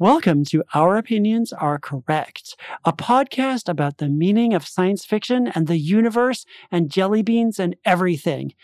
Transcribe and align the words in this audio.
Welcome 0.00 0.44
to 0.44 0.62
Our 0.74 0.96
Opinions 0.96 1.52
Are 1.52 1.76
Correct, 1.76 2.54
a 2.84 2.92
podcast 2.92 3.68
about 3.68 3.98
the 3.98 4.08
meaning 4.08 4.54
of 4.54 4.64
science 4.64 5.04
fiction 5.04 5.48
and 5.48 5.66
the 5.66 5.76
universe 5.76 6.46
and 6.70 6.88
jelly 6.88 7.20
beans 7.20 7.58
and 7.58 7.74
everything. 7.84 8.54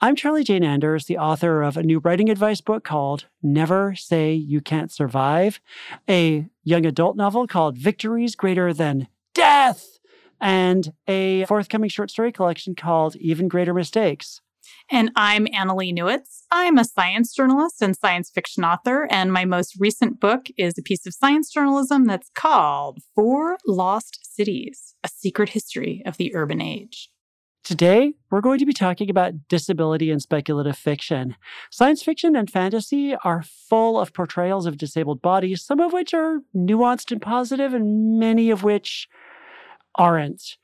I'm 0.00 0.14
Charlie 0.14 0.44
Jane 0.44 0.62
Anders, 0.62 1.06
the 1.06 1.18
author 1.18 1.62
of 1.62 1.76
a 1.76 1.82
new 1.82 1.98
writing 1.98 2.30
advice 2.30 2.60
book 2.60 2.84
called 2.84 3.26
Never 3.42 3.96
Say 3.96 4.34
You 4.34 4.60
Can't 4.60 4.92
Survive, 4.92 5.60
a 6.08 6.46
young 6.62 6.86
adult 6.86 7.16
novel 7.16 7.48
called 7.48 7.76
Victories 7.76 8.36
Greater 8.36 8.72
Than 8.72 9.08
Death, 9.34 9.98
and 10.40 10.92
a 11.08 11.44
forthcoming 11.46 11.90
short 11.90 12.12
story 12.12 12.30
collection 12.30 12.76
called 12.76 13.16
Even 13.16 13.48
Greater 13.48 13.74
Mistakes. 13.74 14.42
And 14.90 15.10
I'm 15.16 15.46
Annalee 15.46 15.94
Newitz. 15.94 16.42
I'm 16.50 16.76
a 16.76 16.84
science 16.84 17.34
journalist 17.34 17.80
and 17.80 17.96
science 17.96 18.30
fiction 18.30 18.64
author, 18.64 19.08
and 19.10 19.32
my 19.32 19.46
most 19.46 19.76
recent 19.80 20.20
book 20.20 20.48
is 20.58 20.76
a 20.76 20.82
piece 20.82 21.06
of 21.06 21.14
science 21.14 21.50
journalism 21.50 22.04
that's 22.04 22.28
called 22.34 22.98
Four 23.14 23.56
Lost 23.66 24.20
Cities 24.22 24.94
A 25.02 25.08
Secret 25.08 25.48
History 25.48 26.02
of 26.04 26.18
the 26.18 26.34
Urban 26.34 26.60
Age. 26.60 27.08
Today, 27.64 28.12
we're 28.30 28.42
going 28.42 28.58
to 28.58 28.66
be 28.66 28.74
talking 28.74 29.08
about 29.08 29.48
disability 29.48 30.10
and 30.10 30.20
speculative 30.20 30.76
fiction. 30.76 31.34
Science 31.70 32.02
fiction 32.02 32.36
and 32.36 32.50
fantasy 32.50 33.16
are 33.24 33.42
full 33.42 33.98
of 33.98 34.12
portrayals 34.12 34.66
of 34.66 34.76
disabled 34.76 35.22
bodies, 35.22 35.64
some 35.64 35.80
of 35.80 35.94
which 35.94 36.12
are 36.12 36.40
nuanced 36.54 37.10
and 37.10 37.22
positive, 37.22 37.72
and 37.72 38.18
many 38.18 38.50
of 38.50 38.62
which 38.62 39.08
aren't. 39.94 40.58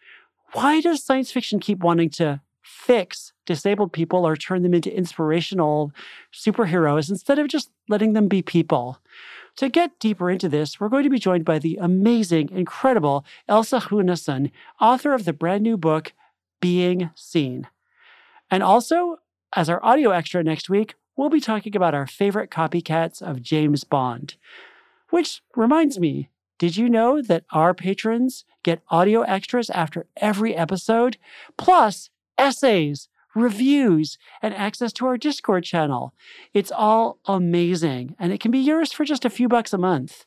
Why 0.53 0.83
does 0.83 1.03
science 1.03 1.33
fiction 1.33 1.59
keep 1.59 1.79
wanting 1.79 2.11
to 2.11 2.43
fix 2.91 3.33
disabled 3.47 3.93
people 3.93 4.27
or 4.27 4.35
turn 4.35 4.65
them 4.65 4.75
into 4.75 4.93
inspirational 4.93 5.93
superheroes 6.35 7.09
instead 7.09 7.39
of 7.39 7.47
just 7.47 7.71
letting 7.89 8.15
them 8.15 8.27
be 8.27 8.43
people. 8.43 8.99
To 9.59 9.69
get 9.69 10.01
deeper 10.01 10.29
into 10.29 10.49
this, 10.49 10.81
we're 10.81 10.89
going 10.89 11.05
to 11.05 11.09
be 11.11 11.21
joined 11.21 11.45
by 11.45 11.61
the 11.61 11.79
amazing, 11.81 12.51
incredible 12.51 13.25
Elsa 13.47 13.79
Sjunneson, 13.79 14.51
author 14.81 15.15
of 15.15 15.25
the 15.25 15.33
brand 15.33 15.63
new 15.63 15.77
book, 15.77 16.13
Being 16.61 17.11
Seen. 17.15 17.69
And 18.51 18.61
also, 18.61 19.19
as 19.55 19.71
our 19.71 19.79
audio 19.85 20.11
extra 20.11 20.43
next 20.43 20.69
week, 20.69 20.97
we'll 21.17 21.31
be 21.31 21.41
talking 21.41 21.77
about 21.77 21.95
our 21.95 22.09
favorite 22.09 22.51
copycats 22.51 23.23
of 23.23 23.41
James 23.41 23.85
Bond. 23.85 24.35
Which 25.11 25.43
reminds 25.55 26.01
me, 26.01 26.29
did 26.59 26.77
you 26.77 26.89
know 26.89 27.23
that 27.23 27.45
our 27.53 27.73
patrons 27.73 28.45
get 28.65 28.83
audio 28.89 29.23
extras 29.23 29.71
after 29.71 30.07
every 30.17 30.57
episode? 30.57 31.19
Plus, 31.57 32.11
essays, 32.41 33.09
reviews, 33.35 34.19
and 34.43 34.55
access 34.55 34.93
to 34.95 35.07
our 35.07 35.17
Discord 35.17 35.63
channel. 35.63 36.15
It's 36.53 36.73
all 36.73 37.19
amazing, 37.27 38.17
and 38.19 38.33
it 38.33 38.41
can 38.41 38.51
be 38.51 38.59
yours 38.59 38.93
for 38.93 39.05
just 39.05 39.25
a 39.25 39.31
few 39.31 39.49
bucks 39.49 39.73
a 39.73 39.79
month. 39.79 40.25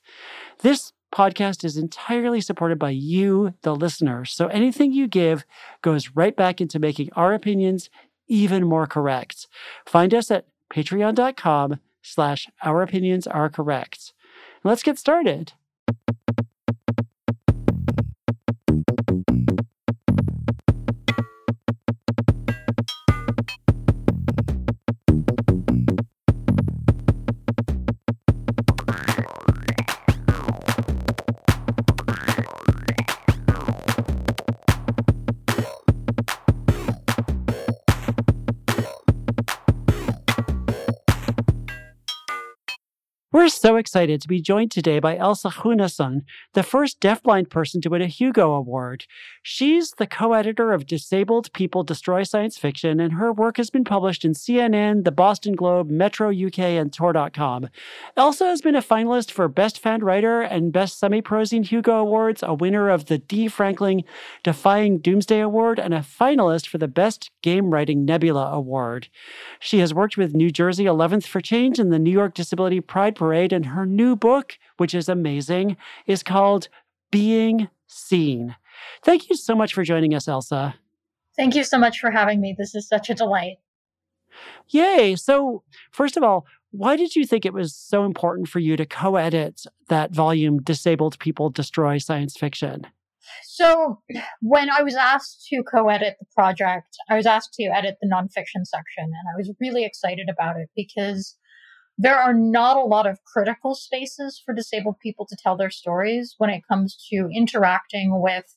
This 0.59 0.93
podcast 1.13 1.63
is 1.63 1.75
entirely 1.77 2.41
supported 2.41 2.79
by 2.79 2.91
you, 2.91 3.53
the 3.61 3.75
listener. 3.75 4.25
So 4.25 4.47
anything 4.47 4.93
you 4.93 5.07
give 5.07 5.43
goes 5.81 6.11
right 6.15 6.35
back 6.35 6.61
into 6.61 6.79
making 6.79 7.09
our 7.13 7.33
opinions 7.33 7.89
even 8.27 8.63
more 8.63 8.87
correct. 8.87 9.47
Find 9.85 10.13
us 10.13 10.31
at 10.31 10.47
patreon.com 10.73 11.79
slash 12.01 12.47
our 12.63 12.81
opinions 12.81 13.27
are 13.27 13.49
correct. 13.49 14.13
Let's 14.63 14.83
get 14.83 14.97
started. 14.97 15.53
So 43.63 43.77
excited 43.77 44.21
to 44.21 44.27
be 44.27 44.41
joined 44.41 44.71
today 44.71 44.99
by 44.99 45.15
Elsa 45.15 45.47
Sjunneson, 45.47 46.23
the 46.51 46.63
first 46.63 46.99
deafblind 46.99 47.49
person 47.49 47.79
to 47.79 47.89
win 47.89 48.01
a 48.01 48.07
Hugo 48.07 48.51
Award. 48.51 49.05
She's 49.41 49.91
the 49.91 50.05
co 50.05 50.33
editor 50.33 50.73
of 50.73 50.85
Disabled 50.85 51.53
People 51.53 51.83
Destroy 51.83 52.23
Science 52.23 52.57
Fiction, 52.57 52.99
and 52.99 53.13
her 53.13 53.31
work 53.31 53.55
has 53.55 53.69
been 53.69 53.85
published 53.85 54.25
in 54.25 54.33
CNN, 54.33 55.05
the 55.05 55.13
Boston 55.13 55.55
Globe, 55.55 55.89
Metro 55.89 56.29
UK, 56.29 56.59
and 56.59 56.91
Tor.com. 56.91 57.69
Elsa 58.17 58.43
has 58.47 58.59
been 58.59 58.75
a 58.75 58.81
finalist 58.81 59.31
for 59.31 59.47
Best 59.47 59.79
Fan 59.79 60.03
Writer 60.03 60.41
and 60.41 60.73
Best 60.73 60.99
Semi-Prozine 60.99 61.65
Hugo 61.65 61.99
Awards, 61.99 62.43
a 62.43 62.53
winner 62.53 62.89
of 62.89 63.05
the 63.05 63.17
D. 63.17 63.47
Franklin 63.47 64.03
Defying 64.43 64.97
Doomsday 64.97 65.39
Award, 65.39 65.79
and 65.79 65.93
a 65.93 65.99
finalist 65.99 66.67
for 66.67 66.79
the 66.79 66.89
Best 66.89 67.31
Game 67.41 67.69
Writing 67.69 68.03
Nebula 68.03 68.51
Award. 68.51 69.07
She 69.61 69.79
has 69.79 69.93
worked 69.93 70.17
with 70.17 70.35
New 70.35 70.51
Jersey 70.51 70.83
11th 70.83 71.23
for 71.23 71.39
Change 71.39 71.79
and 71.79 71.93
the 71.93 71.99
New 71.99 72.11
York 72.11 72.33
Disability 72.33 72.81
Pride 72.81 73.15
Parade, 73.15 73.52
and 73.53 73.67
her 73.67 73.85
new 73.85 74.15
book, 74.15 74.57
which 74.77 74.93
is 74.93 75.07
amazing, 75.07 75.77
is 76.07 76.23
called 76.23 76.67
Being 77.11 77.69
Seen. 77.87 78.55
Thank 79.03 79.29
you 79.29 79.35
so 79.35 79.55
much 79.55 79.73
for 79.73 79.83
joining 79.83 80.13
us, 80.13 80.27
Elsa. 80.27 80.75
Thank 81.35 81.55
you 81.55 81.63
so 81.63 81.77
much 81.77 81.99
for 81.99 82.11
having 82.11 82.41
me. 82.41 82.55
This 82.57 82.75
is 82.75 82.87
such 82.87 83.09
a 83.09 83.15
delight. 83.15 83.57
Yay. 84.69 85.15
So, 85.15 85.63
first 85.91 86.17
of 86.17 86.23
all, 86.23 86.45
why 86.71 86.95
did 86.95 87.15
you 87.15 87.25
think 87.25 87.45
it 87.45 87.53
was 87.53 87.75
so 87.75 88.03
important 88.03 88.47
for 88.47 88.59
you 88.59 88.75
to 88.77 88.85
co 88.85 89.15
edit 89.15 89.63
that 89.89 90.11
volume, 90.11 90.61
Disabled 90.61 91.19
People 91.19 91.49
Destroy 91.49 91.97
Science 91.99 92.35
Fiction? 92.35 92.87
So, 93.43 94.01
when 94.41 94.69
I 94.69 94.81
was 94.81 94.95
asked 94.95 95.45
to 95.49 95.63
co 95.63 95.89
edit 95.89 96.15
the 96.19 96.25
project, 96.35 96.97
I 97.09 97.15
was 97.15 97.25
asked 97.25 97.53
to 97.53 97.63
edit 97.65 97.97
the 98.01 98.09
nonfiction 98.09 98.65
section, 98.65 99.03
and 99.03 99.27
I 99.33 99.37
was 99.37 99.51
really 99.61 99.85
excited 99.85 100.29
about 100.29 100.57
it 100.57 100.69
because 100.75 101.37
there 101.97 102.17
are 102.17 102.33
not 102.33 102.77
a 102.77 102.81
lot 102.81 103.05
of 103.05 103.23
critical 103.23 103.75
spaces 103.75 104.41
for 104.43 104.53
disabled 104.53 104.95
people 104.99 105.25
to 105.27 105.37
tell 105.41 105.55
their 105.55 105.69
stories 105.69 106.35
when 106.37 106.49
it 106.49 106.63
comes 106.67 106.97
to 107.09 107.29
interacting 107.33 108.21
with 108.21 108.55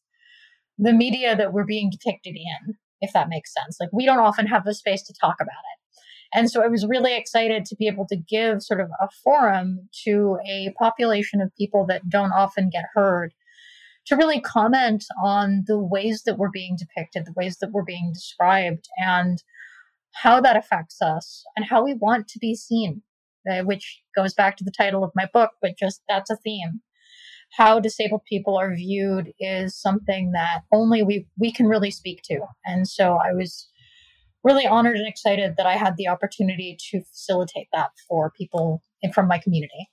the 0.78 0.92
media 0.92 1.36
that 1.36 1.52
we're 1.52 1.64
being 1.64 1.91
depicted 1.91 2.34
in, 2.34 2.74
if 3.00 3.12
that 3.12 3.28
makes 3.28 3.52
sense. 3.52 3.76
Like, 3.78 3.91
we 3.92 4.06
don't 4.06 4.19
often 4.19 4.47
have 4.47 4.64
the 4.64 4.74
space 4.74 5.02
to 5.04 5.14
talk 5.20 5.36
about 5.41 5.48
it. 5.48 5.76
And 6.34 6.50
so 6.50 6.62
I 6.62 6.66
was 6.66 6.86
really 6.86 7.16
excited 7.16 7.64
to 7.66 7.76
be 7.76 7.86
able 7.86 8.06
to 8.08 8.16
give 8.16 8.62
sort 8.62 8.80
of 8.80 8.88
a 9.00 9.08
forum 9.22 9.88
to 10.04 10.38
a 10.48 10.74
population 10.78 11.41
of 11.41 11.54
people 11.56 11.86
that 11.88 12.08
don't 12.08 12.32
often 12.32 12.68
get 12.70 12.84
heard 12.94 13.32
to 14.06 14.16
really 14.16 14.41
comment 14.41 15.04
on 15.22 15.64
the 15.66 15.78
ways 15.78 16.22
that 16.24 16.38
we're 16.38 16.50
being 16.50 16.76
depicted, 16.78 17.26
the 17.26 17.34
ways 17.36 17.58
that 17.58 17.70
we're 17.72 17.84
being 17.84 18.12
described, 18.12 18.88
and 18.98 19.42
how 20.12 20.41
that 20.41 20.56
affects 20.56 21.03
us 21.03 21.44
and 21.56 21.66
how 21.66 21.84
we 21.84 21.94
want 21.94 22.28
to 22.28 22.38
be 22.38 22.54
seen 22.54 23.03
Uh, 23.51 23.62
which 23.62 24.03
goes 24.17 24.34
back 24.34 24.57
to 24.57 24.65
the 24.65 24.73
title 24.77 25.05
of 25.05 25.12
my 25.15 25.29
book, 25.33 25.51
but 25.62 25.79
just 25.79 26.03
that's 26.09 26.31
a 26.31 26.37
theme. 26.37 26.81
How 27.53 27.79
disabled 27.79 28.23
people 28.29 28.57
are 28.57 28.75
viewed 28.75 29.33
is 29.39 29.81
something 29.81 30.33
that 30.33 30.62
only 30.73 31.03
we, 31.03 31.29
we 31.39 31.53
can 31.53 31.67
really 31.67 31.93
speak 31.93 32.23
to. 32.25 32.41
And 32.65 32.89
so 32.89 33.19
I 33.25 33.33
was 33.33 33.69
really 34.43 34.67
honored 34.67 34.97
and 34.97 35.07
excited 35.07 35.55
that 35.57 35.67
I 35.67 35.77
had 35.77 35.97
the 35.97 36.09
opportunity 36.09 36.77
to 36.91 37.03
facilitate 37.05 37.69
that 37.73 37.91
for 38.09 38.33
people 38.37 38.83
from 39.15 39.29
my 39.29 39.39
community. 39.39 39.89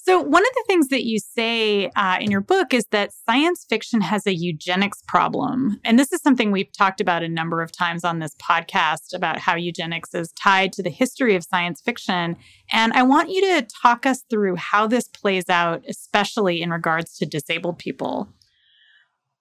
So, 0.00 0.20
one 0.20 0.42
of 0.42 0.52
the 0.54 0.64
things 0.66 0.88
that 0.88 1.04
you 1.04 1.18
say 1.18 1.90
uh, 1.96 2.18
in 2.20 2.30
your 2.30 2.40
book 2.40 2.74
is 2.74 2.86
that 2.86 3.12
science 3.12 3.64
fiction 3.68 4.00
has 4.00 4.26
a 4.26 4.34
eugenics 4.34 5.02
problem. 5.06 5.80
And 5.84 5.98
this 5.98 6.12
is 6.12 6.20
something 6.22 6.50
we've 6.50 6.72
talked 6.72 7.00
about 7.00 7.22
a 7.22 7.28
number 7.28 7.62
of 7.62 7.72
times 7.72 8.04
on 8.04 8.18
this 8.18 8.34
podcast 8.36 9.14
about 9.14 9.38
how 9.38 9.54
eugenics 9.54 10.14
is 10.14 10.32
tied 10.32 10.72
to 10.74 10.82
the 10.82 10.90
history 10.90 11.36
of 11.36 11.44
science 11.44 11.80
fiction. 11.80 12.36
And 12.72 12.92
I 12.92 13.02
want 13.02 13.30
you 13.30 13.40
to 13.42 13.66
talk 13.82 14.06
us 14.06 14.24
through 14.28 14.56
how 14.56 14.86
this 14.86 15.08
plays 15.08 15.48
out, 15.48 15.84
especially 15.88 16.62
in 16.62 16.70
regards 16.70 17.16
to 17.18 17.26
disabled 17.26 17.78
people. 17.78 18.28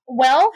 Well, 0.07 0.51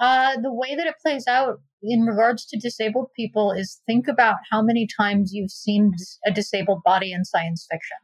uh, 0.00 0.36
the 0.40 0.52
way 0.52 0.76
that 0.76 0.86
it 0.86 0.94
plays 1.02 1.26
out 1.26 1.60
in 1.82 2.02
regards 2.02 2.46
to 2.46 2.58
disabled 2.58 3.08
people 3.16 3.50
is 3.52 3.80
think 3.86 4.06
about 4.08 4.36
how 4.50 4.62
many 4.62 4.86
times 4.86 5.32
you've 5.32 5.50
seen 5.50 5.92
a 6.24 6.30
disabled 6.30 6.82
body 6.84 7.12
in 7.12 7.24
science 7.24 7.66
fiction 7.70 7.96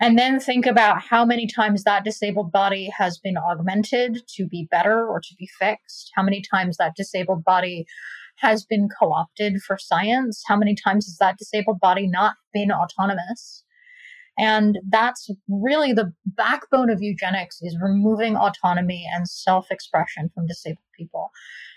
and 0.00 0.18
then 0.18 0.38
think 0.38 0.66
about 0.66 1.00
how 1.00 1.24
many 1.24 1.46
times 1.46 1.84
that 1.84 2.04
disabled 2.04 2.52
body 2.52 2.90
has 2.96 3.18
been 3.18 3.38
augmented 3.38 4.22
to 4.36 4.46
be 4.46 4.68
better 4.70 5.06
or 5.06 5.20
to 5.20 5.34
be 5.38 5.48
fixed, 5.58 6.10
how 6.14 6.22
many 6.22 6.42
times 6.42 6.76
that 6.76 6.96
disabled 6.96 7.44
body 7.44 7.86
has 8.38 8.66
been 8.66 8.88
co 9.00 9.12
opted 9.12 9.62
for 9.62 9.78
science, 9.78 10.42
how 10.46 10.56
many 10.56 10.74
times 10.74 11.06
has 11.06 11.16
that 11.18 11.38
disabled 11.38 11.80
body 11.80 12.06
not 12.06 12.34
been 12.52 12.70
autonomous. 12.70 13.64
And 14.38 14.78
that's 14.86 15.30
really 15.48 15.94
the 15.94 16.12
backbone 16.26 16.90
of 16.90 17.00
eugenics 17.00 17.58
is 17.62 17.78
removing 17.80 18.36
autonomy 18.36 19.06
and 19.14 19.26
self-expression 19.26 20.30
from 20.34 20.46
disabled 20.46 20.84
people 20.94 21.30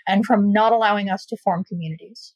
and 0.06 0.26
from 0.26 0.52
not 0.52 0.72
allowing 0.72 1.08
us 1.08 1.24
to 1.26 1.38
form 1.42 1.64
communities. 1.64 2.34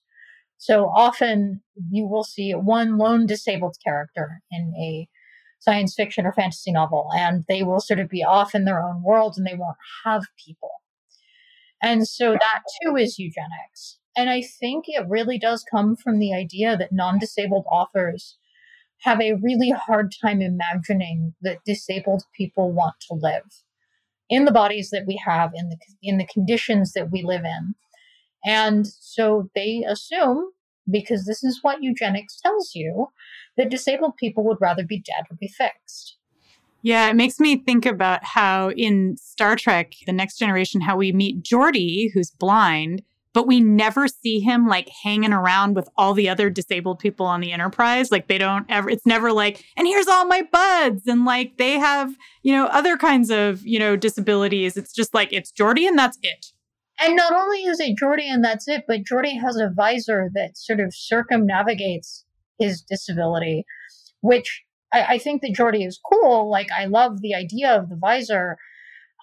So 0.57 0.87
often 0.87 1.61
you 1.91 2.07
will 2.07 2.25
see 2.25 2.53
one 2.53 2.97
lone 2.97 3.27
disabled 3.27 3.77
character 3.85 4.41
in 4.51 4.73
a 4.81 5.09
science 5.65 5.95
fiction 5.95 6.27
or 6.27 6.33
fantasy 6.33 6.73
novel, 6.73 7.09
and 7.17 7.45
they 7.49 7.63
will 7.63 7.81
sort 7.81 8.01
of 8.01 8.09
be 8.09 8.23
off 8.23 8.55
in 8.55 8.65
their 8.65 8.83
own 8.83 9.03
world 9.03 9.35
and 9.37 9.47
they 9.47 9.57
won't 9.57 9.77
have 10.05 10.25
people. 10.45 10.71
And 11.83 12.07
so 12.07 12.33
that 12.33 12.63
too 12.83 12.97
is 12.97 13.19
eugenics. 13.19 13.99
And 14.17 14.31
I 14.31 14.43
think 14.43 14.85
it 14.87 15.07
really 15.09 15.39
does 15.39 15.65
come 15.69 15.97
from 15.97 16.19
the 16.19 16.33
idea 16.33 16.77
that 16.77 16.93
non 16.93 17.19
disabled 17.19 17.65
authors 17.71 18.39
have 19.01 19.21
a 19.21 19.35
really 19.35 19.71
hard 19.71 20.15
time 20.23 20.41
imagining 20.41 21.35
that 21.43 21.65
disabled 21.65 22.25
people 22.35 22.73
want 22.73 22.95
to 23.09 23.15
live 23.15 23.63
in 24.31 24.45
the 24.45 24.53
bodies 24.53 24.91
that 24.91 25.05
we 25.07 25.21
have 25.25 25.51
in 25.55 25.69
the 25.69 25.77
in 26.03 26.17
the 26.19 26.27
conditions 26.27 26.93
that 26.93 27.11
we 27.11 27.23
live 27.23 27.45
in 27.45 27.75
and 28.45 28.87
so 28.87 29.51
they 29.55 29.85
assume 29.87 30.51
because 30.91 31.25
this 31.25 31.43
is 31.43 31.61
what 31.63 31.83
eugenics 31.83 32.41
tells 32.41 32.75
you 32.75 33.09
that 33.57 33.71
disabled 33.71 34.17
people 34.17 34.45
would 34.45 34.61
rather 34.61 34.85
be 34.85 35.01
dead 35.01 35.25
or 35.31 35.37
be 35.37 35.49
fixed. 35.49 36.17
Yeah, 36.83 37.09
it 37.09 37.17
makes 37.17 37.41
me 37.41 37.57
think 37.57 37.87
about 37.87 38.23
how 38.25 38.71
in 38.71 39.17
Star 39.17 39.57
Trek, 39.57 39.95
The 40.07 40.13
Next 40.13 40.39
Generation, 40.39 40.83
how 40.83 40.99
we 40.99 41.13
meet 41.13 41.43
Geordi, 41.43 42.11
who's 42.13 42.31
blind, 42.31 43.03
but 43.33 43.47
we 43.47 43.59
never 43.61 44.07
see 44.07 44.39
him 44.39 44.69
like 44.69 44.91
hanging 45.03 45.33
around 45.33 45.75
with 45.75 45.89
all 45.97 46.13
the 46.13 46.29
other 46.29 46.51
disabled 46.51 46.99
people 46.99 47.25
on 47.25 47.41
the 47.41 47.53
enterprise. 47.53 48.13
Like 48.13 48.29
they 48.29 48.39
don't 48.39 48.67
ever 48.69 48.89
it's 48.89 49.07
never 49.07 49.33
like 49.33 49.65
and 49.77 49.87
here's 49.87 50.07
all 50.07 50.27
my 50.27 50.43
buds 50.53 51.07
and 51.07 51.25
like 51.25 51.57
they 51.57 51.73
have 51.73 52.15
you 52.43 52.53
know 52.53 52.67
other 52.67 52.97
kinds 52.97 53.31
of 53.31 53.67
you 53.67 53.79
know 53.79 53.97
disabilities. 53.97 54.77
It's 54.77 54.93
just 54.93 55.15
like 55.15 55.33
it's 55.33 55.51
Geordi 55.51 55.89
and 55.89 55.99
that's 55.99 56.19
it 56.23 56.53
and 57.05 57.17
not 57.17 57.33
only 57.33 57.65
is 57.65 57.81
it 57.81 57.97
Geordi 58.01 58.25
and 58.25 58.45
that's 58.45 58.67
it 58.69 58.85
but 58.89 59.03
Geordi 59.03 59.41
has 59.41 59.57
a 59.57 59.71
visor 59.75 60.31
that 60.35 60.57
sort 60.57 60.81
of 60.81 60.95
circumnavigates 60.95 62.25
his 62.59 62.83
disability 62.83 63.65
which 64.21 64.63
I, 64.93 65.05
I 65.15 65.19
think 65.19 65.43
that 65.43 65.55
Geordi 65.55 65.87
is 65.87 66.01
cool 66.13 66.51
like 66.51 66.69
i 66.77 66.87
love 66.87 67.21
the 67.21 67.35
idea 67.35 67.75
of 67.75 67.89
the 67.89 67.97
visor 67.97 68.57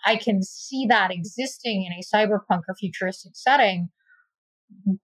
I 0.04 0.16
can 0.16 0.42
see 0.42 0.88
that 0.90 1.12
existing 1.12 1.86
in 1.86 1.94
a 1.94 2.16
cyberpunk 2.16 2.62
or 2.68 2.76
futuristic 2.80 3.34
setting 3.36 3.90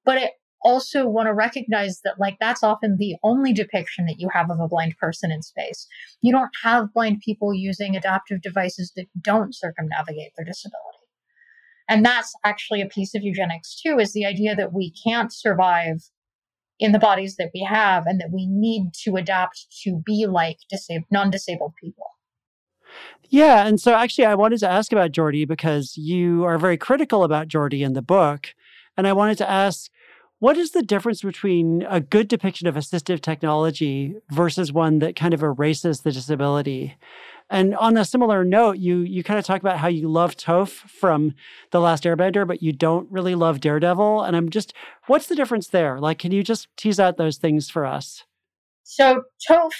but 0.05 0.17
I 0.17 0.31
also 0.63 1.07
want 1.07 1.27
to 1.27 1.33
recognize 1.33 2.01
that 2.03 2.19
like 2.19 2.37
that's 2.39 2.63
often 2.63 2.97
the 2.97 3.15
only 3.23 3.53
depiction 3.53 4.05
that 4.07 4.19
you 4.19 4.29
have 4.33 4.49
of 4.49 4.59
a 4.59 4.67
blind 4.67 4.95
person 4.99 5.31
in 5.31 5.41
space. 5.41 5.87
You 6.21 6.31
don't 6.31 6.49
have 6.63 6.93
blind 6.93 7.21
people 7.23 7.53
using 7.53 7.95
adaptive 7.95 8.41
devices 8.41 8.91
that 8.95 9.05
don't 9.21 9.55
circumnavigate 9.55 10.31
their 10.35 10.45
disability. 10.45 10.96
And 11.89 12.05
that's 12.05 12.33
actually 12.43 12.81
a 12.81 12.87
piece 12.87 13.15
of 13.15 13.23
eugenics 13.23 13.79
too, 13.81 13.97
is 13.99 14.13
the 14.13 14.25
idea 14.25 14.55
that 14.55 14.73
we 14.73 14.93
can't 15.03 15.33
survive 15.33 16.03
in 16.79 16.91
the 16.91 16.99
bodies 16.99 17.37
that 17.37 17.49
we 17.53 17.63
have 17.63 18.05
and 18.05 18.19
that 18.19 18.31
we 18.31 18.45
need 18.45 18.91
to 19.03 19.15
adapt 19.15 19.65
to 19.83 20.01
be 20.05 20.25
like 20.27 20.57
disabled, 20.69 21.07
non-disabled 21.11 21.73
people. 21.81 22.05
Yeah, 23.29 23.67
and 23.67 23.79
so 23.79 23.93
actually 23.93 24.25
I 24.25 24.35
wanted 24.35 24.59
to 24.59 24.69
ask 24.69 24.91
about 24.91 25.11
Geordi 25.11 25.47
because 25.47 25.97
you 25.97 26.45
are 26.45 26.57
very 26.57 26.77
critical 26.77 27.23
about 27.23 27.47
Geordi 27.47 27.81
in 27.81 27.93
the 27.93 28.01
book. 28.01 28.53
And 28.95 29.07
I 29.07 29.13
wanted 29.13 29.37
to 29.39 29.49
ask 29.49 29.89
what 30.39 30.57
is 30.57 30.71
the 30.71 30.83
difference 30.83 31.23
between 31.23 31.83
a 31.89 31.99
good 31.99 32.27
depiction 32.27 32.67
of 32.67 32.75
assistive 32.75 33.21
technology 33.21 34.15
versus 34.29 34.71
one 34.71 34.99
that 34.99 35.15
kind 35.15 35.33
of 35.33 35.41
erases 35.41 36.01
the 36.01 36.11
disability? 36.11 36.95
And 37.49 37.75
on 37.75 37.95
a 37.95 38.03
similar 38.03 38.43
note, 38.43 38.77
you 38.77 38.99
you 38.99 39.23
kind 39.23 39.39
of 39.39 39.45
talk 39.45 39.61
about 39.61 39.77
how 39.77 39.87
you 39.87 40.09
love 40.09 40.35
Toph 40.35 40.69
from 40.89 41.33
The 41.71 41.79
Last 41.79 42.03
Airbender, 42.03 42.45
but 42.45 42.61
you 42.61 42.73
don't 42.73 43.09
really 43.09 43.35
love 43.35 43.61
Daredevil. 43.61 44.23
And 44.23 44.35
I'm 44.35 44.49
just, 44.49 44.73
what's 45.05 45.27
the 45.27 45.35
difference 45.35 45.67
there? 45.67 45.99
Like, 45.99 46.19
can 46.19 46.31
you 46.31 46.43
just 46.43 46.67
tease 46.75 46.99
out 46.99 47.17
those 47.17 47.37
things 47.37 47.69
for 47.69 47.85
us? 47.85 48.25
So 48.83 49.23
Toph, 49.49 49.71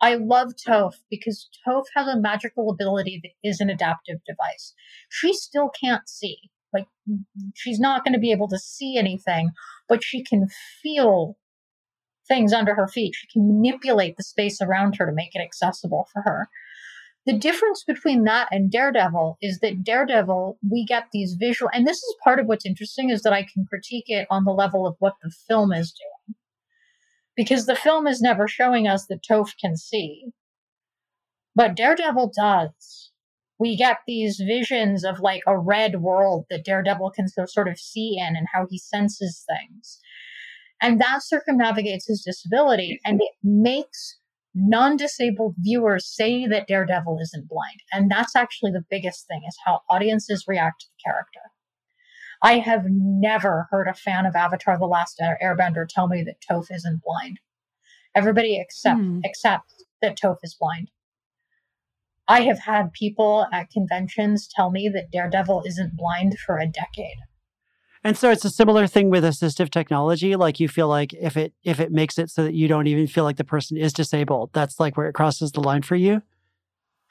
I 0.00 0.16
love 0.16 0.54
Toph 0.66 0.94
because 1.10 1.48
Toph 1.66 1.84
has 1.94 2.08
a 2.08 2.20
magical 2.20 2.70
ability 2.70 3.20
that 3.22 3.48
is 3.48 3.60
an 3.60 3.70
adaptive 3.70 4.18
device. 4.26 4.74
She 5.08 5.32
still 5.32 5.70
can't 5.80 6.08
see. 6.08 6.38
Like 6.74 6.86
she's 7.54 7.78
not 7.78 8.04
going 8.04 8.14
to 8.14 8.18
be 8.18 8.32
able 8.32 8.48
to 8.48 8.58
see 8.58 8.96
anything, 8.96 9.50
but 9.88 10.02
she 10.02 10.24
can 10.24 10.48
feel 10.82 11.36
things 12.26 12.52
under 12.52 12.74
her 12.74 12.88
feet. 12.88 13.14
She 13.14 13.26
can 13.32 13.46
manipulate 13.46 14.16
the 14.16 14.24
space 14.24 14.60
around 14.60 14.96
her 14.96 15.06
to 15.06 15.12
make 15.12 15.34
it 15.34 15.42
accessible 15.42 16.08
for 16.12 16.22
her. 16.22 16.48
The 17.24 17.38
difference 17.38 17.84
between 17.84 18.24
that 18.24 18.48
and 18.50 18.70
Daredevil 18.70 19.38
is 19.40 19.60
that 19.60 19.84
Daredevil, 19.84 20.58
we 20.68 20.84
get 20.84 21.06
these 21.12 21.34
visual, 21.38 21.70
and 21.72 21.86
this 21.86 21.98
is 21.98 22.16
part 22.24 22.40
of 22.40 22.46
what's 22.46 22.66
interesting 22.66 23.10
is 23.10 23.22
that 23.22 23.32
I 23.32 23.42
can 23.42 23.64
critique 23.68 24.06
it 24.08 24.26
on 24.28 24.44
the 24.44 24.52
level 24.52 24.86
of 24.86 24.96
what 24.98 25.14
the 25.22 25.30
film 25.48 25.72
is 25.72 25.92
doing. 25.92 26.36
Because 27.36 27.66
the 27.66 27.76
film 27.76 28.06
is 28.06 28.20
never 28.20 28.48
showing 28.48 28.88
us 28.88 29.06
that 29.06 29.22
Toph 29.22 29.52
can 29.58 29.76
see. 29.76 30.32
But 31.54 31.76
Daredevil 31.76 32.32
does 32.34 33.12
we 33.62 33.76
get 33.76 33.98
these 34.08 34.42
visions 34.44 35.04
of 35.04 35.20
like 35.20 35.42
a 35.46 35.56
red 35.56 36.00
world 36.00 36.46
that 36.50 36.64
Daredevil 36.64 37.12
can 37.12 37.28
sort 37.28 37.68
of 37.68 37.78
see 37.78 38.18
in 38.18 38.34
and 38.34 38.48
how 38.52 38.66
he 38.68 38.76
senses 38.76 39.44
things. 39.48 40.00
And 40.82 41.00
that 41.00 41.22
circumnavigates 41.22 42.08
his 42.08 42.24
disability 42.26 42.98
and 43.04 43.20
it 43.22 43.30
makes 43.44 44.18
non 44.54 44.96
disabled 44.96 45.54
viewers 45.58 46.06
say 46.06 46.46
that 46.46 46.66
Daredevil 46.66 47.18
isn't 47.22 47.48
blind. 47.48 47.80
And 47.92 48.10
that's 48.10 48.36
actually 48.36 48.72
the 48.72 48.84
biggest 48.88 49.26
thing 49.26 49.42
is 49.46 49.56
how 49.64 49.80
audiences 49.88 50.44
react 50.46 50.80
to 50.80 50.86
the 50.88 51.10
character. 51.10 51.40
I 52.42 52.58
have 52.58 52.84
never 52.88 53.68
heard 53.70 53.86
a 53.86 53.94
fan 53.94 54.26
of 54.26 54.34
Avatar 54.34 54.76
The 54.76 54.86
Last 54.86 55.22
Airbender 55.42 55.86
tell 55.88 56.08
me 56.08 56.24
that 56.24 56.40
Toph 56.40 56.74
isn't 56.74 57.02
blind. 57.02 57.38
Everybody 58.14 58.60
accept, 58.60 59.00
mm. 59.00 59.20
accepts 59.24 59.84
that 60.02 60.18
Toph 60.18 60.38
is 60.42 60.56
blind. 60.58 60.90
I 62.28 62.42
have 62.42 62.60
had 62.60 62.92
people 62.92 63.46
at 63.52 63.70
conventions 63.70 64.48
tell 64.48 64.70
me 64.70 64.88
that 64.88 65.10
Daredevil 65.12 65.62
isn't 65.66 65.96
blind 65.96 66.38
for 66.38 66.58
a 66.58 66.66
decade. 66.66 67.18
And 68.04 68.18
so 68.18 68.30
it's 68.30 68.44
a 68.44 68.50
similar 68.50 68.86
thing 68.86 69.10
with 69.10 69.22
assistive 69.22 69.70
technology. 69.70 70.34
Like 70.34 70.58
you 70.58 70.68
feel 70.68 70.88
like 70.88 71.14
if 71.14 71.36
it 71.36 71.52
if 71.62 71.78
it 71.78 71.92
makes 71.92 72.18
it 72.18 72.30
so 72.30 72.42
that 72.42 72.54
you 72.54 72.66
don't 72.66 72.88
even 72.88 73.06
feel 73.06 73.24
like 73.24 73.36
the 73.36 73.44
person 73.44 73.76
is 73.76 73.92
disabled, 73.92 74.50
that's 74.52 74.80
like 74.80 74.96
where 74.96 75.08
it 75.08 75.12
crosses 75.12 75.52
the 75.52 75.60
line 75.60 75.82
for 75.82 75.94
you. 75.94 76.22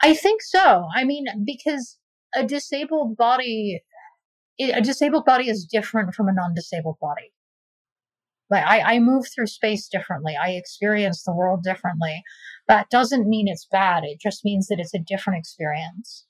I 0.01 0.13
think 0.13 0.41
so. 0.41 0.88
I 0.93 1.03
mean, 1.03 1.25
because 1.45 1.97
a 2.35 2.45
disabled 2.45 3.15
body, 3.15 3.81
a 4.59 4.81
disabled 4.81 5.25
body 5.25 5.49
is 5.49 5.65
different 5.65 6.13
from 6.13 6.27
a 6.27 6.33
non-disabled 6.33 6.97
body. 6.99 7.31
Like 8.49 8.65
I, 8.65 8.95
I 8.95 8.99
move 8.99 9.27
through 9.33 9.47
space 9.47 9.88
differently. 9.88 10.35
I 10.35 10.51
experience 10.51 11.23
the 11.23 11.33
world 11.33 11.63
differently. 11.63 12.21
That 12.67 12.89
doesn't 12.89 13.29
mean 13.29 13.47
it's 13.47 13.67
bad. 13.71 14.03
It 14.03 14.19
just 14.19 14.43
means 14.43 14.67
that 14.67 14.79
it's 14.79 14.93
a 14.93 14.99
different 14.99 15.39
experience. 15.39 16.25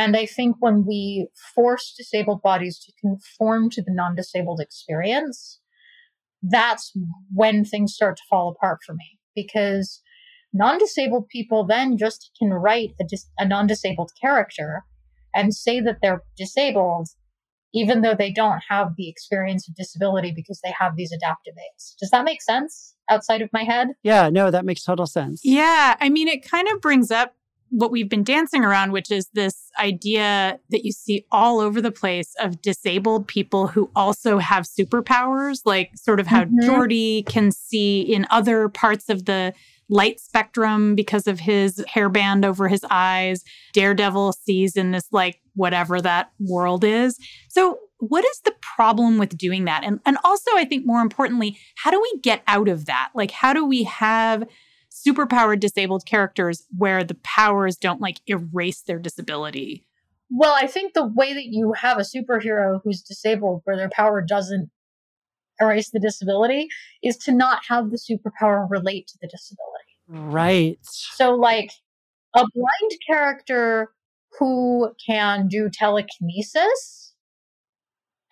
And 0.00 0.16
I 0.16 0.24
think 0.24 0.56
when 0.60 0.86
we 0.86 1.28
force 1.54 1.92
disabled 1.94 2.40
bodies 2.40 2.78
to 2.78 2.92
conform 3.02 3.68
to 3.68 3.82
the 3.82 3.92
non 3.92 4.14
disabled 4.14 4.58
experience, 4.58 5.60
that's 6.42 6.90
when 7.30 7.66
things 7.66 7.92
start 7.92 8.16
to 8.16 8.22
fall 8.30 8.48
apart 8.48 8.78
for 8.86 8.94
me 8.94 9.18
because 9.36 10.00
non 10.54 10.78
disabled 10.78 11.28
people 11.28 11.66
then 11.66 11.98
just 11.98 12.30
can 12.38 12.48
write 12.48 12.92
a, 12.98 13.04
dis- 13.04 13.30
a 13.38 13.46
non 13.46 13.66
disabled 13.66 14.10
character 14.18 14.84
and 15.34 15.54
say 15.54 15.82
that 15.82 15.98
they're 16.00 16.22
disabled 16.34 17.08
even 17.74 18.00
though 18.00 18.14
they 18.14 18.32
don't 18.32 18.62
have 18.70 18.94
the 18.96 19.08
experience 19.08 19.68
of 19.68 19.74
disability 19.74 20.32
because 20.34 20.60
they 20.64 20.72
have 20.78 20.96
these 20.96 21.12
adaptive 21.12 21.54
aids. 21.58 21.94
Does 22.00 22.10
that 22.10 22.24
make 22.24 22.40
sense 22.40 22.94
outside 23.10 23.42
of 23.42 23.50
my 23.52 23.64
head? 23.64 23.88
Yeah, 24.02 24.30
no, 24.30 24.50
that 24.50 24.64
makes 24.64 24.82
total 24.82 25.06
sense. 25.06 25.42
Yeah. 25.44 25.94
I 26.00 26.08
mean, 26.08 26.26
it 26.26 26.48
kind 26.48 26.68
of 26.68 26.80
brings 26.80 27.10
up 27.10 27.34
what 27.70 27.90
we've 27.90 28.08
been 28.08 28.24
dancing 28.24 28.64
around, 28.64 28.92
which 28.92 29.10
is 29.10 29.28
this 29.32 29.70
idea 29.78 30.58
that 30.70 30.84
you 30.84 30.92
see 30.92 31.24
all 31.30 31.60
over 31.60 31.80
the 31.80 31.92
place 31.92 32.34
of 32.40 32.60
disabled 32.60 33.26
people 33.26 33.68
who 33.68 33.90
also 33.94 34.38
have 34.38 34.64
superpowers, 34.64 35.60
like 35.64 35.90
sort 35.96 36.20
of 36.20 36.26
how 36.26 36.44
mm-hmm. 36.44 36.68
Geordi 36.68 37.26
can 37.26 37.50
see 37.50 38.02
in 38.02 38.26
other 38.30 38.68
parts 38.68 39.08
of 39.08 39.24
the 39.24 39.54
light 39.88 40.20
spectrum 40.20 40.94
because 40.94 41.26
of 41.26 41.40
his 41.40 41.84
hairband 41.88 42.44
over 42.44 42.68
his 42.68 42.84
eyes. 42.90 43.44
Daredevil 43.72 44.32
sees 44.32 44.76
in 44.76 44.92
this, 44.92 45.08
like, 45.10 45.40
whatever 45.54 46.00
that 46.00 46.30
world 46.38 46.84
is. 46.84 47.18
So, 47.48 47.78
what 47.98 48.24
is 48.24 48.40
the 48.44 48.54
problem 48.62 49.18
with 49.18 49.36
doing 49.36 49.66
that? 49.66 49.84
And, 49.84 50.00
and 50.06 50.16
also, 50.24 50.50
I 50.54 50.64
think 50.64 50.86
more 50.86 51.02
importantly, 51.02 51.58
how 51.76 51.90
do 51.90 52.00
we 52.00 52.20
get 52.20 52.42
out 52.46 52.68
of 52.68 52.86
that? 52.86 53.10
Like, 53.14 53.30
how 53.30 53.52
do 53.52 53.66
we 53.66 53.82
have 53.82 54.48
superpowered 55.06 55.60
disabled 55.60 56.06
characters 56.06 56.66
where 56.76 57.04
the 57.04 57.16
powers 57.16 57.76
don't 57.76 58.00
like 58.00 58.20
erase 58.26 58.82
their 58.82 58.98
disability? 58.98 59.86
Well, 60.30 60.54
I 60.56 60.66
think 60.66 60.94
the 60.94 61.06
way 61.06 61.34
that 61.34 61.46
you 61.46 61.72
have 61.72 61.98
a 61.98 62.02
superhero 62.02 62.80
who's 62.84 63.02
disabled 63.02 63.62
where 63.64 63.76
their 63.76 63.90
power 63.90 64.22
doesn't 64.22 64.70
erase 65.60 65.90
the 65.90 66.00
disability 66.00 66.68
is 67.02 67.16
to 67.18 67.32
not 67.32 67.62
have 67.68 67.90
the 67.90 67.98
superpower 67.98 68.68
relate 68.70 69.08
to 69.08 69.18
the 69.20 69.28
disability. 69.28 69.66
Right. 70.08 70.78
So, 70.82 71.34
like 71.34 71.70
a 72.34 72.44
blind 72.54 72.92
character 73.06 73.92
who 74.38 74.92
can 75.04 75.48
do 75.48 75.68
telekinesis 75.68 77.09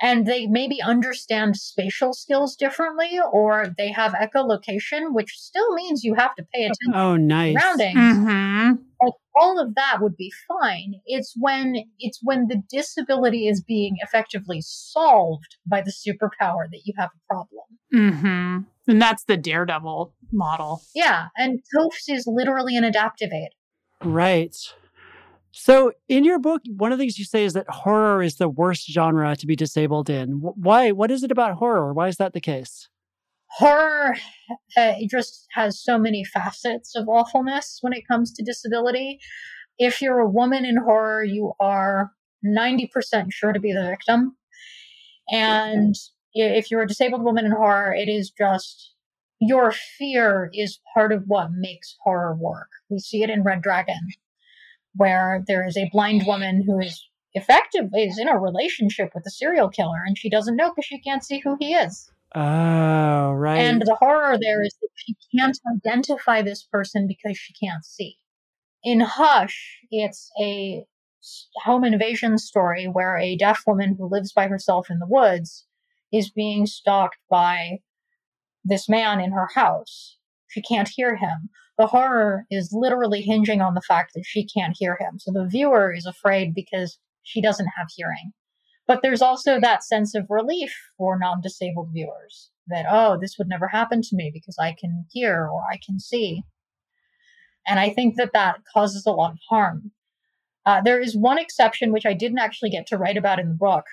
and 0.01 0.27
they 0.27 0.47
maybe 0.47 0.81
understand 0.83 1.57
spatial 1.57 2.13
skills 2.13 2.55
differently 2.57 3.19
or 3.33 3.67
they 3.77 3.91
have 3.93 4.13
echolocation 4.13 5.13
which 5.13 5.31
still 5.37 5.75
means 5.75 6.05
you 6.05 6.15
have 6.15 6.35
to 6.37 6.45
pay 6.55 6.63
attention 6.65 6.93
oh 6.95 7.17
nice 7.17 7.55
to 7.55 7.61
surroundings 7.61 7.99
Mm-hmm. 8.19 8.71
like, 9.03 9.13
all 9.41 9.61
of 9.61 9.75
that 9.77 9.99
would 10.01 10.17
be 10.17 10.33
fine 10.61 10.95
it's 11.07 11.35
when 11.39 11.77
it's 11.99 12.21
when 12.23 12.49
the 12.49 12.63
disability 12.71 13.47
is 13.49 13.63
being 13.63 13.97
effectively 14.01 14.59
solved 14.61 15.57
by 15.67 15.81
the 15.81 15.93
superpower 15.93 16.67
that 16.71 16.83
you 16.85 16.95
have 16.99 17.11
a 17.15 17.33
problem 17.35 17.65
Mm-hmm. 17.95 18.59
And 18.91 19.03
that's 19.03 19.25
the 19.25 19.37
daredevil 19.37 20.15
model. 20.33 20.83
yeah 20.95 21.29
and 21.37 21.61
Tophs 21.75 22.09
is 22.09 22.25
literally 22.27 22.77
an 22.77 22.85
adaptive 22.85 23.31
aid 23.33 23.51
Right. 24.05 24.55
So, 25.61 25.93
in 26.09 26.25
your 26.25 26.39
book, 26.39 26.63
one 26.77 26.93
of 26.93 26.99
the 26.99 27.03
things 27.03 27.19
you 27.19 27.25
say 27.25 27.45
is 27.45 27.53
that 27.55 27.69
horror 27.69 28.23
is 28.23 28.37
the 28.37 28.49
worst 28.49 28.91
genre 28.91 29.35
to 29.37 29.47
be 29.47 29.57
disabled 29.57 30.09
in. 30.09 30.41
Why? 30.41 30.93
What 30.93 31.11
is 31.11 31.25
it 31.25 31.33
about 31.33 31.57
horror? 31.57 31.93
Why 31.93 32.09
is 32.09 32.17
that 32.17 32.33
the 32.33 32.41
case? 32.41 32.89
horror 33.51 34.15
uh, 34.77 34.95
it 34.99 35.11
just 35.11 35.47
has 35.53 35.83
so 35.83 35.99
many 35.99 36.25
facets 36.25 36.95
of 36.95 37.09
awfulness 37.09 37.79
when 37.81 37.93
it 37.93 38.07
comes 38.07 38.33
to 38.33 38.45
disability 38.45 39.19
if 39.79 40.03
you're 40.03 40.19
a 40.19 40.29
woman 40.29 40.65
in 40.65 40.77
horror 40.77 41.25
you 41.25 41.53
are 41.59 42.13
90% 42.45 42.89
sure 43.31 43.53
to 43.53 43.61
be 43.61 43.73
the 43.73 43.89
victim 43.89 44.37
and 45.31 45.95
if 46.35 46.71
you're 46.71 46.83
a 46.83 46.87
disabled 46.87 47.25
woman 47.25 47.47
in 47.47 47.53
horror 47.53 47.95
it 47.95 48.09
is 48.09 48.31
just 48.31 48.93
your 49.41 49.73
fear 49.73 50.51
is 50.53 50.81
part 50.93 51.13
of 51.13 51.25
what 51.27 51.49
makes 51.53 51.97
horror 52.05 52.37
work 52.37 52.69
we 52.91 52.99
see 52.99 53.23
it 53.23 53.31
in 53.31 53.43
red 53.43 53.63
dragon 53.63 54.01
where 54.99 55.43
there 55.47 55.67
is 55.67 55.77
a 55.77 55.89
blind 55.91 56.25
woman 56.27 56.63
who 56.67 56.79
is 56.79 57.09
effectively 57.33 58.03
is 58.05 58.19
in 58.19 58.29
a 58.29 58.39
relationship 58.39 59.11
with 59.15 59.25
a 59.27 59.31
serial 59.31 59.69
killer 59.69 60.03
and 60.07 60.19
she 60.19 60.29
doesn't 60.29 60.57
know 60.57 60.71
because 60.71 60.85
she 60.85 61.01
can't 61.01 61.25
see 61.25 61.39
who 61.39 61.57
he 61.59 61.73
is 61.73 62.11
Oh, 62.35 63.33
right. 63.33 63.59
and 63.61 63.81
the 63.81 63.95
horror 63.95 64.37
there 64.39 64.63
is 64.63 64.75
that 64.83 64.89
she 64.97 65.17
can't 65.35 65.59
identify 65.75 66.43
this 66.43 66.63
person 66.65 67.07
because 67.07 67.39
she 67.39 67.55
can't 67.55 67.85
see. 67.85 68.19
In 68.85 69.01
Hush, 69.01 69.79
it's 69.91 70.31
a 70.41 70.85
home 71.65 71.85
invasion 71.85 72.39
story 72.39 72.87
where 72.87 73.17
a 73.17 73.37
deaf 73.37 73.63
woman 73.67 73.97
who 73.99 74.09
lives 74.09 74.33
by 74.33 74.47
herself 74.47 74.91
in 74.91 74.99
the 74.99 75.07
woods 75.07 75.67
is 76.13 76.31
being 76.31 76.67
stalked 76.67 77.19
by 77.31 77.79
this 78.65 78.89
man 78.89 79.21
in 79.21 79.33
her 79.33 79.49
house. 79.55 80.17
She 80.49 80.63
can't 80.63 80.89
hear 80.89 81.17
him. 81.17 81.51
The 81.79 81.87
horror 81.87 82.45
is 82.51 82.73
literally 82.73 83.23
hinging 83.23 83.61
on 83.61 83.75
the 83.75 83.81
fact 83.81 84.13
that 84.15 84.25
she 84.27 84.45
can't 84.45 84.77
hear 84.77 84.99
him. 85.01 85.19
So 85.19 85.33
the 85.33 85.47
viewer 85.47 85.93
is 85.93 86.07
afraid 86.07 86.53
because 86.55 86.99
she 87.23 87.41
doesn't 87.41 87.71
have 87.77 87.87
hearing. 87.95 88.33
But 88.89 89.03
there's 89.03 89.23
also 89.23 89.61
that 89.61 89.85
sense 89.85 90.15
of 90.15 90.27
relief 90.29 90.75
for 90.97 91.19
non 91.19 91.41
disabled 91.41 91.91
viewers 91.93 92.51
that, 92.67 92.87
oh, 92.91 93.19
this 93.21 93.37
would 93.39 93.49
never 93.49 93.69
happen 93.69 94.03
to 94.03 94.17
me 94.17 94.31
because 94.33 94.57
I 94.59 94.75
can 94.79 95.07
hear 95.13 95.47
or 95.47 95.63
I 95.71 95.79
can 95.85 96.01
see. 96.01 96.43
And 97.67 97.79
I 97.79 97.91
think 97.91 98.17
that 98.17 98.33
that 98.33 98.61
causes 98.73 99.05
a 99.07 99.13
lot 99.13 99.33
of 99.33 99.39
harm. 99.49 99.93
Uh, 100.67 100.81
there 100.81 101.01
is 101.01 101.17
one 101.17 101.39
exception, 101.39 101.93
which 101.93 102.07
I 102.07 102.15
didn't 102.15 102.39
actually 102.39 102.71
get 102.71 102.87
to 102.89 102.99
write 102.99 103.17
about 103.17 103.39
in 103.39 103.49
the 103.49 103.55
book, 103.55 103.85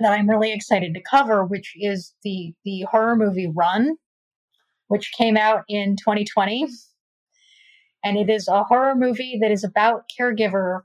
that 0.00 0.12
I'm 0.12 0.28
really 0.28 0.52
excited 0.52 0.94
to 0.94 1.02
cover, 1.02 1.44
which 1.44 1.72
is 1.76 2.14
the, 2.22 2.52
the 2.64 2.86
horror 2.90 3.16
movie 3.16 3.50
Run, 3.52 3.96
which 4.94 5.10
came 5.18 5.36
out 5.36 5.64
in 5.68 5.96
2020. 5.96 6.68
And 8.04 8.16
it 8.16 8.30
is 8.30 8.46
a 8.46 8.62
horror 8.62 8.94
movie 8.94 9.36
that 9.40 9.50
is 9.50 9.64
about 9.64 10.04
caregiver 10.16 10.82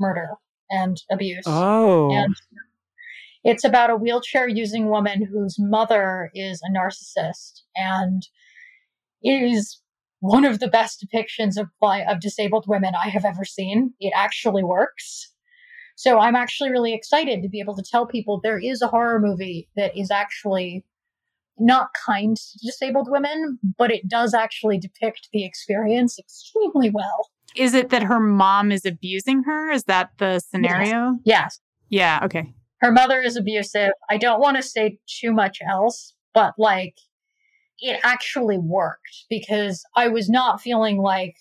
murder 0.00 0.30
and 0.70 1.00
abuse. 1.08 1.44
oh, 1.46 2.10
And 2.10 2.34
it's 3.44 3.62
about 3.62 3.90
a 3.90 3.96
wheelchair 3.96 4.48
using 4.48 4.88
woman 4.88 5.24
whose 5.24 5.54
mother 5.56 6.32
is 6.34 6.60
a 6.64 6.76
narcissist. 6.76 7.60
And 7.76 8.26
is 9.22 9.80
one 10.18 10.44
of 10.44 10.58
the 10.58 10.66
best 10.66 11.06
depictions 11.06 11.56
of, 11.56 11.68
of 12.08 12.20
disabled 12.20 12.64
women 12.66 12.94
I 13.00 13.08
have 13.08 13.24
ever 13.24 13.44
seen. 13.44 13.94
It 14.00 14.12
actually 14.16 14.64
works. 14.64 15.30
So 15.94 16.18
I'm 16.18 16.34
actually 16.34 16.70
really 16.70 16.92
excited 16.92 17.40
to 17.42 17.48
be 17.48 17.60
able 17.60 17.76
to 17.76 17.84
tell 17.88 18.04
people 18.04 18.40
there 18.42 18.58
is 18.58 18.82
a 18.82 18.88
horror 18.88 19.20
movie 19.20 19.68
that 19.76 19.96
is 19.96 20.10
actually 20.10 20.84
not 21.58 21.88
kind 22.06 22.36
to 22.36 22.58
disabled 22.64 23.08
women, 23.10 23.58
but 23.78 23.90
it 23.90 24.08
does 24.08 24.34
actually 24.34 24.78
depict 24.78 25.28
the 25.32 25.44
experience 25.44 26.18
extremely 26.18 26.90
well. 26.90 27.30
Is 27.56 27.74
it 27.74 27.90
that 27.90 28.02
her 28.04 28.18
mom 28.20 28.72
is 28.72 28.84
abusing 28.84 29.44
her? 29.44 29.70
Is 29.70 29.84
that 29.84 30.10
the 30.18 30.40
scenario? 30.40 31.18
Yes. 31.24 31.60
Yeah. 31.88 32.20
Okay. 32.24 32.52
her 32.80 32.90
mother 32.90 33.20
is 33.20 33.36
abusive. 33.36 33.90
I 34.10 34.16
don't 34.16 34.40
want 34.40 34.56
to 34.56 34.62
say 34.62 34.98
too 35.06 35.32
much 35.32 35.58
else, 35.68 36.14
but 36.34 36.54
like 36.58 36.96
it 37.78 38.00
actually 38.02 38.58
worked 38.58 39.24
because 39.30 39.84
I 39.96 40.08
was 40.08 40.28
not 40.28 40.60
feeling 40.60 40.98
like 40.98 41.36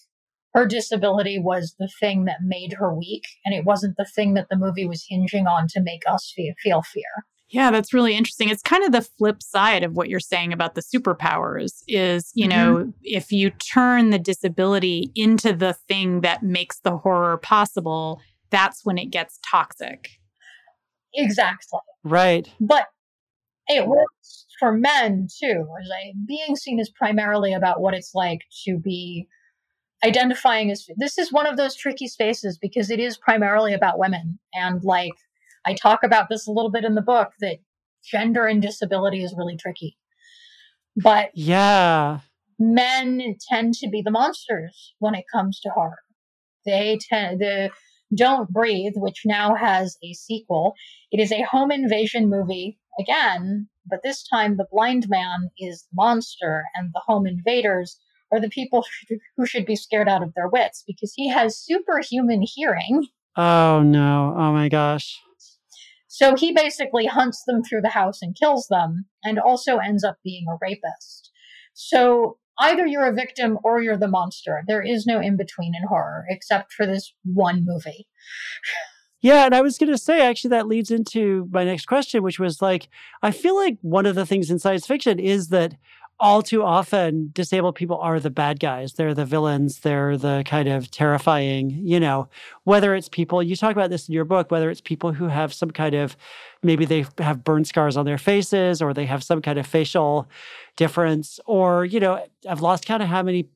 her 0.54 0.68
disability 0.68 1.40
was 1.40 1.76
the 1.80 1.90
thing 2.00 2.26
that 2.26 2.38
made 2.44 2.74
her 2.74 2.94
weak 2.94 3.24
and 3.46 3.56
it 3.56 3.66
wasn't 3.66 3.98
the 3.98 4.06
thing 4.06 4.36
that 4.36 4.48
the 4.50 4.56
movie 4.56 4.88
was 4.88 5.06
hinging 5.10 5.48
on 5.48 5.68
to 5.70 5.82
make 5.82 6.04
us 6.08 6.32
feel, 6.36 6.54
feel 6.62 6.82
fear. 6.84 7.26
Yeah, 7.54 7.70
that's 7.70 7.94
really 7.94 8.16
interesting. 8.16 8.50
It's 8.50 8.64
kind 8.64 8.84
of 8.84 8.92
the 8.92 9.08
flip 9.18 9.44
side 9.44 9.84
of 9.84 9.94
what 9.94 10.10
you're 10.10 10.20
saying 10.20 10.54
about 10.54 10.74
the 10.74 10.82
superpowers 10.82 11.84
is, 11.88 12.32
you 12.34 12.50
mm-hmm. 12.50 12.58
know, 12.58 12.94
if 13.04 13.32
you 13.32 13.52
turn 13.52 14.10
the 14.10 14.18
disability 14.18 15.12
into 15.14 15.54
the 15.54 15.74
thing 15.88 16.22
that 16.22 16.42
makes 16.42 16.80
the 16.80 16.98
horror 16.98 17.38
possible, 17.38 18.20
that's 18.50 18.84
when 18.84 18.98
it 18.98 19.12
gets 19.12 19.40
toxic. 19.46 20.10
Exactly. 21.14 21.80
right. 22.04 22.50
But 22.60 22.88
it 23.68 23.86
works 23.86 24.48
for 24.60 24.76
men 24.76 25.28
too. 25.40 25.68
As 25.80 25.90
I, 25.92 26.14
being 26.28 26.56
seen 26.56 26.80
is 26.80 26.90
primarily 26.90 27.54
about 27.54 27.82
what 27.82 27.94
it's 27.94 28.16
like 28.16 28.42
to 28.66 28.80
be 28.80 29.28
identifying 30.04 30.72
as 30.72 30.88
this 30.98 31.20
is 31.20 31.32
one 31.32 31.46
of 31.46 31.56
those 31.56 31.76
tricky 31.76 32.08
spaces 32.08 32.58
because 32.60 32.90
it 32.90 33.00
is 33.00 33.16
primarily 33.16 33.76
about 33.76 34.00
women. 34.00 34.40
And 34.56 34.84
like 34.84 35.14
I 35.66 35.74
talk 35.74 36.04
about 36.04 36.30
this 36.30 36.48
a 36.48 36.52
little 36.52 36.72
bit 36.72 36.84
in 36.84 36.96
the 36.96 37.02
book 37.02 37.32
that 37.40 37.58
gender 38.04 38.46
and 38.46 38.62
disability 38.62 39.24
is 39.24 39.36
really 39.38 39.58
tricky. 39.58 39.98
But 40.96 41.32
Yeah. 41.34 42.20
men 42.60 43.36
tend 43.50 43.74
to 43.76 43.90
be 43.90 44.02
the 44.02 44.12
monsters 44.12 44.94
when 45.00 45.16
it 45.16 45.26
comes 45.32 45.60
to 45.62 45.70
horror. 45.70 46.00
They 46.66 47.00
tend 47.10 47.40
the 47.42 47.72
Don't 48.16 48.50
Breathe, 48.50 48.94
which 48.96 49.24
now 49.26 49.56
has 49.56 49.98
a 50.04 50.14
sequel. 50.14 50.76
It 51.12 51.20
is 51.20 51.32
a 51.32 51.42
home 51.42 51.72
invasion 51.72 52.30
movie 52.30 52.80
again, 53.00 53.70
but 53.86 54.02
this 54.04 54.24
time 54.28 54.58
the 54.58 54.68
blind 54.72 55.08
man 55.10 55.50
is 55.58 55.84
the 55.84 55.96
monster 55.96 56.66
and 56.76 56.92
the 56.94 57.02
home 57.06 57.26
invaders 57.26 57.98
are 58.32 58.40
the 58.40 58.50
people 58.50 58.86
who 59.38 59.46
should 59.46 59.66
be 59.66 59.76
scared 59.76 60.08
out 60.08 60.24
of 60.24 60.34
their 60.36 60.48
wits 60.48 60.84
because 60.86 61.14
he 61.16 61.30
has 61.30 61.58
superhuman 61.58 62.44
hearing. 62.44 63.08
Oh 63.36 63.82
no. 63.82 64.36
Oh 64.38 64.52
my 64.54 64.70
gosh. 64.70 65.20
So 66.14 66.36
he 66.36 66.52
basically 66.52 67.08
hunts 67.08 67.44
them 67.48 67.64
through 67.64 67.82
the 67.82 67.90
house 67.90 68.22
and 68.22 68.36
kills 68.36 68.68
them, 68.70 69.08
and 69.24 69.40
also 69.40 69.78
ends 69.78 70.04
up 70.04 70.18
being 70.24 70.46
a 70.48 70.60
rapist. 70.62 71.32
So 71.74 72.38
either 72.60 72.86
you're 72.86 73.08
a 73.08 73.16
victim 73.16 73.58
or 73.64 73.82
you're 73.82 73.98
the 73.98 74.08
monster. 74.08 74.62
There 74.68 74.84
is 74.84 75.08
no 75.08 75.20
in 75.20 75.38
between 75.38 75.74
in 75.74 75.88
horror, 75.88 76.26
except 76.30 76.72
for 76.72 76.86
this 76.86 77.16
one 77.24 77.66
movie. 77.66 78.06
Yeah, 79.24 79.46
and 79.46 79.56
I 79.56 79.62
was 79.62 79.80
going 79.80 79.92
to 79.92 79.98
say 79.98 80.22
actually 80.22 80.50
that 80.50 80.68
leads 80.68 80.92
into 80.92 81.50
my 81.52 81.64
next 81.64 81.88
question, 81.88 82.22
which 82.22 82.38
was 82.38 82.62
like, 82.62 82.90
I 83.24 83.32
feel 83.32 83.56
like 83.56 83.80
one 83.82 84.06
of 84.06 84.14
the 84.14 84.28
things 84.28 84.52
in 84.52 84.60
science 84.60 84.86
fiction 84.86 85.18
is 85.18 85.48
that 85.48 85.74
all 86.24 86.42
too 86.42 86.64
often 86.64 87.30
disabled 87.34 87.76
people 87.76 87.98
are 87.98 88.18
the 88.18 88.30
bad 88.30 88.58
guys. 88.58 88.94
They're 88.94 89.14
the 89.14 89.26
villains. 89.26 89.80
They're 89.80 90.16
the 90.18 90.42
kind 90.46 90.70
of 90.70 90.90
terrifying, 90.90 91.70
you 91.84 92.00
know, 92.00 92.30
whether 92.64 92.96
it's 92.96 93.10
people, 93.10 93.44
you 93.44 93.58
talk 93.58 93.74
about 93.74 93.90
this 93.90 94.08
in 94.08 94.14
your 94.14 94.24
book, 94.24 94.50
whether 94.50 94.72
it's 94.72 94.80
people 94.80 95.12
who 95.12 95.28
have 95.28 95.54
some 95.54 95.70
kind 95.70 95.94
of, 95.94 96.16
maybe 96.64 96.86
they 96.86 97.06
have 97.18 97.44
burn 97.44 97.66
scars 97.66 97.98
on 97.98 98.06
their 98.06 98.18
faces 98.18 98.82
or 98.82 98.94
they 98.94 99.06
have 99.06 99.22
some 99.22 99.42
kind 99.42 99.60
of 99.60 99.68
facial 99.68 100.26
difference, 100.78 101.42
or, 101.46 101.84
you 101.84 102.00
know, 102.00 102.26
I've 102.50 102.62
lost 102.62 102.86
count 102.86 103.04
of 103.04 103.10
how 103.10 103.22
many 103.22 103.50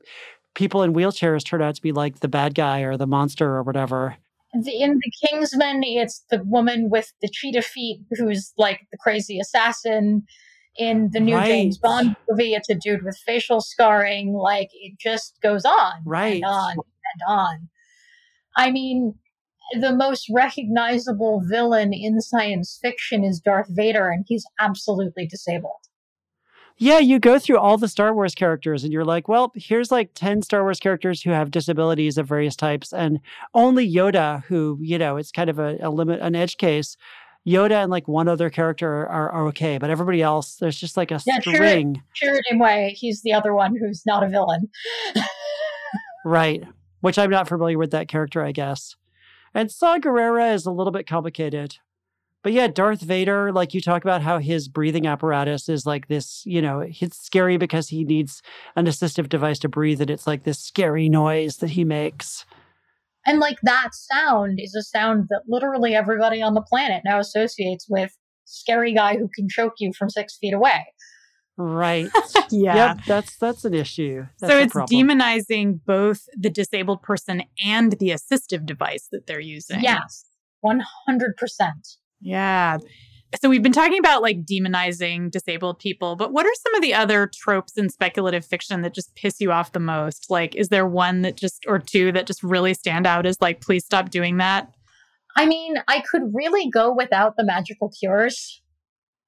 people 0.54 0.84
in 0.84 0.94
wheelchairs 0.94 1.46
turn 1.46 1.62
out 1.62 1.76
to 1.76 1.82
be 1.82 1.94
like 1.94 2.20
the 2.20 2.28
bad 2.28 2.54
guy 2.54 2.82
or 2.82 2.98
the 2.98 3.08
monster 3.08 3.48
or 3.48 3.64
whatever. 3.64 4.18
In 4.54 4.62
The 5.00 5.12
Kingsman, 5.26 5.84
it's 5.84 6.26
the 6.30 6.44
woman 6.44 6.90
with 6.90 7.14
the 7.22 7.30
cheetah 7.30 7.62
feet 7.62 8.02
who's 8.18 8.52
like 8.58 8.82
the 8.92 8.98
crazy 8.98 9.40
assassin. 9.40 10.24
In 10.78 11.10
the 11.12 11.20
new 11.20 11.36
Right. 11.36 11.48
James 11.48 11.78
Bond 11.78 12.16
movie, 12.30 12.54
it's 12.54 12.70
a 12.70 12.76
dude 12.76 13.04
with 13.04 13.18
facial 13.26 13.62
scarring. 13.62 14.34
Like 14.34 14.70
it 14.74 14.98
just 15.00 15.40
goes 15.42 15.66
on 15.66 16.02
Right. 16.06 16.36
and 16.36 16.46
on 16.46 16.72
and 16.74 17.22
on. 17.28 17.70
I 18.56 18.72
mean, 18.72 19.16
the 19.80 19.94
most 19.94 20.28
recognizable 20.32 21.42
villain 21.50 21.94
in 21.94 22.22
science 22.22 22.78
fiction 22.82 23.24
is 23.24 23.40
Darth 23.40 23.68
Vader, 23.70 24.10
and 24.10 24.24
he's 24.28 24.46
absolutely 24.60 25.26
disabled. 25.28 25.74
Yeah, 26.80 27.00
you 27.00 27.18
go 27.18 27.40
through 27.40 27.58
all 27.58 27.78
the 27.80 27.88
Star 27.88 28.14
Wars 28.14 28.36
characters 28.36 28.84
and 28.84 28.94
you're 28.94 29.04
like, 29.04 29.28
well, 29.28 29.52
here's 29.56 29.92
like 29.92 30.12
10 30.14 30.44
Star 30.44 30.62
Wars 30.62 30.80
characters 30.80 31.24
who 31.24 31.32
have 31.32 31.50
disabilities 31.50 32.20
of 32.20 32.28
various 32.28 32.56
types, 32.56 32.94
and 32.94 33.20
only 33.56 33.92
Yoda, 33.92 34.44
who, 34.44 34.78
you 34.80 35.00
know, 35.00 35.18
it's 35.18 35.32
kind 35.32 35.50
of 35.50 35.58
a, 35.58 35.78
a 35.82 35.90
limit, 35.90 36.20
an 36.22 36.36
edge 36.36 36.58
case, 36.58 36.96
Yoda 37.48 37.84
and 37.84 37.90
like 37.90 38.08
one 38.08 38.28
other 38.28 38.50
character 38.50 39.08
are, 39.08 39.30
are 39.30 39.48
okay, 39.48 39.78
but 39.78 39.90
everybody 39.90 40.22
else, 40.22 40.56
there's 40.56 40.78
just 40.78 40.98
like 40.98 41.12
a 41.12 41.22
Yeah, 41.26 41.40
string. 41.40 42.02
Chirrut 42.22 42.42
Imwe, 42.52 42.92
he's 42.92 43.22
the 43.22 43.34
other 43.34 43.54
one 43.54 43.76
who's 43.76 44.04
not 44.06 44.24
a 44.24 44.28
villain. 44.28 44.70
Right. 46.26 46.62
Which 47.00 47.18
I'm 47.18 47.30
not 47.30 47.48
familiar 47.48 47.78
with 47.78 47.92
that 47.92 48.10
character, 48.10 48.44
I 48.44 48.52
guess. 48.52 48.96
And 49.54 49.72
Saw 49.72 49.98
Gerrera 49.98 50.54
is 50.54 50.66
a 50.66 50.72
little 50.72 50.92
bit 50.92 51.08
complicated. 51.08 51.78
But 52.44 52.52
yeah, 52.52 52.68
Darth 52.68 53.02
Vader, 53.02 53.52
like 53.54 53.74
you 53.74 53.80
talk 53.80 54.04
about 54.04 54.22
how 54.22 54.40
his 54.40 54.68
breathing 54.68 55.08
apparatus 55.08 55.70
is 55.70 55.86
like 55.86 56.08
this, 56.08 56.44
you 56.46 56.62
know, 56.62 56.82
it's 56.82 57.18
scary 57.18 57.56
because 57.58 57.88
he 57.90 58.04
needs 58.04 58.42
an 58.76 58.88
assistive 58.88 59.30
device 59.30 59.60
to 59.60 59.70
breathe, 59.70 60.02
and 60.02 60.10
it's 60.10 60.28
like 60.28 60.44
this 60.44 60.60
scary 60.60 61.10
noise 61.10 61.58
that 61.58 61.72
he 61.72 61.84
makes. 61.84 62.46
And 63.28 63.40
like 63.40 63.58
that 63.64 63.90
sound 63.94 64.60
is 64.62 64.74
a 64.74 64.82
sound 64.82 65.26
that 65.30 65.44
literally 65.48 65.94
everybody 65.94 66.42
on 66.42 66.54
the 66.54 66.62
planet 66.62 67.02
now 67.06 67.20
associates 67.20 67.86
with 67.90 68.12
scary 68.46 68.94
guy 68.94 69.18
who 69.18 69.30
can 69.36 69.48
choke 69.50 69.74
you 69.80 69.92
from 69.94 70.10
six 70.10 70.38
feet 70.38 70.54
away. 70.54 70.86
Right. 71.58 72.10
yeah. 72.52 72.76
Yep, 72.76 73.00
that's 73.06 73.38
that's 73.38 73.66
an 73.66 73.74
issue. 73.74 74.26
That's 74.40 74.54
so 74.54 74.60
it's 74.60 74.74
problem. 74.74 75.08
demonizing 75.08 75.82
both 75.86 76.22
the 76.38 76.50
disabled 76.50 77.02
person 77.02 77.44
and 77.64 77.94
the 77.94 78.10
assistive 78.10 78.66
device 78.66 79.08
that 79.12 79.28
they're 79.28 79.40
using. 79.40 79.82
Yes, 79.82 80.26
100%. 80.64 80.78
Yeah. 82.22 82.78
So 83.42 83.50
we've 83.50 83.64
been 83.64 83.74
talking 83.74 84.00
about 84.00 84.22
like 84.22 84.46
demonizing 84.46 85.30
disabled 85.32 85.80
people, 85.80 86.16
but 86.16 86.32
what 86.32 86.46
are 86.46 86.54
some 86.64 86.76
of 86.76 86.82
the 86.82 86.94
other 86.94 87.30
tropes 87.34 87.78
in 87.78 87.90
speculative 87.90 88.46
fiction 88.46 88.82
that 88.84 88.94
just 88.94 89.16
piss 89.16 89.42
you 89.42 89.52
off 89.52 89.74
the 89.74 89.82
most? 89.82 90.28
Like, 90.30 90.56
is 90.56 90.70
there 90.70 90.88
one 90.88 91.24
that 91.24 91.36
just, 91.36 91.66
or 91.68 91.78
two 91.78 92.14
that 92.14 92.26
just 92.26 92.42
really 92.42 92.74
stand 92.74 93.06
out 93.06 93.26
as 93.26 93.42
like, 93.42 93.60
please 93.60 93.84
stop 93.84 94.10
doing 94.12 94.38
that? 94.38 94.72
I 95.36 95.46
mean, 95.46 95.76
I 95.88 96.04
could 96.10 96.24
really 96.34 96.70
go 96.70 96.94
without 96.94 97.36
the 97.36 97.44
magical 97.44 97.90
cures. 97.90 98.62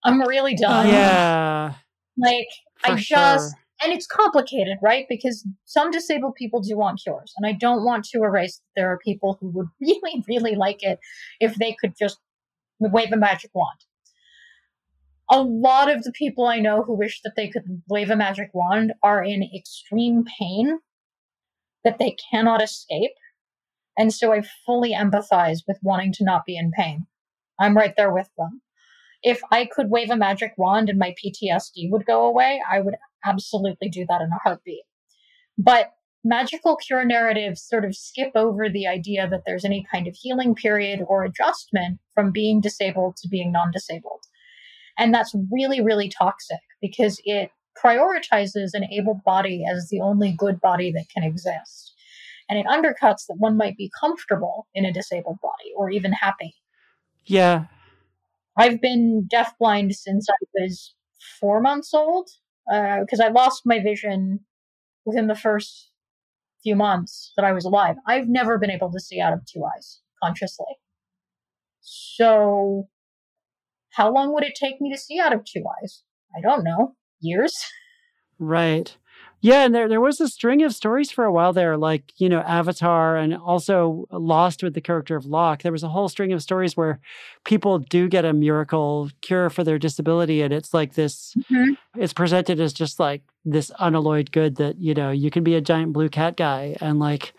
I'm 0.06 0.22
really 0.22 0.56
oh, 0.60 0.62
done. 0.62 0.88
Yeah. 0.88 1.74
Like, 2.22 2.48
For 2.84 2.92
I 2.92 2.96
just, 2.96 3.08
sure. 3.08 3.60
and 3.82 3.94
it's 3.94 4.06
complicated, 4.06 4.78
right? 4.82 5.06
Because 5.08 5.48
some 5.64 5.90
disabled 5.90 6.36
people 6.36 6.60
do 6.60 6.78
want 6.78 7.00
cures. 7.02 7.32
And 7.38 7.48
I 7.48 7.54
don't 7.58 7.86
want 7.86 8.04
to 8.12 8.24
erase 8.24 8.58
that 8.58 8.82
there 8.82 8.92
are 8.92 8.98
people 8.98 9.38
who 9.40 9.48
would 9.52 9.68
really, 9.80 10.22
really 10.28 10.56
like 10.56 10.84
it 10.84 11.00
if 11.40 11.56
they 11.56 11.78
could 11.80 11.94
just 11.98 12.18
wave 12.82 13.14
a 13.14 13.16
magic 13.16 13.52
wand. 13.54 13.80
A 15.32 15.42
lot 15.42 15.94
of 15.94 16.04
the 16.04 16.12
people 16.12 16.48
I 16.48 16.60
know 16.60 16.82
who 16.82 16.98
wish 16.98 17.22
that 17.22 17.34
they 17.36 17.50
could 17.50 17.84
wave 17.88 18.10
a 18.10 18.16
magic 18.16 18.50
wand 18.54 18.94
are 19.04 19.24
in 19.24 19.44
extreme 19.56 20.26
pain 20.40 20.80
that 21.84 22.00
they 22.00 22.16
cannot 22.32 22.64
escape. 22.64 23.12
And 23.98 24.14
so 24.14 24.34
I 24.34 24.42
fully 24.66 24.94
empathize 24.94 25.60
with 25.68 25.78
wanting 25.84 26.14
to 26.14 26.24
not 26.24 26.46
be 26.46 26.58
in 26.58 26.72
pain. 26.72 27.06
I'm 27.60 27.78
right 27.78 27.94
there 27.96 28.14
with 28.14 28.30
them. 28.38 28.62
If 29.22 29.42
I 29.52 29.66
could 29.66 29.90
wave 29.90 30.10
a 30.10 30.16
magic 30.16 30.54
wand 30.58 30.90
and 30.90 30.98
my 30.98 31.14
PTSD 31.14 31.92
would 31.92 32.06
go 32.06 32.26
away, 32.26 32.62
I 32.70 32.80
would 32.80 32.96
absolutely 33.26 33.90
do 33.90 34.06
that 34.08 34.22
in 34.22 34.30
a 34.32 34.40
heartbeat. 34.42 34.84
But 35.58 35.92
magical 36.24 36.78
cure 36.78 37.04
narratives 37.04 37.62
sort 37.62 37.86
of 37.86 37.96
skip 37.96 38.32
over 38.36 38.70
the 38.70 38.88
idea 38.88 39.28
that 39.30 39.42
there's 39.46 39.66
any 39.66 39.86
kind 39.92 40.08
of 40.08 40.16
healing 40.16 40.56
period 40.56 41.02
or 41.06 41.24
adjustment 41.24 42.00
from 42.16 42.32
being 42.32 42.62
disabled 42.62 43.18
to 43.18 43.28
being 43.28 43.52
non 43.52 43.72
disabled. 43.72 44.22
And 45.00 45.14
that's 45.14 45.34
really, 45.52 45.82
really 45.82 46.10
toxic 46.10 46.60
because 46.82 47.20
it 47.26 47.52
prioritizes 47.84 48.72
an 48.74 48.84
able 48.92 49.22
body 49.26 49.64
as 49.70 49.88
the 49.90 50.02
only 50.02 50.34
good 50.38 50.60
body 50.60 50.92
that 50.92 51.06
can 51.14 51.24
exist. 51.24 51.94
And 52.50 52.60
it 52.60 52.66
undercuts 52.66 53.26
that 53.28 53.38
one 53.38 53.58
might 53.58 53.78
be 53.78 53.92
comfortable 54.00 54.68
in 54.74 54.86
a 54.86 54.94
disabled 54.94 55.40
body 55.42 55.72
or 55.76 55.90
even 55.90 56.12
happy. 56.12 56.56
Yeah. 57.26 57.66
I've 58.58 58.82
been 58.82 59.28
deafblind 59.32 59.94
since 59.94 60.28
I 60.30 60.36
was 60.56 60.94
four 61.40 61.62
months 61.62 61.94
old 61.94 62.30
uh, 62.72 63.00
because 63.02 63.20
I 63.20 63.30
lost 63.30 63.62
my 63.66 63.80
vision 63.80 64.42
within 65.06 65.28
the 65.28 65.36
first 65.36 65.92
few 66.62 66.76
months 66.76 67.32
that 67.38 67.46
I 67.46 67.54
was 67.54 67.66
alive. 67.66 67.96
I've 68.06 68.28
never 68.28 68.58
been 68.58 68.72
able 68.72 68.92
to 68.92 69.00
see 69.00 69.22
out 69.22 69.34
of 69.34 69.46
two 69.46 69.64
eyes 69.64 70.02
consciously. 70.22 70.66
So, 71.82 72.90
how 74.00 74.10
long 74.14 74.34
would 74.34 74.46
it 74.46 74.56
take 74.56 74.80
me 74.80 74.90
to 74.92 74.98
see 74.98 75.20
out 75.20 75.34
of 75.34 75.44
two 75.44 75.64
eyes? 75.82 76.04
I 76.36 76.40
don't 76.42 76.64
know. 76.64 76.96
Years? 77.20 77.54
Right. 78.42 78.96
Yeah, 79.42 79.66
and 79.66 79.76
there 79.76 79.90
there 79.90 80.00
was 80.00 80.22
a 80.22 80.28
string 80.30 80.64
of 80.64 80.74
stories 80.74 81.12
for 81.12 81.26
a 81.26 81.32
while 81.32 81.52
there, 81.52 81.76
like 81.76 82.14
you 82.18 82.30
know 82.30 82.40
Avatar, 82.40 83.18
and 83.18 83.36
also 83.36 84.06
Lost 84.12 84.64
with 84.64 84.74
the 84.76 84.82
character 84.82 85.18
of 85.18 85.26
Locke. 85.26 85.62
There 85.62 85.74
was 85.74 85.84
a 85.84 85.90
whole 85.90 86.08
string 86.08 86.32
of 86.32 86.42
stories 86.42 86.78
where 86.78 87.00
people 87.44 87.80
do 87.80 88.08
get 88.08 88.24
a 88.24 88.32
miracle 88.34 89.10
cure 89.22 89.50
for 89.50 89.66
their 89.66 89.78
disability, 89.78 90.42
and 90.42 90.54
it's 90.54 90.74
like 90.74 90.94
this. 90.94 91.36
Mhm. 91.52 91.78
It's 91.98 92.14
presented 92.14 92.62
as 92.62 92.72
just 92.74 92.98
like 92.98 93.22
this 93.44 93.72
unalloyed 93.80 94.32
good 94.32 94.56
that 94.56 94.78
you 94.78 94.94
know 94.94 95.12
you 95.12 95.30
can 95.32 95.44
be 95.44 95.56
a 95.56 95.62
giant 95.62 95.92
blue 95.92 96.10
cat 96.10 96.38
guy, 96.38 96.78
and 96.80 97.00
like 97.00 97.34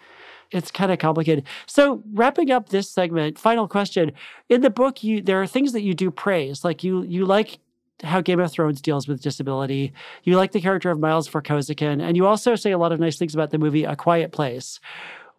it's 0.53 0.71
kind 0.71 0.91
of 0.93 0.99
complicated. 0.99 1.45
So 1.67 2.03
wrapping 2.13 2.51
up 2.51 2.69
this 2.71 2.91
segment, 2.91 3.39
final 3.39 3.69
question: 3.69 4.13
in 4.49 4.61
the 4.63 4.71
book, 4.71 5.03
you 5.05 5.23
there 5.23 5.41
are 5.41 5.47
things 5.47 5.73
that 5.73 5.83
you 5.83 5.95
do 5.95 6.11
praise, 6.11 6.65
like 6.65 6.83
you 6.85 7.03
you 7.03 7.25
like 7.27 7.59
how 8.03 8.21
Game 8.23 8.41
of 8.41 8.51
Thrones 8.51 8.81
deals 8.81 9.07
with 9.07 9.21
disability. 9.21 9.93
You 10.25 10.37
like 10.37 10.53
the 10.53 10.61
character 10.61 10.91
of 10.91 10.99
Miles 10.99 11.29
Vorkosigan, 11.29 12.01
and 12.03 12.17
you 12.17 12.27
also 12.27 12.55
say 12.55 12.71
a 12.71 12.79
lot 12.79 12.93
of 12.93 13.01
nice 13.01 13.19
things 13.19 13.35
about 13.35 13.51
the 13.51 13.59
movie 13.59 13.85
A 13.85 13.95
Quiet 13.95 14.33
Place. 14.33 14.81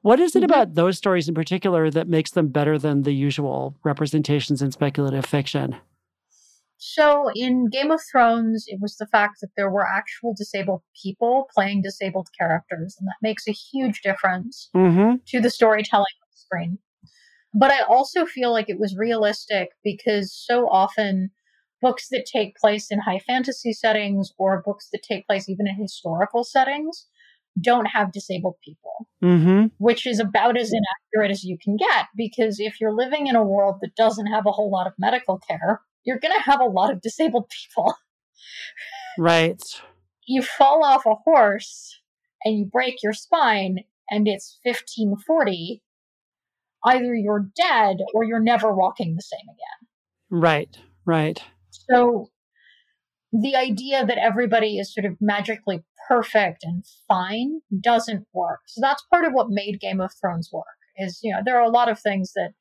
What 0.04 0.20
is 0.20 0.36
it 0.36 0.42
Mhm. 0.42 0.46
about 0.46 0.74
those 0.76 0.98
stories 0.98 1.28
in 1.28 1.36
particular 1.36 1.90
that 1.92 2.08
makes 2.08 2.32
them 2.32 2.48
better 2.48 2.78
than 2.78 3.02
the 3.04 3.14
usual 3.14 3.76
representations 3.84 4.62
in 4.62 4.72
speculative 4.72 5.26
fiction? 5.26 5.76
So, 6.84 7.30
in 7.36 7.70
Game 7.70 7.92
of 7.92 8.02
Thrones, 8.12 8.66
it 8.68 8.80
was 8.82 8.98
the 8.98 9.06
fact 9.06 9.40
that 9.42 9.52
there 9.56 9.70
were 9.70 9.86
actual 9.88 10.34
disabled 10.36 10.82
people 11.00 11.48
playing 11.54 11.84
disabled 11.84 12.30
characters, 12.36 12.98
and 13.00 13.08
that 13.08 13.22
makes 13.22 13.48
a 13.48 13.52
huge 13.52 14.02
difference 14.02 14.72
Mm-hmm. 14.76 15.18
to 15.28 15.40
the 15.40 15.52
storytelling 15.52 16.16
on 16.24 16.28
the 16.32 16.38
screen. 16.38 16.80
But 17.54 17.70
I 17.70 17.82
also 17.82 18.26
feel 18.26 18.52
like 18.52 18.68
it 18.68 18.80
was 18.80 18.98
realistic 18.98 19.70
because 19.84 20.34
so 20.34 20.68
often 20.70 21.30
books 21.84 22.08
that 22.10 22.26
take 22.26 22.56
place 22.56 22.90
in 22.90 22.98
high 23.00 23.20
fantasy 23.20 23.74
settings 23.74 24.34
or 24.40 24.64
books 24.66 24.90
that 24.92 25.04
take 25.04 25.28
place 25.28 25.48
even 25.48 25.68
in 25.68 25.76
historical 25.76 26.44
settings 26.44 27.06
don't 27.60 27.86
have 27.86 28.12
disabled 28.12 28.56
people, 28.66 29.08
Mm-hmm. 29.24 29.68
which 29.78 30.08
is 30.08 30.20
about 30.20 30.58
as 30.58 30.72
inaccurate 30.74 31.30
as 31.30 31.44
you 31.44 31.60
can 31.64 31.78
get 31.78 32.08
because 32.18 32.60
if 32.60 32.82
you're 32.82 32.96
living 32.96 33.28
in 33.28 33.36
a 33.36 33.44
world 33.44 33.76
that 33.82 33.96
doesn't 33.96 34.28
have 34.28 34.48
a 34.48 34.52
whole 34.52 34.72
lot 34.72 34.88
of 34.88 34.94
medical 34.98 35.38
care, 35.38 35.82
you're 36.06 36.20
going 36.20 36.34
to 36.36 36.44
have 36.44 36.60
a 36.62 36.66
lot 36.66 36.92
of 36.92 37.02
disabled 37.02 37.50
people. 37.50 37.94
Right. 39.18 39.62
you 40.26 40.42
fall 40.42 40.84
off 40.84 41.06
a 41.06 41.16
horse 41.16 42.00
and 42.44 42.58
you 42.58 42.66
break 42.66 43.04
your 43.04 43.14
spine 43.14 43.80
and 44.10 44.28
it's 44.28 44.60
1540 44.64 45.82
either 46.86 47.14
you're 47.14 47.50
dead 47.56 47.98
or 48.14 48.24
you're 48.24 48.40
never 48.40 48.74
walking 48.74 49.16
the 49.16 49.22
same 49.22 49.44
again 49.44 49.88
Right. 50.42 50.78
Right. 51.06 51.44
so 51.70 52.30
the 53.34 53.56
idea 53.56 54.06
that 54.06 54.18
everybody 54.18 54.78
is 54.80 54.94
sort 54.94 55.06
of 55.06 55.18
magically 55.22 55.84
perfect 56.08 56.64
and 56.64 56.84
fine 57.08 57.60
doesn't 57.82 58.26
work 58.34 58.62
so 58.68 58.80
that's 58.82 59.04
part 59.12 59.26
of 59.26 59.34
what 59.34 59.48
made 59.50 59.80
game 59.80 60.02
of 60.02 60.12
thrones 60.20 60.50
work 60.52 60.66
is 60.98 61.20
you 61.22 61.32
know 61.34 61.42
there 61.46 61.58
are 61.58 61.66
a 61.66 61.70
lot 61.70 61.90
of 61.90 62.00
things 62.00 62.32
that 62.34 62.52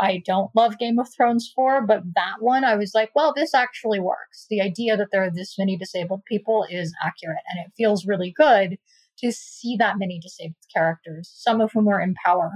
I 0.00 0.22
don't 0.24 0.50
love 0.54 0.78
Game 0.78 0.98
of 0.98 1.08
Thrones 1.14 1.52
for, 1.54 1.86
but 1.86 2.02
that 2.14 2.36
one 2.40 2.64
I 2.64 2.76
was 2.76 2.92
like, 2.94 3.10
well, 3.14 3.32
this 3.34 3.54
actually 3.54 4.00
works. 4.00 4.46
The 4.48 4.60
idea 4.60 4.96
that 4.96 5.08
there 5.12 5.22
are 5.22 5.30
this 5.30 5.58
many 5.58 5.76
disabled 5.76 6.22
people 6.26 6.66
is 6.70 6.94
accurate, 7.04 7.42
and 7.50 7.64
it 7.64 7.72
feels 7.76 8.06
really 8.06 8.32
good 8.36 8.78
to 9.18 9.32
see 9.32 9.76
that 9.78 9.98
many 9.98 10.18
disabled 10.18 10.56
characters, 10.74 11.30
some 11.34 11.60
of 11.60 11.70
whom 11.72 11.88
are 11.88 12.00
in 12.00 12.14
power, 12.24 12.52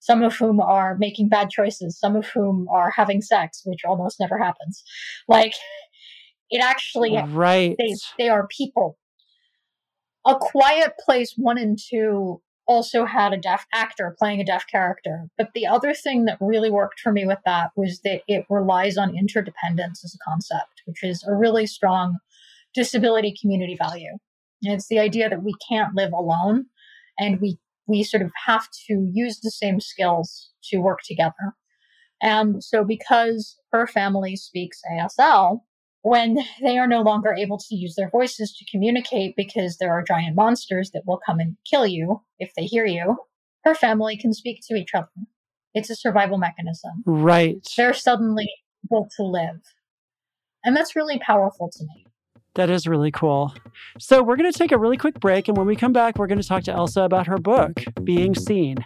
some 0.00 0.22
of 0.22 0.34
whom 0.34 0.60
are 0.60 0.96
making 0.98 1.28
bad 1.28 1.50
choices, 1.50 1.98
some 1.98 2.16
of 2.16 2.26
whom 2.28 2.66
are 2.68 2.90
having 2.90 3.20
sex, 3.20 3.62
which 3.64 3.84
almost 3.84 4.18
never 4.18 4.38
happens. 4.38 4.82
Like, 5.28 5.54
it 6.50 6.62
actually 6.62 7.16
Right. 7.28 7.76
they 7.78 7.94
they 8.18 8.28
are 8.28 8.48
people. 8.48 8.98
A 10.26 10.34
Quiet 10.34 10.94
Place 10.98 11.34
one 11.36 11.56
and 11.58 11.78
two 11.78 12.42
also 12.70 13.04
had 13.04 13.32
a 13.32 13.36
deaf 13.36 13.66
actor 13.74 14.14
playing 14.16 14.40
a 14.40 14.44
deaf 14.44 14.64
character, 14.70 15.26
but 15.36 15.48
the 15.54 15.66
other 15.66 15.92
thing 15.92 16.24
that 16.24 16.38
really 16.40 16.70
worked 16.70 17.00
for 17.00 17.10
me 17.10 17.26
with 17.26 17.40
that 17.44 17.70
was 17.74 18.00
that 18.02 18.22
it 18.28 18.46
relies 18.48 18.96
on 18.96 19.18
interdependence 19.18 20.04
as 20.04 20.14
a 20.14 20.24
concept, 20.24 20.82
which 20.86 21.02
is 21.02 21.24
a 21.26 21.34
really 21.34 21.66
strong 21.66 22.18
disability 22.72 23.34
community 23.40 23.76
value. 23.76 24.12
And 24.62 24.74
it's 24.74 24.86
the 24.86 25.00
idea 25.00 25.28
that 25.28 25.42
we 25.42 25.52
can't 25.68 25.96
live 25.96 26.12
alone, 26.12 26.66
and 27.18 27.40
we 27.40 27.58
we 27.88 28.04
sort 28.04 28.22
of 28.22 28.30
have 28.46 28.68
to 28.86 29.10
use 29.12 29.40
the 29.40 29.50
same 29.50 29.80
skills 29.80 30.50
to 30.70 30.78
work 30.78 31.00
together. 31.04 31.56
And 32.22 32.62
so, 32.62 32.84
because 32.84 33.58
her 33.72 33.88
family 33.88 34.36
speaks 34.36 34.80
ASL, 34.92 35.62
when 36.02 36.38
they 36.62 36.78
are 36.78 36.86
no 36.86 37.02
longer 37.02 37.34
able 37.34 37.58
to 37.58 37.74
use 37.74 37.94
their 37.96 38.10
voices 38.10 38.54
to 38.56 38.64
communicate 38.70 39.34
because 39.36 39.76
there 39.78 39.92
are 39.92 40.02
giant 40.02 40.36
monsters 40.36 40.90
that 40.92 41.02
will 41.06 41.20
come 41.24 41.40
and 41.40 41.56
kill 41.68 41.86
you 41.86 42.22
if 42.38 42.52
they 42.56 42.64
hear 42.64 42.86
you, 42.86 43.16
her 43.64 43.74
family 43.74 44.16
can 44.16 44.32
speak 44.32 44.60
to 44.68 44.74
each 44.74 44.94
other. 44.94 45.08
It's 45.74 45.90
a 45.90 45.96
survival 45.96 46.38
mechanism. 46.38 47.02
Right. 47.04 47.66
They're 47.76 47.94
suddenly 47.94 48.50
able 48.86 49.08
to 49.16 49.24
live. 49.24 49.60
And 50.64 50.76
that's 50.76 50.96
really 50.96 51.18
powerful 51.18 51.70
to 51.70 51.84
me. 51.84 52.06
That 52.54 52.70
is 52.70 52.88
really 52.88 53.12
cool. 53.12 53.54
So, 53.98 54.22
we're 54.22 54.36
going 54.36 54.50
to 54.50 54.58
take 54.58 54.72
a 54.72 54.78
really 54.78 54.96
quick 54.96 55.20
break. 55.20 55.46
And 55.46 55.56
when 55.56 55.66
we 55.66 55.76
come 55.76 55.92
back, 55.92 56.18
we're 56.18 56.26
going 56.26 56.40
to 56.40 56.46
talk 56.46 56.64
to 56.64 56.72
Elsa 56.72 57.02
about 57.02 57.28
her 57.28 57.38
book, 57.38 57.84
Being 58.02 58.34
Seen. 58.34 58.84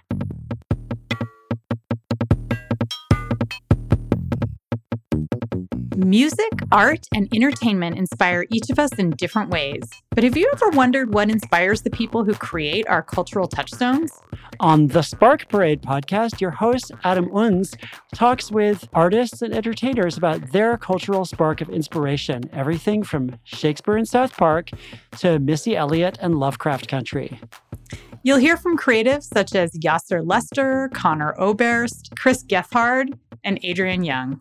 Music, 5.96 6.50
art, 6.72 7.06
and 7.14 7.28
entertainment 7.34 7.96
inspire 7.96 8.46
each 8.50 8.68
of 8.68 8.78
us 8.78 8.92
in 8.94 9.10
different 9.10 9.50
ways. 9.50 9.82
But 10.10 10.24
have 10.24 10.36
you 10.36 10.50
ever 10.52 10.70
wondered 10.70 11.14
what 11.14 11.30
inspires 11.30 11.82
the 11.82 11.90
people 11.90 12.24
who 12.24 12.34
create 12.34 12.86
our 12.88 13.02
cultural 13.02 13.46
touchstones? 13.46 14.12
On 14.58 14.88
the 14.88 15.02
Spark 15.02 15.48
Parade 15.48 15.82
podcast, 15.82 16.40
your 16.40 16.50
host, 16.50 16.90
Adam 17.04 17.26
Unz, 17.30 17.76
talks 18.12 18.50
with 18.50 18.88
artists 18.92 19.40
and 19.40 19.54
entertainers 19.54 20.16
about 20.16 20.50
their 20.50 20.76
cultural 20.76 21.24
spark 21.24 21.60
of 21.60 21.68
inspiration, 21.70 22.50
everything 22.52 23.04
from 23.04 23.38
Shakespeare 23.44 23.96
in 23.96 24.06
South 24.06 24.36
Park 24.36 24.70
to 25.18 25.38
Missy 25.38 25.76
Elliott 25.76 26.18
and 26.20 26.38
Lovecraft 26.40 26.88
Country. 26.88 27.40
You'll 28.24 28.38
hear 28.38 28.56
from 28.56 28.76
creatives 28.76 29.24
such 29.24 29.54
as 29.54 29.70
Yassir 29.72 30.26
Lester, 30.26 30.88
Conor 30.94 31.34
Oberst, 31.38 32.16
Chris 32.16 32.42
Gethard, 32.42 33.16
and 33.44 33.60
Adrian 33.62 34.02
Young. 34.02 34.40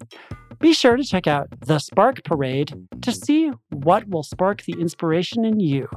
Be 0.63 0.71
sure 0.71 0.95
to 0.95 1.03
check 1.03 1.27
out 1.27 1.49
The 1.59 1.77
Spark 1.77 2.23
Parade 2.23 2.87
to 3.01 3.11
see 3.11 3.51
what 3.71 4.07
will 4.07 4.23
spark 4.23 4.61
the 4.61 4.71
inspiration 4.79 5.43
in 5.43 5.59
you. 5.59 5.89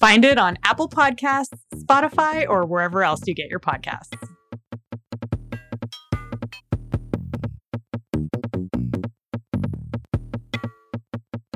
Find 0.00 0.24
it 0.24 0.36
on 0.36 0.58
Apple 0.64 0.88
Podcasts, 0.88 1.56
Spotify, 1.72 2.44
or 2.48 2.66
wherever 2.66 3.04
else 3.04 3.20
you 3.24 3.36
get 3.36 3.48
your 3.48 3.60
podcasts. 3.60 4.18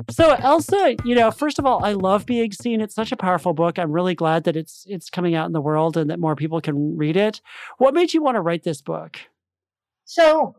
So 0.09 0.31
Elsa, 0.35 0.95
you 1.03 1.13
know, 1.13 1.29
first 1.29 1.59
of 1.59 1.65
all, 1.65 1.83
I 1.83 1.91
love 1.91 2.25
being 2.25 2.53
seen. 2.53 2.79
It's 2.79 2.95
such 2.95 3.11
a 3.11 3.17
powerful 3.17 3.53
book. 3.53 3.77
I'm 3.77 3.91
really 3.91 4.15
glad 4.15 4.45
that 4.45 4.55
it's 4.55 4.85
it's 4.87 5.09
coming 5.09 5.35
out 5.35 5.47
in 5.47 5.51
the 5.51 5.59
world 5.59 5.97
and 5.97 6.09
that 6.09 6.21
more 6.21 6.37
people 6.37 6.61
can 6.61 6.95
read 6.95 7.17
it. 7.17 7.41
What 7.79 7.93
made 7.93 8.13
you 8.13 8.23
want 8.23 8.35
to 8.35 8.41
write 8.41 8.63
this 8.63 8.81
book? 8.81 9.19
So 10.05 10.55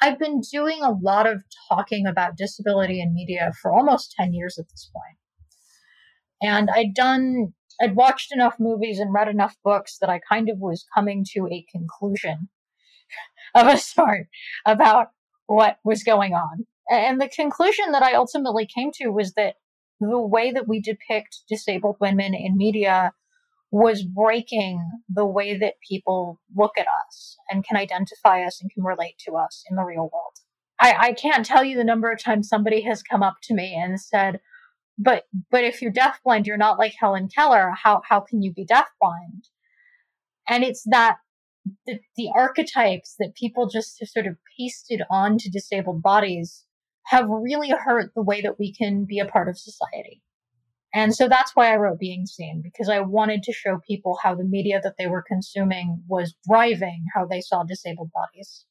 I've 0.00 0.18
been 0.18 0.40
doing 0.40 0.82
a 0.82 0.92
lot 0.92 1.26
of 1.26 1.42
talking 1.68 2.06
about 2.06 2.36
disability 2.36 3.00
in 3.00 3.14
media 3.14 3.52
for 3.60 3.72
almost 3.72 4.14
10 4.18 4.32
years 4.32 4.58
at 4.58 4.68
this 4.68 4.90
point. 4.94 5.18
And 6.40 6.70
I'd 6.70 6.94
done, 6.94 7.54
I'd 7.80 7.96
watched 7.96 8.32
enough 8.32 8.56
movies 8.60 9.00
and 9.00 9.12
read 9.12 9.28
enough 9.28 9.56
books 9.64 9.98
that 10.00 10.10
I 10.10 10.20
kind 10.20 10.48
of 10.48 10.58
was 10.58 10.86
coming 10.94 11.24
to 11.32 11.48
a 11.50 11.66
conclusion 11.70 12.48
of 13.54 13.66
a 13.66 13.76
sort 13.76 14.28
about 14.64 15.08
what 15.46 15.78
was 15.84 16.04
going 16.04 16.34
on. 16.34 16.66
And 16.90 17.20
the 17.20 17.28
conclusion 17.28 17.92
that 17.92 18.02
I 18.02 18.14
ultimately 18.14 18.66
came 18.66 18.90
to 18.94 19.08
was 19.08 19.32
that 19.34 19.56
the 20.00 20.18
way 20.20 20.52
that 20.52 20.68
we 20.68 20.80
depict 20.80 21.40
disabled 21.48 21.96
women 22.00 22.34
in 22.34 22.56
media 22.56 23.12
was 23.70 24.02
breaking 24.02 24.82
the 25.08 25.26
way 25.26 25.56
that 25.58 25.74
people 25.86 26.40
look 26.56 26.72
at 26.78 26.86
us 27.06 27.36
and 27.50 27.64
can 27.64 27.76
identify 27.76 28.42
us 28.42 28.60
and 28.60 28.70
can 28.70 28.82
relate 28.82 29.16
to 29.26 29.36
us 29.36 29.64
in 29.68 29.76
the 29.76 29.84
real 29.84 30.08
world. 30.12 30.36
I, 30.80 30.94
I 30.98 31.12
can't 31.12 31.44
tell 31.44 31.64
you 31.64 31.76
the 31.76 31.84
number 31.84 32.10
of 32.10 32.22
times 32.22 32.48
somebody 32.48 32.82
has 32.82 33.02
come 33.02 33.22
up 33.22 33.36
to 33.44 33.54
me 33.54 33.74
and 33.74 34.00
said, 34.00 34.40
but 34.98 35.24
but 35.50 35.64
if 35.64 35.80
you're 35.80 35.92
deafblind, 35.92 36.46
you're 36.46 36.56
not 36.56 36.78
like 36.78 36.94
Helen 36.98 37.28
Keller. 37.32 37.72
How 37.82 38.02
how 38.08 38.20
can 38.20 38.42
you 38.42 38.52
be 38.52 38.66
deafblind? 38.66 39.46
And 40.48 40.64
it's 40.64 40.82
that 40.90 41.18
the, 41.86 42.00
the 42.16 42.30
archetypes 42.34 43.14
that 43.18 43.34
people 43.34 43.68
just 43.68 43.98
have 44.00 44.08
sort 44.08 44.26
of 44.26 44.36
pasted 44.58 45.02
onto 45.10 45.50
disabled 45.50 46.02
bodies 46.02 46.64
have 47.06 47.26
really 47.28 47.70
hurt 47.70 48.12
the 48.14 48.22
way 48.22 48.40
that 48.40 48.58
we 48.58 48.72
can 48.72 49.04
be 49.04 49.18
a 49.18 49.26
part 49.26 49.48
of 49.48 49.58
society. 49.58 50.22
And 50.94 51.14
so 51.14 51.28
that's 51.28 51.54
why 51.54 51.72
I 51.72 51.76
wrote 51.76 51.98
Being 51.98 52.24
Seen, 52.24 52.62
because 52.62 52.88
I 52.88 53.00
wanted 53.00 53.42
to 53.42 53.52
show 53.52 53.78
people 53.86 54.18
how 54.22 54.34
the 54.34 54.44
media 54.44 54.80
that 54.82 54.94
they 54.98 55.06
were 55.06 55.22
consuming 55.26 56.02
was 56.08 56.34
driving 56.48 57.04
how 57.14 57.26
they 57.26 57.40
saw 57.40 57.62
disabled 57.62 58.10
bodies. 58.12 58.64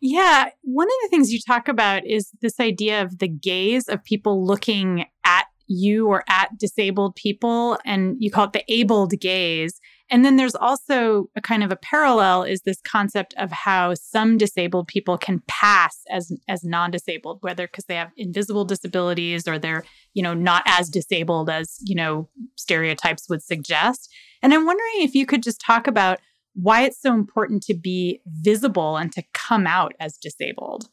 Yeah. 0.00 0.50
One 0.62 0.86
of 0.86 0.94
the 1.02 1.08
things 1.08 1.32
you 1.32 1.40
talk 1.44 1.66
about 1.66 2.06
is 2.06 2.30
this 2.42 2.60
idea 2.60 3.02
of 3.02 3.18
the 3.18 3.28
gaze 3.28 3.88
of 3.88 4.04
people 4.04 4.46
looking 4.46 5.06
at 5.24 5.46
you 5.66 6.08
or 6.08 6.22
at 6.28 6.58
disabled 6.58 7.16
people, 7.16 7.78
and 7.84 8.16
you 8.18 8.30
call 8.30 8.44
it 8.44 8.52
the 8.52 8.64
abled 8.72 9.12
gaze. 9.18 9.80
And 10.10 10.24
then 10.24 10.36
there's 10.36 10.54
also 10.54 11.30
a 11.34 11.40
kind 11.40 11.64
of 11.64 11.72
a 11.72 11.76
parallel 11.76 12.42
is 12.42 12.62
this 12.62 12.80
concept 12.82 13.34
of 13.38 13.50
how 13.50 13.94
some 13.94 14.36
disabled 14.36 14.86
people 14.86 15.16
can 15.16 15.42
pass 15.48 16.02
as 16.10 16.30
as 16.46 16.62
non-disabled, 16.62 17.38
whether 17.40 17.66
because 17.66 17.86
they 17.86 17.94
have 17.94 18.12
invisible 18.16 18.64
disabilities 18.64 19.48
or 19.48 19.58
they're, 19.58 19.84
you 20.12 20.22
know, 20.22 20.34
not 20.34 20.62
as 20.66 20.90
disabled 20.90 21.48
as, 21.48 21.78
you 21.80 21.94
know, 21.94 22.28
stereotypes 22.56 23.28
would 23.28 23.42
suggest. 23.42 24.12
And 24.42 24.52
I'm 24.52 24.66
wondering 24.66 24.96
if 24.96 25.14
you 25.14 25.24
could 25.24 25.42
just 25.42 25.60
talk 25.60 25.86
about 25.86 26.20
why 26.52 26.82
it's 26.82 27.00
so 27.00 27.14
important 27.14 27.62
to 27.64 27.74
be 27.74 28.20
visible 28.26 28.96
and 28.96 29.10
to 29.12 29.22
come 29.32 29.66
out 29.66 29.94
as 29.98 30.16
disabled. 30.18 30.88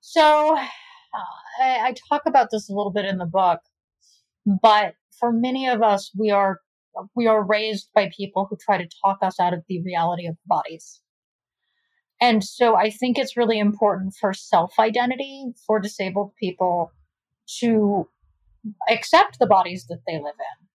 So 0.00 0.56
I, 0.56 0.66
I 1.60 1.94
talk 2.08 2.22
about 2.26 2.48
this 2.50 2.68
a 2.68 2.74
little 2.74 2.92
bit 2.92 3.04
in 3.04 3.18
the 3.18 3.26
book, 3.26 3.60
but 4.44 4.94
for 5.18 5.32
many 5.32 5.66
of 5.68 5.82
us, 5.82 6.10
we 6.16 6.30
are 6.30 6.60
we 7.14 7.26
are 7.26 7.44
raised 7.44 7.88
by 7.94 8.10
people 8.16 8.46
who 8.48 8.56
try 8.56 8.78
to 8.78 8.88
talk 9.04 9.18
us 9.22 9.38
out 9.40 9.54
of 9.54 9.64
the 9.68 9.82
reality 9.82 10.26
of 10.26 10.36
bodies. 10.46 11.00
And 12.20 12.42
so 12.42 12.76
I 12.76 12.90
think 12.90 13.18
it's 13.18 13.36
really 13.36 13.58
important 13.58 14.14
for 14.18 14.32
self 14.32 14.78
identity 14.78 15.52
for 15.66 15.78
disabled 15.78 16.32
people 16.36 16.92
to 17.60 18.08
accept 18.88 19.38
the 19.38 19.46
bodies 19.46 19.86
that 19.88 20.00
they 20.06 20.14
live 20.14 20.34
in, 20.38 20.66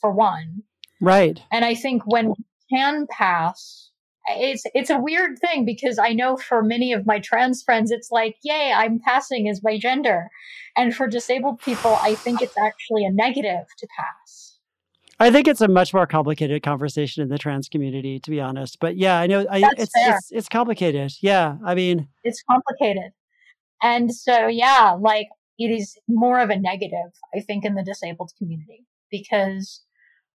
for 0.00 0.10
one. 0.10 0.62
Right. 1.00 1.42
And 1.52 1.64
I 1.64 1.74
think 1.74 2.02
when 2.06 2.28
we 2.28 2.44
can 2.70 3.06
pass, 3.10 3.90
it's 4.28 4.64
it's 4.74 4.90
a 4.90 4.98
weird 4.98 5.38
thing 5.38 5.64
because 5.64 5.98
I 5.98 6.12
know 6.12 6.36
for 6.36 6.62
many 6.62 6.92
of 6.92 7.06
my 7.06 7.20
trans 7.20 7.62
friends, 7.62 7.90
it's 7.90 8.10
like, 8.10 8.36
yay, 8.42 8.72
I'm 8.74 8.98
passing 8.98 9.48
as 9.48 9.62
my 9.62 9.78
gender. 9.78 10.28
And 10.76 10.94
for 10.94 11.06
disabled 11.06 11.60
people, 11.60 11.96
I 12.00 12.14
think 12.14 12.42
it's 12.42 12.58
actually 12.58 13.04
a 13.04 13.12
negative 13.12 13.66
to 13.78 13.86
pass. 13.96 14.55
I 15.18 15.30
think 15.30 15.48
it's 15.48 15.62
a 15.62 15.68
much 15.68 15.94
more 15.94 16.06
complicated 16.06 16.62
conversation 16.62 17.22
in 17.22 17.28
the 17.30 17.38
trans 17.38 17.68
community, 17.68 18.20
to 18.20 18.30
be 18.30 18.40
honest. 18.40 18.78
But 18.80 18.96
yeah, 18.96 19.18
I 19.18 19.26
know 19.26 19.46
I, 19.50 19.62
it's, 19.78 19.92
it's 19.96 20.30
it's 20.30 20.48
complicated. 20.48 21.12
Yeah, 21.20 21.56
I 21.64 21.74
mean, 21.74 22.08
it's 22.22 22.42
complicated, 22.48 23.12
and 23.82 24.14
so 24.14 24.46
yeah, 24.46 24.96
like 24.98 25.28
it 25.58 25.70
is 25.70 25.96
more 26.06 26.40
of 26.40 26.50
a 26.50 26.58
negative, 26.58 27.12
I 27.34 27.40
think, 27.40 27.64
in 27.64 27.74
the 27.74 27.82
disabled 27.82 28.32
community 28.36 28.84
because 29.10 29.82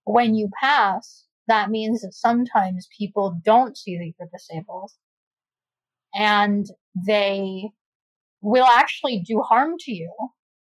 when 0.06 0.34
you 0.34 0.50
pass, 0.60 1.26
that 1.48 1.70
means 1.70 2.02
that 2.02 2.14
sometimes 2.14 2.88
people 2.98 3.40
don't 3.46 3.78
see 3.78 3.98
that 3.98 4.14
you're 4.18 4.30
disabled, 4.34 4.92
and 6.16 6.66
they 6.96 7.70
will 8.42 8.66
actually 8.66 9.20
do 9.20 9.42
harm 9.42 9.76
to 9.82 9.92
you, 9.92 10.12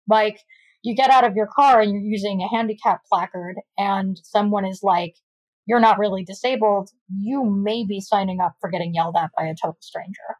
like 0.08 0.40
you 0.84 0.96
get 0.96 1.10
out 1.10 1.24
of 1.24 1.36
your 1.36 1.48
car 1.48 1.82
and 1.82 1.92
you're 1.92 2.02
using 2.02 2.42
a 2.42 2.56
handicap 2.56 3.02
placard 3.10 3.56
and 3.78 4.20
someone 4.24 4.66
is 4.66 4.82
like, 4.84 5.16
you're 5.66 5.80
not 5.80 6.00
really 6.00 6.24
disabled, 6.24 6.90
you 7.20 7.44
may 7.44 7.86
be 7.86 8.00
signing 8.00 8.40
up 8.40 8.54
for 8.62 8.70
getting 8.70 8.94
yelled 8.94 9.16
at 9.18 9.32
by 9.38 9.44
a 9.44 9.56
total 9.56 9.78
stranger. 9.82 10.38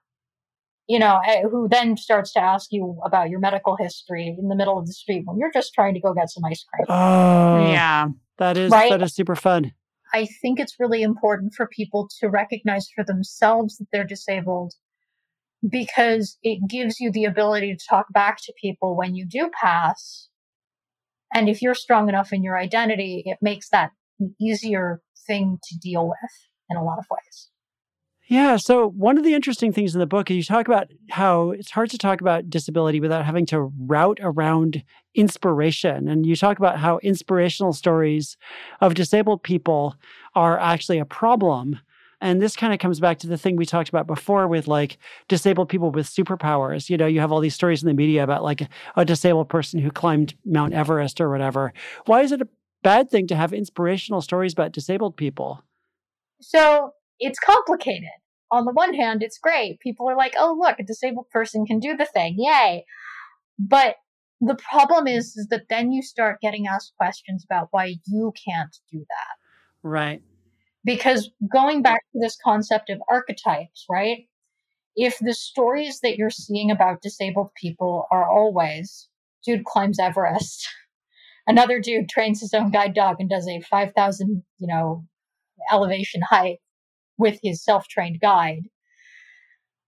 You 0.88 1.00
know, 1.00 1.20
eh, 1.28 1.42
who 1.52 1.68
then 1.68 1.98
starts 1.98 2.32
to 2.34 2.40
ask 2.40 2.72
you 2.72 2.98
about 3.04 3.30
your 3.30 3.42
medical 3.42 3.76
history 3.76 4.34
in 4.40 4.48
the 4.48 4.56
middle 4.56 4.80
of 4.80 4.88
the 4.88 4.94
street 4.94 5.24
when 5.26 5.38
you're 5.38 5.52
just 5.52 5.74
trying 5.74 5.94
to 5.96 6.00
go 6.00 6.14
get 6.14 6.30
some 6.30 6.46
ice 6.46 6.64
cream. 6.64 6.86
Oh, 6.88 7.70
yeah. 7.70 8.08
That 8.38 8.58
is 8.58 8.72
right? 8.72 8.90
that 8.90 9.02
is 9.02 9.14
super 9.14 9.36
fun. 9.36 9.74
I 10.14 10.28
think 10.42 10.62
it's 10.62 10.80
really 10.80 11.02
important 11.02 11.54
for 11.56 11.68
people 11.68 12.10
to 12.20 12.28
recognize 12.28 12.88
for 12.96 13.04
themselves 13.04 13.78
that 13.78 13.88
they're 13.92 14.06
disabled 14.06 14.76
because 15.68 16.38
it 16.44 16.60
gives 16.70 17.00
you 17.00 17.12
the 17.12 17.26
ability 17.26 17.76
to 17.76 17.86
talk 17.90 18.06
back 18.14 18.38
to 18.44 18.54
people 18.62 18.96
when 18.96 19.16
you 19.16 19.26
do 19.26 19.50
pass 19.62 20.30
and 21.34 21.50
if 21.50 21.62
you're 21.62 21.76
strong 21.76 22.10
enough 22.10 22.32
in 22.32 22.44
your 22.44 22.58
identity, 22.58 23.24
it 23.26 23.38
makes 23.42 23.70
that 23.70 23.92
an 24.20 24.36
easier 24.40 25.02
thing 25.26 25.60
to 25.64 25.78
deal 25.78 26.08
with 26.08 26.32
in 26.70 26.78
a 26.78 26.84
lot 26.84 27.00
of 27.00 27.06
ways. 27.12 27.50
Yeah. 28.30 28.58
So, 28.58 28.90
one 28.90 29.18
of 29.18 29.24
the 29.24 29.34
interesting 29.34 29.72
things 29.72 29.96
in 29.96 30.00
the 30.00 30.06
book 30.06 30.30
is 30.30 30.36
you 30.36 30.44
talk 30.44 30.68
about 30.68 30.88
how 31.10 31.52
it's 31.52 31.72
hard 31.72 31.90
to 31.92 31.98
talk 31.98 32.20
about 32.20 32.50
disability 32.50 33.00
without 33.00 33.24
having 33.24 33.46
to 33.48 33.72
route 33.80 34.20
around 34.22 34.84
inspiration. 35.16 36.10
And 36.10 36.26
you 36.26 36.36
talk 36.36 36.58
about 36.58 36.78
how 36.78 36.98
inspirational 37.04 37.72
stories 37.72 38.36
of 38.82 38.96
disabled 38.96 39.44
people 39.44 39.96
are 40.36 40.60
actually 40.60 41.00
a 41.00 41.06
problem 41.06 41.80
and 42.22 42.42
this 42.42 42.56
kind 42.56 42.74
of 42.74 42.80
comes 42.80 43.00
back 43.00 43.20
to 43.20 43.28
the 43.28 43.38
thing 43.38 43.56
we 43.56 43.66
talked 43.66 43.90
about 43.90 44.08
before 44.08 44.48
with 44.48 44.68
like 44.68 44.98
disabled 45.28 45.70
people 45.70 45.92
with 45.92 46.08
superpowers. 46.08 46.90
You 46.90 46.98
know, 46.98 47.08
you 47.08 47.20
have 47.20 47.32
all 47.32 47.40
these 47.40 47.56
stories 47.56 47.84
in 47.84 47.88
the 47.88 47.94
media 47.94 48.24
about 48.24 48.44
like 48.44 48.68
a 48.96 49.06
disabled 49.06 49.50
person 49.50 49.80
who 49.80 49.92
climbed 49.92 50.36
Mount 50.46 50.74
Everest 50.74 51.22
or 51.22 51.30
whatever. 51.30 51.74
Why 52.06 52.22
is 52.22 52.32
it 52.32 52.42
a 52.42 52.48
bad 52.84 53.10
thing 53.10 53.28
to 53.28 53.36
have 53.36 53.54
inspirational 53.54 54.22
stories 54.22 54.54
about 54.54 54.72
disabled 54.72 55.16
people? 55.16 55.64
So 56.42 56.94
it's 57.20 57.40
complicated 57.40 58.10
on 58.52 58.66
the 58.66 58.72
one 58.72 58.94
hand, 58.94 59.24
it's 59.24 59.38
great. 59.38 59.80
People 59.80 60.10
are 60.10 60.16
like, 60.16 60.34
oh, 60.38 60.56
look, 60.58 60.80
a 60.80 60.84
disabled 60.84 61.30
person 61.30 61.66
can 61.66 61.80
do 61.80 61.96
the 61.96 62.06
thing. 62.06 62.36
Yay. 62.38 62.86
But 63.60 63.96
the 64.40 64.56
problem 64.56 65.08
is, 65.08 65.36
is 65.36 65.48
that 65.48 65.66
then 65.70 65.92
you 65.92 66.02
start 66.02 66.42
getting 66.42 66.68
asked 66.68 66.94
questions 66.98 67.44
about 67.44 67.70
why 67.72 67.96
you 68.06 68.34
can't 68.46 68.76
do 68.92 69.00
that. 69.00 69.88
Right. 69.88 70.22
Because 70.88 71.30
going 71.52 71.82
back 71.82 72.02
to 72.14 72.20
this 72.22 72.38
concept 72.42 72.90
of 72.90 73.02
archetypes, 73.10 73.86
right? 73.90 74.20
If 74.96 75.18
the 75.20 75.34
stories 75.34 76.00
that 76.00 76.16
you're 76.16 76.30
seeing 76.30 76.72
about 76.72 77.02
disabled 77.02 77.50
people 77.62 78.08
are 78.10 78.26
always 78.26 79.10
dude 79.46 79.66
climbs 79.66 80.00
Everest, 80.00 80.66
another 81.48 81.82
dude 81.82 82.08
trains 82.08 82.40
his 82.40 82.54
own 82.54 82.72
guide 82.72 82.94
dog 82.94 83.18
and 83.20 83.30
does 83.30 83.50
a 83.50 83.60
5,000, 83.60 84.44
you 84.60 84.68
know, 84.68 85.04
elevation 85.70 86.22
hike 86.22 86.62
with 87.18 87.38
his 87.44 87.66
self-trained 87.66 88.22
guide, 88.22 88.64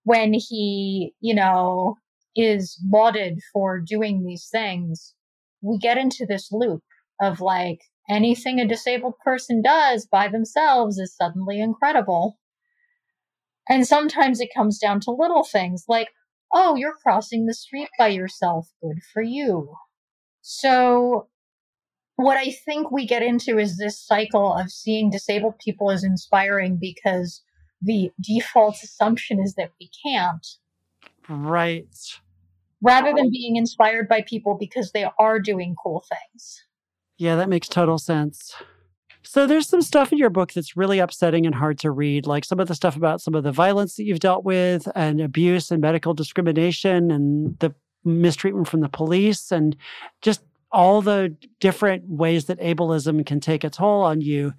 when 0.04 0.34
he, 0.34 1.14
you 1.20 1.34
know, 1.34 1.96
is 2.36 2.78
lauded 2.92 3.38
for 3.54 3.80
doing 3.80 4.22
these 4.22 4.48
things, 4.52 5.14
we 5.62 5.78
get 5.78 5.96
into 5.96 6.26
this 6.26 6.52
loop 6.52 6.82
of 7.22 7.40
like 7.40 7.80
anything 8.10 8.58
a 8.58 8.66
disabled 8.66 9.14
person 9.24 9.62
does 9.62 10.06
by 10.06 10.28
themselves 10.28 10.98
is 10.98 11.16
suddenly 11.16 11.60
incredible. 11.60 12.38
And 13.68 13.86
sometimes 13.86 14.40
it 14.40 14.50
comes 14.54 14.78
down 14.78 15.00
to 15.00 15.12
little 15.12 15.44
things 15.44 15.84
like, 15.88 16.08
oh, 16.52 16.74
you're 16.74 16.96
crossing 17.02 17.46
the 17.46 17.54
street 17.54 17.88
by 17.98 18.08
yourself. 18.08 18.68
Good 18.82 18.98
for 19.12 19.22
you. 19.22 19.74
So, 20.42 21.28
what 22.16 22.36
I 22.36 22.50
think 22.50 22.90
we 22.90 23.06
get 23.06 23.22
into 23.22 23.58
is 23.58 23.78
this 23.78 23.98
cycle 23.98 24.54
of 24.54 24.70
seeing 24.70 25.10
disabled 25.10 25.58
people 25.58 25.90
as 25.90 26.04
inspiring 26.04 26.78
because 26.80 27.42
the 27.80 28.10
default 28.20 28.82
assumption 28.82 29.38
is 29.40 29.54
that 29.54 29.72
we 29.80 29.90
can't. 30.04 30.46
Right. 31.28 31.86
Rather 32.82 33.14
than 33.14 33.30
being 33.30 33.56
inspired 33.56 34.08
by 34.08 34.22
people 34.22 34.56
because 34.58 34.92
they 34.92 35.06
are 35.18 35.38
doing 35.38 35.76
cool 35.82 36.04
things. 36.08 36.64
Yeah, 37.20 37.36
that 37.36 37.50
makes 37.50 37.68
total 37.68 37.98
sense. 37.98 38.54
So 39.22 39.46
there's 39.46 39.68
some 39.68 39.82
stuff 39.82 40.10
in 40.10 40.16
your 40.16 40.30
book 40.30 40.54
that's 40.54 40.74
really 40.74 41.00
upsetting 41.00 41.44
and 41.44 41.54
hard 41.54 41.78
to 41.80 41.90
read, 41.90 42.26
like 42.26 42.46
some 42.46 42.58
of 42.58 42.66
the 42.66 42.74
stuff 42.74 42.96
about 42.96 43.20
some 43.20 43.34
of 43.34 43.44
the 43.44 43.52
violence 43.52 43.96
that 43.96 44.04
you've 44.04 44.20
dealt 44.20 44.42
with 44.42 44.88
and 44.94 45.20
abuse 45.20 45.70
and 45.70 45.82
medical 45.82 46.14
discrimination 46.14 47.10
and 47.10 47.58
the 47.58 47.74
mistreatment 48.06 48.68
from 48.68 48.80
the 48.80 48.88
police 48.88 49.52
and 49.52 49.76
just 50.22 50.40
all 50.72 51.02
the 51.02 51.36
different 51.60 52.08
ways 52.08 52.46
that 52.46 52.58
ableism 52.58 53.26
can 53.26 53.38
take 53.38 53.64
a 53.64 53.68
toll 53.68 54.00
on 54.00 54.22
you. 54.22 54.54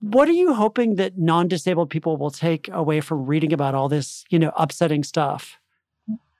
What 0.00 0.28
are 0.28 0.32
you 0.32 0.52
hoping 0.52 0.96
that 0.96 1.16
non-disabled 1.16 1.90
people 1.90 2.16
will 2.16 2.32
take 2.32 2.68
away 2.72 3.00
from 3.02 3.24
reading 3.24 3.52
about 3.52 3.76
all 3.76 3.88
this, 3.88 4.24
you 4.30 4.40
know, 4.40 4.50
upsetting 4.56 5.04
stuff? 5.04 5.58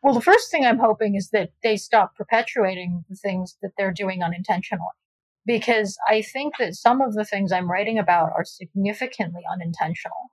Well, 0.03 0.15
the 0.15 0.21
first 0.21 0.51
thing 0.51 0.67
I'm 0.67 0.81
hoping 0.81 1.15
is 1.15 1.31
that 1.31 1.53
they 1.63 1.77
stop 1.77 2.17
perpetuating 2.17 3.05
the 3.09 3.15
things 3.15 3.57
that 3.63 3.71
they're 3.79 3.93
doing 3.93 4.21
unintentionally. 4.21 4.89
Because 5.47 5.97
I 6.09 6.23
think 6.23 6.55
that 6.59 6.75
some 6.75 7.01
of 7.03 7.15
the 7.15 7.25
things 7.25 7.53
I'm 7.53 7.71
writing 7.71 7.99
about 7.99 8.33
are 8.33 8.45
significantly 8.45 9.43
unintentional. 9.53 10.31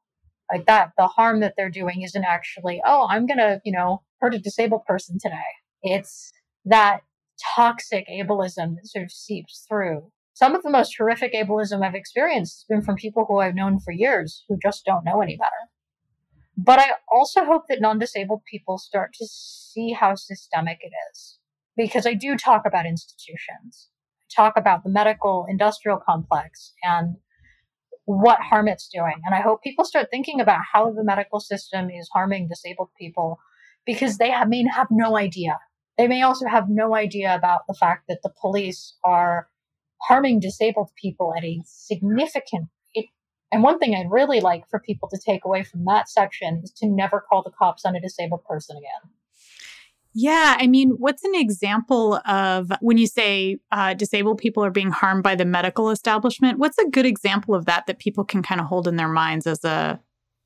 Like 0.52 0.65
that, 0.65 0.91
the 0.97 1.08
harm 1.08 1.39
that 1.41 1.54
they're 1.58 1.69
doing 1.69 2.02
isn't 2.02 2.24
actually, 2.24 2.82
oh, 2.86 3.08
I'm 3.10 3.26
going 3.26 3.38
to, 3.38 3.62
you 3.63 3.71
know, 3.71 4.04
hurt 4.19 4.36
a 4.36 4.39
disabled 4.39 4.86
person 4.86 5.17
today. 5.21 5.36
It's 5.82 6.32
that 6.65 7.02
toxic 7.56 8.06
ableism 8.08 8.76
that 8.76 8.88
sort 8.88 9.04
of 9.04 9.12
seeps 9.12 9.65
through. 9.67 10.12
Some 10.34 10.56
of 10.56 10.63
the 10.63 10.69
most 10.69 10.95
horrific 10.97 11.34
ableism 11.34 11.86
I've 11.86 11.95
experienced 11.95 12.60
has 12.60 12.65
been 12.67 12.84
from 12.84 12.95
people 12.95 13.26
who 13.28 13.39
I've 13.39 13.56
known 13.56 13.80
for 13.80 13.91
years 13.91 14.43
who 14.47 14.58
just 14.62 14.86
don't 14.86 15.06
know 15.06 15.21
any 15.21 15.38
better. 15.38 15.69
But 16.58 16.80
I 16.80 16.93
also 17.12 17.45
hope 17.45 17.63
that 17.69 17.82
non 17.82 18.00
disabled 18.00 18.41
people 18.50 18.78
start 18.78 19.13
to 19.15 19.28
see 19.28 19.93
how 19.93 20.15
systemic 20.15 20.80
it 20.82 20.91
is. 21.12 21.38
Because 21.78 22.06
I 22.06 22.13
do 22.13 22.36
talk 22.36 22.63
about 22.65 22.86
institutions, 22.86 23.88
talk 24.36 24.54
about 24.58 24.84
the 24.84 24.89
medical 24.89 25.46
industrial 25.50 25.98
complex 25.98 26.74
and 26.84 27.15
what 28.06 28.39
harm 28.39 28.67
it's 28.67 28.88
doing. 28.88 29.15
And 29.26 29.36
I 29.36 29.41
hope 29.41 29.63
people 29.63 29.86
start 29.86 30.08
thinking 30.12 30.39
about 30.39 30.62
how 30.74 30.91
the 30.91 31.04
medical 31.04 31.39
system 31.39 31.89
is 31.89 32.10
harming 32.13 32.48
disabled 32.48 32.89
people 33.00 33.39
because 33.86 34.17
they 34.17 34.30
have, 34.30 34.50
may 34.50 34.65
have 34.74 34.88
no 34.91 35.17
idea. 35.17 35.60
They 35.98 36.08
may 36.08 36.22
also 36.22 36.48
have 36.48 36.70
no 36.70 36.96
idea 36.96 37.34
about 37.34 37.62
the 37.67 37.74
fact 37.74 38.06
that 38.08 38.22
the 38.24 38.32
police 38.41 38.96
are 39.04 39.48
harming 40.02 40.39
disabled 40.39 40.89
people 41.00 41.34
at 41.38 41.44
a 41.44 41.62
significant 41.65 42.70
rate. 42.96 43.10
and 43.52 43.63
one 43.63 43.78
thing 43.78 43.94
I'd 43.94 44.10
really 44.10 44.39
like 44.39 44.63
for 44.70 44.80
people 44.80 45.10
to 45.10 45.20
take 45.24 45.46
away 45.46 45.63
from 45.63 45.86
that 45.86 46.10
section 46.10 46.62
is 46.63 46.72
to 46.78 46.88
never 46.88 47.22
call 47.22 47.44
the 47.44 47.52
cops 47.52 47.86
on 47.86 47.96
a 47.96 48.02
disabled 48.02 48.44
person 48.46 48.78
again. 48.78 49.12
Yeah, 50.13 50.58
I 50.60 50.67
mean, 50.67 50.91
what's 50.97 51.24
an 51.24 51.36
example 51.36 52.19
of 52.26 52.71
when 52.82 52.97
you 52.97 53.08
say 53.08 53.60
uh, 53.71 53.93
disabled 53.93 54.39
people 54.39 54.63
are 54.63 54.71
being 54.71 54.91
harmed 54.91 55.24
by 55.24 55.36
the 55.36 55.45
medical 55.45 55.89
establishment? 55.89 56.60
What's 56.60 56.78
a 56.78 56.89
good 56.89 57.06
example 57.06 57.56
of 57.56 57.65
that 57.65 57.86
that 57.88 58.00
people 58.00 58.26
can 58.26 58.43
kind 58.43 58.60
of 58.60 58.67
hold 58.67 58.88
in 58.88 58.97
their 58.97 59.08
minds 59.08 59.47
as 59.47 59.63
a 59.63 60.02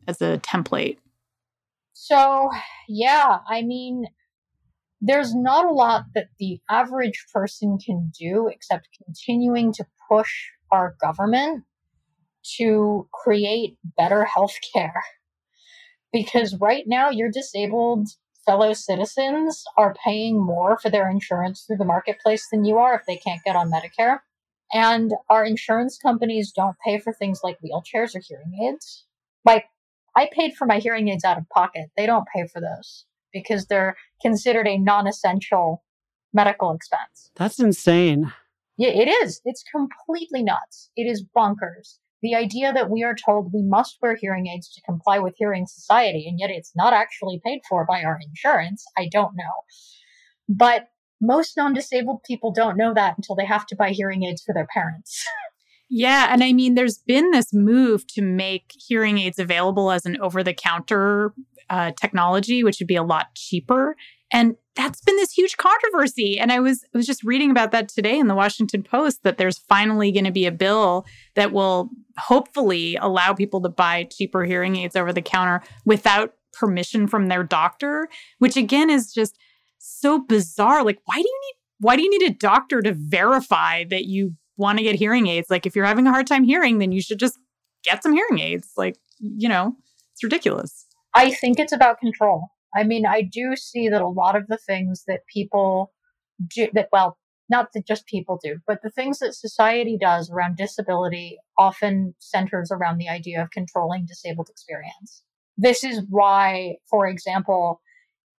as 0.08 0.21
a 0.21 0.38
template? 0.39 0.97
So, 1.93 2.49
yeah, 2.88 3.39
I 3.49 3.63
mean, 3.63 4.06
there's 5.01 5.34
not 5.34 5.65
a 5.65 5.73
lot 5.73 6.04
that 6.13 6.28
the 6.39 6.60
average 6.69 7.25
person 7.34 7.80
can 7.84 8.12
do 8.19 8.47
except 8.47 8.88
continuing 9.04 9.73
to 9.73 9.86
push 10.10 10.32
our 10.71 10.95
government 11.01 11.63
to 12.58 13.08
create 13.13 13.78
better 13.97 14.28
healthcare. 14.36 14.93
Because 16.13 16.56
right 16.62 16.86
now, 16.88 17.10
you're 17.10 17.30
disabled 17.30 18.08
fellow 18.46 18.74
citizens 18.74 19.64
are 19.78 19.96
paying 20.04 20.44
more 20.44 20.78
for 20.78 20.90
their 20.90 21.10
insurance 21.10 21.64
through 21.64 21.78
the 21.78 21.86
marketplace 21.86 22.48
than 22.52 22.66
you 22.66 22.78
are 22.78 22.96
if 22.96 23.06
they 23.06 23.18
can't 23.18 23.44
get 23.44 23.56
on 23.56 23.72
Medicare. 23.72 24.20
And 24.74 25.14
our 25.30 25.46
insurance 25.46 25.98
companies 25.98 26.52
don't 26.52 26.76
pay 26.84 27.00
for 27.00 27.14
things 27.14 27.42
like 27.44 27.58
wheelchairs 27.62 28.16
or 28.16 28.22
hearing 28.28 28.54
aids. 28.62 29.06
Like, 29.46 29.66
I 30.16 30.30
paid 30.32 30.56
for 30.56 30.66
my 30.66 30.80
hearing 30.80 31.10
aids 31.10 31.24
out 31.24 31.38
of 31.38 31.48
pocket. 31.50 31.90
They 31.98 32.06
don't 32.06 32.28
pay 32.34 32.48
for 32.48 32.62
those 32.62 33.06
because 33.34 33.68
they're 33.68 33.96
considered 34.22 34.68
a 34.68 34.78
non 34.78 35.08
essential 35.08 35.84
medical 36.34 36.74
expense. 36.74 37.32
That's 37.36 37.60
insane. 37.60 38.34
Yeah, 38.78 38.90
it 38.90 39.08
is. 39.08 39.42
It's 39.46 39.64
completely 39.64 40.44
nuts. 40.44 40.90
It 40.96 41.04
is 41.04 41.24
bonkers 41.36 42.00
the 42.26 42.34
idea 42.34 42.74
that 42.74 42.90
we 42.90 43.04
are 43.04 43.16
told 43.16 43.54
we 43.54 43.62
must 43.62 43.98
wear 44.02 44.16
hearing 44.16 44.48
aids 44.48 44.74
to 44.74 44.82
comply 44.82 45.20
with 45.20 45.36
hearing 45.38 45.68
society 45.68 46.26
and 46.28 46.40
yet 46.40 46.50
it's 46.50 46.72
not 46.76 46.92
actually 46.92 47.40
paid 47.46 47.60
for 47.70 47.86
by 47.86 48.02
our 48.02 48.20
insurance 48.28 48.84
i 48.98 49.08
don't 49.12 49.36
know. 49.36 49.56
But 50.50 50.90
most 51.22 51.56
non-disabled 51.56 52.24
people 52.24 52.52
don't 52.52 52.78
know 52.78 52.94
that 52.96 53.16
until 53.16 53.36
they 53.36 53.46
have 53.46 53.68
to 53.68 53.76
buy 53.76 53.92
hearing 53.92 54.24
aids 54.24 54.42
for 54.44 54.54
their 54.54 54.68
parents. 54.74 55.24
Yeah 55.88 56.30
and 56.32 56.44
i 56.44 56.52
mean 56.52 56.74
there's 56.74 56.98
been 56.98 57.30
this 57.30 57.54
move 57.54 58.08
to 58.08 58.24
make 58.24 58.72
hearing 58.88 59.20
aids 59.20 59.38
available 59.38 59.92
as 59.92 60.04
an 60.08 60.18
over-the-counter 60.20 61.32
uh, 61.70 61.92
technology 61.92 62.64
which 62.64 62.80
would 62.80 62.88
be 62.88 62.96
a 62.96 63.04
lot 63.04 63.28
cheaper 63.36 63.96
and 64.32 64.56
that's 64.76 65.02
been 65.02 65.16
this 65.16 65.32
huge 65.32 65.58
controversy. 65.58 66.38
And 66.40 66.52
I 66.52 66.60
was 66.60 66.84
I 66.94 66.98
was 66.98 67.06
just 67.06 67.24
reading 67.24 67.52
about 67.52 67.72
that 67.72 67.88
today 67.88 68.20
in 68.20 68.28
the 68.28 68.36
Washington 68.36 68.84
Post 68.84 69.24
that 69.24 69.38
there's 69.38 69.58
finally 69.58 70.12
going 70.12 70.26
to 70.26 70.32
be 70.32 70.46
a 70.46 70.52
bill 70.52 71.06
that 71.36 71.52
will 71.52 71.90
hopefully 72.18 72.98
allow 72.98 73.34
people 73.34 73.62
to 73.62 73.70
buy 73.70 74.06
cheaper 74.06 74.44
hearing 74.44 74.76
aids 74.76 74.96
over 74.96 75.14
the 75.14 75.22
counter 75.22 75.62
without 75.86 76.34
permission 76.54 77.08
from 77.08 77.28
their 77.28 77.44
doctor, 77.44 78.08
which 78.40 78.58
again 78.58 78.90
is 78.90 79.14
just 79.14 79.38
so 79.78 80.20
bizarre. 80.20 80.84
Like 80.84 81.00
why 81.06 81.16
do 81.16 81.22
you 81.22 81.40
need 81.48 81.56
why 81.80 81.96
do 81.96 82.04
you 82.04 82.10
need 82.10 82.30
a 82.30 82.34
doctor 82.34 82.82
to 82.82 82.94
verify 82.94 83.84
that 83.86 84.06
you 84.06 84.36
want 84.58 84.78
to 84.78 84.84
get 84.84 84.96
hearing 84.96 85.28
aids? 85.28 85.50
Like 85.50 85.66
if 85.66 85.76
you're 85.76 85.86
having 85.86 86.08
a 86.08 86.12
hard 86.12 86.28
time 86.28 86.44
hearing, 86.44 86.80
then 86.80 86.92
you 86.92 87.02
should 87.02 87.20
just 87.20 87.38
get 87.84 88.02
some 88.02 88.14
hearing 88.14 88.40
aids. 88.40 88.72
Like, 88.78 88.98
you 89.20 89.50
know, 89.50 89.76
it's 90.14 90.24
ridiculous. 90.24 90.86
I 91.14 91.32
think 91.32 91.60
it's 91.60 91.72
about 91.72 92.00
control. 92.00 92.50
I 92.76 92.84
mean, 92.84 93.06
I 93.06 93.22
do 93.22 93.56
see 93.56 93.90
that 93.90 94.02
a 94.02 94.08
lot 94.08 94.36
of 94.36 94.48
the 94.48 94.58
things 94.58 95.04
that 95.08 95.22
people 95.32 95.94
do, 96.54 96.68
that, 96.74 96.90
well, 96.92 97.18
not 97.48 97.70
that 97.74 97.88
just 97.88 98.08
people 98.08 98.40
do, 98.44 98.58
but 98.68 98.80
the 98.82 98.90
things 98.90 99.20
that 99.20 99.36
society 99.36 99.98
does 100.00 100.30
around 100.30 100.58
disability 100.58 101.38
often 101.58 102.16
centers 102.20 102.72
around 102.72 102.98
the 102.98 103.08
idea 103.08 103.42
of 103.42 103.52
controlling 103.52 104.06
disabled 104.06 104.50
experience. 104.50 105.24
This 105.58 105.84
is 105.84 106.02
why, 106.10 106.76
for 106.90 107.08
example, 107.08 107.82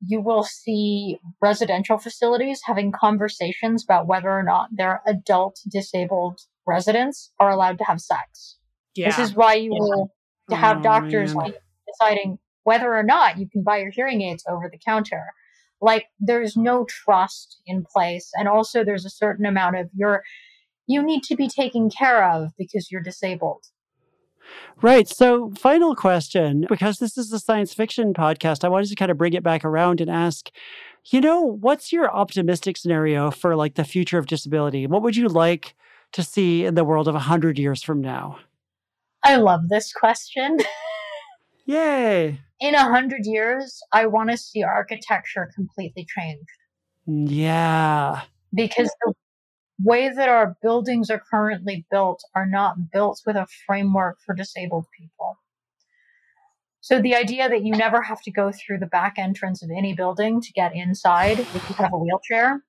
you 0.00 0.20
will 0.20 0.42
see 0.42 1.18
residential 1.40 1.98
facilities 1.98 2.60
having 2.66 2.92
conversations 2.92 3.84
about 3.84 4.06
whether 4.06 4.30
or 4.30 4.42
not 4.42 4.68
their 4.72 5.00
adult 5.06 5.58
disabled 5.70 6.40
residents 6.66 7.32
are 7.38 7.50
allowed 7.50 7.78
to 7.78 7.84
have 7.84 8.00
sex. 8.00 8.58
Yeah. 8.94 9.08
This 9.08 9.30
is 9.30 9.34
why 9.34 9.54
you 9.54 9.72
yeah. 9.72 9.78
will 9.78 10.10
have 10.50 10.78
oh, 10.78 10.82
doctors 10.82 11.34
deciding 11.86 12.38
whether 12.66 12.96
or 12.96 13.02
not 13.04 13.38
you 13.38 13.48
can 13.48 13.62
buy 13.62 13.78
your 13.78 13.92
hearing 13.92 14.22
aids 14.22 14.44
over 14.48 14.68
the 14.68 14.78
counter. 14.84 15.26
Like 15.80 16.06
there's 16.18 16.56
no 16.56 16.84
trust 16.84 17.60
in 17.64 17.84
place. 17.84 18.28
And 18.34 18.48
also 18.48 18.82
there's 18.82 19.04
a 19.04 19.10
certain 19.10 19.46
amount 19.46 19.76
of 19.76 19.88
your, 19.94 20.24
you 20.88 21.00
need 21.00 21.22
to 21.24 21.36
be 21.36 21.48
taken 21.48 21.88
care 21.88 22.28
of 22.28 22.50
because 22.58 22.90
you're 22.90 23.02
disabled. 23.02 23.62
Right. 24.82 25.08
So, 25.08 25.52
final 25.58 25.96
question 25.96 26.66
because 26.68 26.98
this 26.98 27.18
is 27.18 27.32
a 27.32 27.40
science 27.40 27.74
fiction 27.74 28.14
podcast, 28.14 28.62
I 28.62 28.68
wanted 28.68 28.88
to 28.88 28.94
kind 28.94 29.10
of 29.10 29.18
bring 29.18 29.32
it 29.32 29.42
back 29.42 29.64
around 29.64 30.00
and 30.00 30.08
ask, 30.08 30.50
you 31.06 31.20
know, 31.20 31.40
what's 31.40 31.92
your 31.92 32.12
optimistic 32.12 32.76
scenario 32.76 33.32
for 33.32 33.56
like 33.56 33.74
the 33.74 33.84
future 33.84 34.18
of 34.18 34.26
disability? 34.26 34.86
What 34.86 35.02
would 35.02 35.16
you 35.16 35.28
like 35.28 35.74
to 36.12 36.22
see 36.22 36.64
in 36.64 36.76
the 36.76 36.84
world 36.84 37.08
of 37.08 37.14
100 37.14 37.58
years 37.58 37.82
from 37.82 38.00
now? 38.00 38.38
I 39.24 39.36
love 39.36 39.68
this 39.68 39.92
question. 39.92 40.58
Yay. 41.66 42.40
In 42.60 42.74
a 42.74 42.84
hundred 42.84 43.26
years, 43.26 43.80
I 43.92 44.06
want 44.06 44.30
to 44.30 44.38
see 44.38 44.62
architecture 44.62 45.50
completely 45.54 46.06
changed. 46.08 46.48
Yeah. 47.06 48.22
Because 48.54 48.90
the 49.04 49.12
way 49.82 50.08
that 50.08 50.28
our 50.28 50.56
buildings 50.62 51.10
are 51.10 51.22
currently 51.30 51.84
built 51.90 52.22
are 52.34 52.46
not 52.46 52.90
built 52.90 53.20
with 53.26 53.36
a 53.36 53.46
framework 53.66 54.18
for 54.24 54.34
disabled 54.34 54.86
people. 54.98 55.38
So 56.80 57.02
the 57.02 57.16
idea 57.16 57.48
that 57.48 57.64
you 57.64 57.72
never 57.72 58.02
have 58.02 58.22
to 58.22 58.30
go 58.30 58.52
through 58.52 58.78
the 58.78 58.86
back 58.86 59.14
entrance 59.18 59.62
of 59.62 59.70
any 59.76 59.92
building 59.92 60.40
to 60.40 60.52
get 60.52 60.74
inside 60.74 61.40
if 61.40 61.68
you 61.68 61.74
have 61.74 61.92
a 61.92 61.98
wheelchair, 61.98 62.62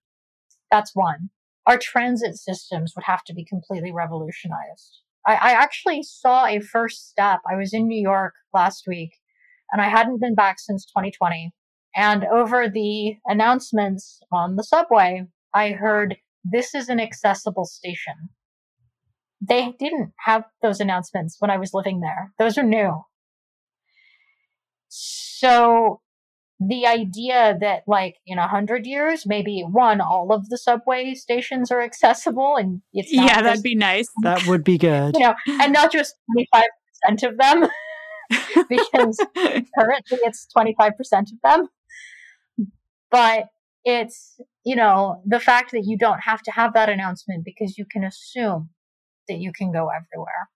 that's 0.71 0.95
one. 0.95 1.29
Our 1.67 1.77
transit 1.77 2.35
systems 2.35 2.93
would 2.95 3.03
have 3.05 3.23
to 3.25 3.33
be 3.33 3.45
completely 3.45 3.91
revolutionized. 3.91 5.01
I, 5.27 5.33
I 5.33 5.51
actually 5.51 6.03
saw 6.03 6.45
a 6.45 6.59
first 6.59 7.09
step. 7.09 7.41
I 7.49 7.55
was 7.55 7.73
in 7.73 7.87
New 7.87 8.01
York 8.01 8.33
last 8.53 8.85
week 8.87 9.11
and 9.71 9.81
I 9.81 9.89
hadn't 9.89 10.21
been 10.21 10.35
back 10.35 10.59
since 10.59 10.85
2020. 10.85 11.51
And 11.95 12.25
over 12.25 12.69
the 12.69 13.17
announcements 13.25 14.19
on 14.31 14.55
the 14.55 14.63
subway, 14.63 15.25
I 15.53 15.71
heard 15.71 16.17
this 16.43 16.73
is 16.73 16.89
an 16.89 16.99
accessible 16.99 17.65
station. 17.65 18.29
They 19.41 19.73
didn't 19.77 20.13
have 20.25 20.45
those 20.61 20.79
announcements 20.79 21.35
when 21.39 21.51
I 21.51 21.57
was 21.57 21.73
living 21.73 21.99
there. 21.99 22.33
Those 22.39 22.57
are 22.57 22.63
new. 22.63 23.01
So 24.87 26.01
the 26.59 26.87
idea 26.87 27.55
that 27.61 27.83
like 27.87 28.15
in 28.25 28.39
a 28.39 28.47
hundred 28.47 28.85
years, 28.85 29.25
maybe 29.25 29.61
one, 29.61 30.01
all 30.01 30.33
of 30.33 30.49
the 30.49 30.57
subway 30.57 31.13
stations 31.13 31.71
are 31.71 31.81
accessible 31.81 32.55
and 32.55 32.81
it's 32.93 33.13
yeah, 33.13 33.41
that'd 33.41 33.63
be 33.63 33.75
nice. 33.75 34.07
That 34.23 34.45
would 34.47 34.63
be 34.63 34.77
good. 34.77 35.15
You 35.15 35.21
know, 35.21 35.35
and 35.47 35.71
not 35.71 35.91
just 35.91 36.15
25% 36.37 36.63
of 37.23 37.37
them 37.37 37.67
because 38.69 39.17
currently 39.35 40.17
it's 40.23 40.47
25% 40.57 40.91
of 41.11 41.27
them. 41.43 41.67
But 43.11 43.45
it's, 43.85 44.39
you 44.65 44.75
know, 44.75 45.21
the 45.25 45.39
fact 45.39 45.71
that 45.71 45.83
you 45.85 45.97
don't 45.97 46.21
have 46.21 46.41
to 46.43 46.51
have 46.51 46.73
that 46.73 46.89
announcement 46.89 47.45
because 47.45 47.77
you 47.77 47.85
can 47.89 48.03
assume 48.03 48.69
that 49.29 49.37
you 49.37 49.53
can 49.53 49.71
go 49.71 49.89
everywhere. 49.89 50.49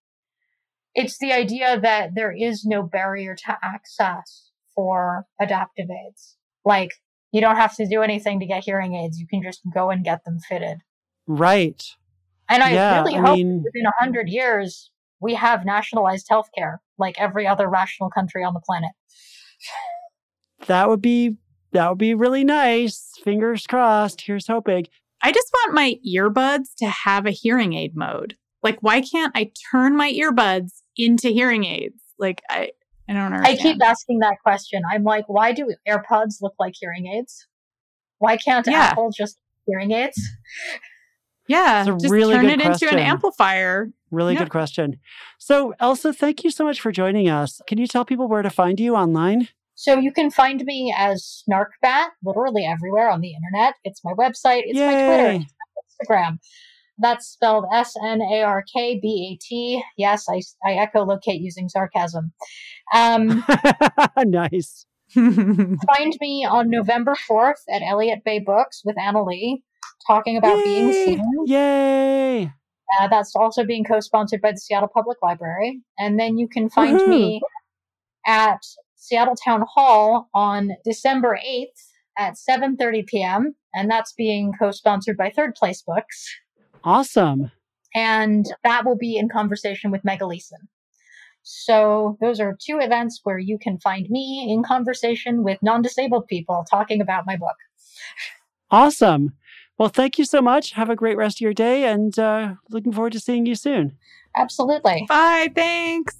It's 0.94 1.18
the 1.20 1.32
idea 1.32 1.80
that 1.80 2.16
there 2.16 2.34
is 2.34 2.66
no 2.66 2.84
barrier 2.84 3.36
to 3.36 3.58
access 3.64 4.51
for 4.82 5.26
adaptive 5.40 5.88
aids. 5.92 6.38
Like, 6.66 6.90
you 7.32 7.40
don't 7.40 7.56
have 7.58 7.76
to 7.76 7.88
do 7.88 8.02
anything 8.02 8.40
to 8.40 8.48
get 8.48 8.64
hearing 8.64 8.96
aids. 8.96 9.20
You 9.20 9.28
can 9.28 9.44
just 9.44 9.62
go 9.72 9.92
and 9.92 10.04
get 10.04 10.26
them 10.26 10.40
fitted. 10.50 10.80
Right. 11.28 11.84
And 12.50 12.64
I 12.64 12.72
Yeah, 12.74 13.02
really 13.02 13.16
I 13.16 13.22
hope 13.22 13.38
mean- 13.38 13.62
within 13.64 13.86
a 13.86 13.92
hundred 14.00 14.28
years 14.28 14.90
we 15.20 15.36
have 15.36 15.66
nationalized 15.66 16.28
healthcare 16.32 16.78
like 16.98 17.16
every 17.22 17.46
other 17.46 17.70
rational 17.70 18.10
country 18.10 18.44
on 18.44 18.56
the 18.56 18.60
planet. 18.60 18.90
That 20.66 20.90
would 20.90 21.02
be 21.02 21.38
that 21.74 21.90
would 21.90 22.00
be 22.00 22.16
really 22.16 22.44
nice. 22.44 23.12
Fingers 23.24 23.68
crossed. 23.68 24.22
Here's 24.22 24.48
hoping. 24.48 24.88
I 25.22 25.32
just 25.32 25.50
want 25.54 25.76
my 25.76 25.96
earbuds 26.08 26.70
to 26.80 26.88
have 26.88 27.26
a 27.28 27.32
hearing 27.32 27.74
aid 27.74 27.96
mode. 27.96 28.36
Like, 28.64 28.80
why 28.82 29.02
can't 29.02 29.32
I 29.36 29.52
turn 29.72 29.96
my 29.96 30.12
earbuds 30.12 30.82
into 30.98 31.30
hearing 31.30 31.66
aids? 31.66 32.02
Like, 32.20 32.42
I, 32.50 32.72
I 33.18 33.30
don't 33.30 33.46
I 33.46 33.56
keep 33.56 33.84
asking 33.84 34.20
that 34.20 34.38
question. 34.44 34.82
I'm 34.92 35.04
like, 35.04 35.26
why 35.28 35.52
do 35.52 35.74
AirPods 35.88 36.42
look 36.42 36.54
like 36.60 36.74
hearing 36.80 37.08
aids? 37.08 37.48
Why 38.20 38.38
can't 38.38 38.68
Yeah. 38.68 38.84
Apple 38.92 39.12
just 39.16 39.38
hearing 39.66 39.92
aids? 39.92 40.20
yeah, 41.48 41.82
It's 41.82 41.90
a 41.90 41.94
just 41.94 42.12
really 42.12 42.36
turn 42.36 42.46
good 42.46 42.62
it 42.62 42.66
into 42.66 42.90
an 42.90 43.00
amplifier. 43.00 43.90
Really 44.12 44.34
Yeah. 44.34 44.40
good 44.40 44.50
question. 44.52 45.00
So, 45.40 45.74
Elsa, 45.80 46.14
thank 46.14 46.44
you 46.44 46.52
so 46.52 46.64
much 46.66 46.80
for 46.82 46.92
joining 46.92 47.30
us. 47.30 47.62
Can 47.68 47.78
you 47.78 47.88
tell 47.88 48.06
people 48.06 48.28
where 48.28 48.42
to 48.42 48.50
find 48.50 48.80
you 48.80 48.96
online? 48.96 49.48
So 49.76 49.98
you 49.98 50.12
can 50.12 50.30
find 50.30 50.64
me 50.64 50.94
as 50.96 51.44
Snarkbat 51.50 52.10
literally 52.24 52.66
everywhere 52.66 53.10
on 53.10 53.22
the 53.22 53.34
internet. 53.34 53.76
It's 53.84 54.04
my 54.04 54.12
website, 54.14 54.62
it's 54.66 54.78
my 54.78 54.94
Twitter, 54.94 55.30
it's 55.32 55.54
my 56.10 56.16
Instagram. 56.16 56.38
That's 56.98 57.28
spelled 57.28 57.66
S 57.74 57.94
N 58.04 58.22
A 58.22 58.42
R 58.44 58.64
K 58.74 59.00
B 59.02 59.32
A 59.34 59.44
T. 59.44 59.84
Yes, 59.98 60.26
I, 60.30 60.42
I 60.66 60.86
echolocate 60.86 61.42
using 61.42 61.70
sarcasm. 61.70 62.32
Um, 62.94 63.44
nice. 64.18 64.86
find 65.14 66.18
me 66.22 66.46
on 66.50 66.70
November 66.70 67.16
4th 67.30 67.64
at 67.70 67.82
Elliott 67.82 68.24
Bay 68.24 68.40
Books 68.40 68.82
with 68.86 68.96
Annalee 68.96 69.62
talking 70.08 70.38
about 70.38 70.64
being 70.64 70.88
Yay. 70.88 71.06
seen. 71.06 71.24
Yay. 71.46 72.52
Uh, 73.00 73.08
that's 73.10 73.36
also 73.36 73.66
being 73.66 73.84
co-sponsored 73.84 74.42
by 74.42 74.52
the 74.52 74.58
Seattle 74.58 74.90
Public 74.94 75.18
Library. 75.22 75.82
And 76.00 76.20
then 76.20 76.38
you 76.38 76.48
can 76.48 76.70
find 76.70 76.96
me 77.08 77.42
at 78.26 78.62
Seattle 78.96 79.36
Town 79.36 79.66
Hall 79.74 80.30
on 80.34 80.72
December 80.86 81.40
8th 81.46 81.68
at 82.18 82.36
7:30 82.36 83.08
p.m. 83.08 83.56
and 83.74 83.90
that's 83.90 84.14
being 84.14 84.54
co-sponsored 84.58 85.18
by 85.18 85.30
Third 85.30 85.56
Place 85.56 85.82
Books. 85.82 86.30
Awesome. 86.84 87.52
And 87.94 88.46
that 88.64 88.86
will 88.86 88.98
be 88.98 89.18
in 89.18 89.30
conversation 89.30 89.92
with 89.92 90.04
Meg 90.04 90.20
Elison. 90.20 90.68
So 91.44 92.18
those 92.22 92.40
are 92.40 92.58
two 92.60 92.80
events 92.80 93.22
where 93.24 93.40
you 93.40 93.58
can 93.58 93.80
find 93.80 94.10
me 94.10 94.48
in 94.50 94.64
conversation 94.64 95.44
with 95.44 95.58
non-disabled 95.62 96.28
people 96.28 96.66
talking 96.70 97.02
about 97.02 97.26
my 97.26 97.36
book. 97.36 97.56
Awesome. 98.70 99.34
Well, 99.78 99.90
thank 99.90 100.20
you 100.20 100.26
so 100.26 100.42
much. 100.42 100.74
Have 100.74 100.90
a 100.90 100.96
great 100.96 101.18
rest 101.18 101.38
of 101.38 101.42
your 101.42 101.54
day 101.54 101.86
and 101.86 102.18
uh, 102.20 102.54
looking 102.70 102.94
forward 102.94 103.14
to 103.14 103.20
seeing 103.20 103.46
you 103.46 103.56
soon. 103.56 103.98
Absolutely. 104.36 105.06
Bye. 105.10 105.50
Thanks. 105.56 106.16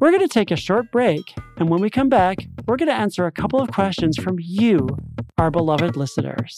We're 0.00 0.10
going 0.10 0.26
to 0.26 0.28
take 0.28 0.50
a 0.50 0.56
short 0.56 0.90
break. 0.90 1.34
And 1.58 1.68
when 1.68 1.80
we 1.80 1.90
come 1.90 2.08
back, 2.08 2.38
we're 2.66 2.76
going 2.76 2.88
to 2.88 2.94
answer 2.94 3.26
a 3.26 3.32
couple 3.32 3.60
of 3.60 3.70
questions 3.70 4.16
from 4.16 4.36
you, 4.40 4.88
our 5.38 5.50
beloved 5.50 5.96
listeners. 5.96 6.56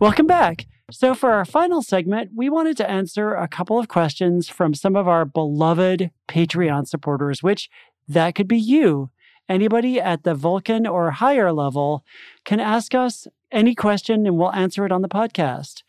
Welcome 0.00 0.26
back. 0.26 0.66
So, 0.90 1.14
for 1.14 1.30
our 1.32 1.44
final 1.44 1.82
segment, 1.82 2.30
we 2.34 2.48
wanted 2.48 2.78
to 2.78 2.90
answer 2.90 3.34
a 3.34 3.46
couple 3.46 3.78
of 3.78 3.88
questions 3.88 4.48
from 4.48 4.72
some 4.72 4.96
of 4.96 5.06
our 5.06 5.26
beloved 5.26 6.10
Patreon 6.26 6.88
supporters, 6.88 7.42
which 7.42 7.68
that 8.08 8.34
could 8.34 8.48
be 8.48 8.56
you. 8.56 9.10
Anybody 9.46 10.00
at 10.00 10.24
the 10.24 10.34
Vulcan 10.34 10.86
or 10.86 11.10
higher 11.10 11.52
level 11.52 12.02
can 12.46 12.60
ask 12.60 12.94
us 12.94 13.28
any 13.52 13.74
question 13.74 14.26
and 14.26 14.38
we'll 14.38 14.54
answer 14.54 14.86
it 14.86 14.92
on 14.92 15.02
the 15.02 15.08
podcast. 15.08 15.82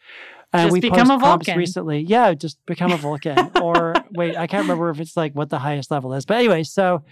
And 0.52 0.64
Just 0.64 0.74
we 0.74 0.82
become 0.82 1.10
a 1.10 1.18
Vulcan. 1.18 1.58
recently. 1.58 2.02
Yeah, 2.02 2.34
just 2.34 2.58
become 2.66 2.92
a 2.92 2.98
Vulcan. 2.98 3.50
or 3.62 3.94
wait, 4.12 4.36
I 4.36 4.46
can't 4.46 4.64
remember 4.64 4.90
if 4.90 5.00
it's 5.00 5.16
like 5.16 5.34
what 5.36 5.50
the 5.50 5.60
highest 5.60 5.90
level 5.90 6.14
is. 6.14 6.26
But 6.26 6.36
anyway, 6.36 6.64
so 6.64 7.06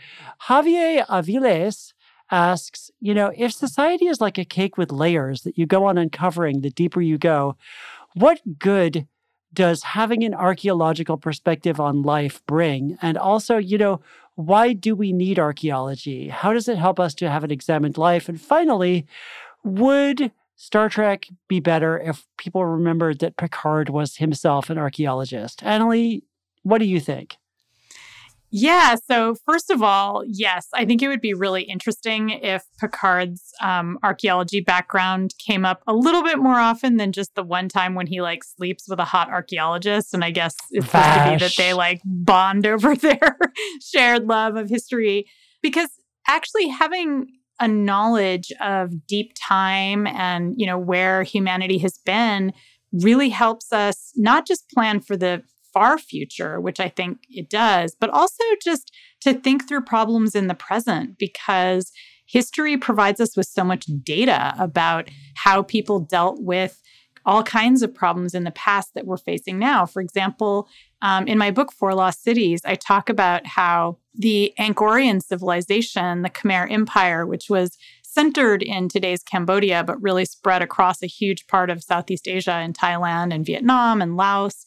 Javier 0.49 1.05
Aviles 1.05 1.93
asks, 2.31 2.91
you 2.99 3.13
know, 3.13 3.31
if 3.35 3.53
society 3.53 4.07
is 4.07 4.21
like 4.21 4.37
a 4.37 4.45
cake 4.45 4.77
with 4.77 4.91
layers 4.91 5.41
that 5.41 5.57
you 5.57 5.65
go 5.65 5.85
on 5.85 5.97
uncovering 5.97 6.61
the 6.61 6.69
deeper 6.69 7.01
you 7.01 7.17
go, 7.17 7.55
what 8.13 8.59
good 8.59 9.07
does 9.53 9.83
having 9.83 10.23
an 10.23 10.33
archaeological 10.33 11.17
perspective 11.17 11.79
on 11.79 12.03
life 12.03 12.41
bring? 12.45 12.97
And 13.01 13.17
also, 13.17 13.57
you 13.57 13.77
know, 13.77 14.01
why 14.35 14.73
do 14.73 14.95
we 14.95 15.11
need 15.11 15.39
archaeology? 15.39 16.29
How 16.29 16.53
does 16.53 16.67
it 16.67 16.77
help 16.77 16.99
us 16.99 17.13
to 17.15 17.29
have 17.29 17.43
an 17.43 17.51
examined 17.51 17.97
life? 17.97 18.29
And 18.29 18.39
finally, 18.39 19.05
would 19.63 20.31
Star 20.55 20.89
Trek 20.89 21.27
be 21.47 21.59
better 21.59 21.99
if 21.99 22.25
people 22.37 22.63
remembered 22.65 23.19
that 23.19 23.37
Picard 23.37 23.89
was 23.89 24.17
himself 24.17 24.69
an 24.69 24.77
archaeologist? 24.77 25.61
Annalee, 25.61 26.21
what 26.63 26.79
do 26.79 26.85
you 26.85 26.99
think? 26.99 27.37
Yeah. 28.51 28.95
So, 28.95 29.35
first 29.45 29.69
of 29.69 29.83
all, 29.83 30.23
yes, 30.25 30.67
I 30.73 30.85
think 30.85 31.01
it 31.01 31.07
would 31.07 31.21
be 31.21 31.33
really 31.33 31.63
interesting 31.63 32.31
if 32.31 32.65
Picard's 32.79 33.53
um, 33.61 33.99
archaeology 34.01 34.59
background 34.59 35.35
came 35.37 35.65
up 35.65 35.83
a 35.85 35.93
little 35.93 36.23
bit 36.23 36.39
more 36.39 36.59
often 36.59 36.97
than 36.97 37.11
just 37.11 37.35
the 37.35 37.43
one 37.43 37.69
time 37.69 37.93
when 37.93 38.07
he 38.07 38.21
like 38.21 38.43
sleeps 38.43 38.87
with 38.89 38.99
a 38.99 39.05
hot 39.05 39.29
archaeologist. 39.29 40.13
And 40.13 40.23
I 40.23 40.31
guess 40.31 40.55
it's 40.71 40.87
supposed 40.87 41.05
to 41.05 41.29
be 41.31 41.37
that 41.37 41.53
they 41.57 41.73
like 41.73 42.01
bond 42.03 42.65
over 42.65 42.95
their 42.95 43.37
shared 43.81 44.25
love 44.27 44.55
of 44.55 44.69
history. 44.69 45.27
Because 45.61 45.89
actually 46.27 46.69
having 46.69 47.27
a 47.59 47.67
knowledge 47.67 48.51
of 48.61 49.05
deep 49.05 49.33
time 49.39 50.07
and, 50.07 50.55
you 50.57 50.65
know, 50.65 50.77
where 50.77 51.23
humanity 51.23 51.77
has 51.79 51.97
been 51.97 52.53
really 52.91 53.29
helps 53.29 53.71
us 53.71 54.11
not 54.15 54.47
just 54.47 54.69
plan 54.69 54.99
for 54.99 55.15
the 55.15 55.43
far 55.79 55.97
future, 55.97 56.59
which 56.59 56.77
I 56.81 56.89
think 56.89 57.19
it 57.29 57.49
does, 57.49 57.95
but 57.97 58.09
also 58.09 58.43
just 58.61 58.93
to 59.21 59.33
think 59.33 59.65
through 59.65 59.83
problems 59.83 60.35
in 60.35 60.47
the 60.47 60.53
present 60.53 61.17
because 61.17 61.93
history 62.25 62.77
provides 62.77 63.21
us 63.21 63.37
with 63.37 63.47
so 63.47 63.63
much 63.63 63.85
data 64.03 64.53
about 64.59 65.09
how 65.35 65.63
people 65.63 66.01
dealt 66.01 66.41
with 66.41 66.81
all 67.25 67.43
kinds 67.43 67.81
of 67.81 67.95
problems 67.95 68.33
in 68.33 68.43
the 68.43 68.51
past 68.51 68.93
that 68.93 69.05
we're 69.05 69.15
facing 69.15 69.57
now. 69.57 69.85
For 69.85 70.01
example, 70.01 70.67
um, 71.01 71.27
in 71.27 71.37
my 71.37 71.49
book, 71.49 71.71
Four 71.71 71.93
Lost 71.93 72.23
Cities, 72.23 72.59
I 72.65 72.75
talk 72.75 73.07
about 73.07 73.47
how 73.47 73.99
the 74.13 74.53
Angkorian 74.59 75.21
civilization, 75.23 76.23
the 76.23 76.29
Khmer 76.29 76.69
Empire, 76.69 77.25
which 77.25 77.49
was 77.49 77.77
centered 78.03 78.63
in 78.63 78.89
today's 78.89 79.23
Cambodia, 79.23 79.81
but 79.85 80.01
really 80.01 80.25
spread 80.25 80.61
across 80.61 81.01
a 81.01 81.07
huge 81.07 81.47
part 81.47 81.69
of 81.69 81.81
Southeast 81.81 82.27
Asia 82.27 82.55
and 82.55 82.77
Thailand 82.77 83.33
and 83.33 83.45
Vietnam 83.45 84.01
and 84.01 84.17
Laos, 84.17 84.65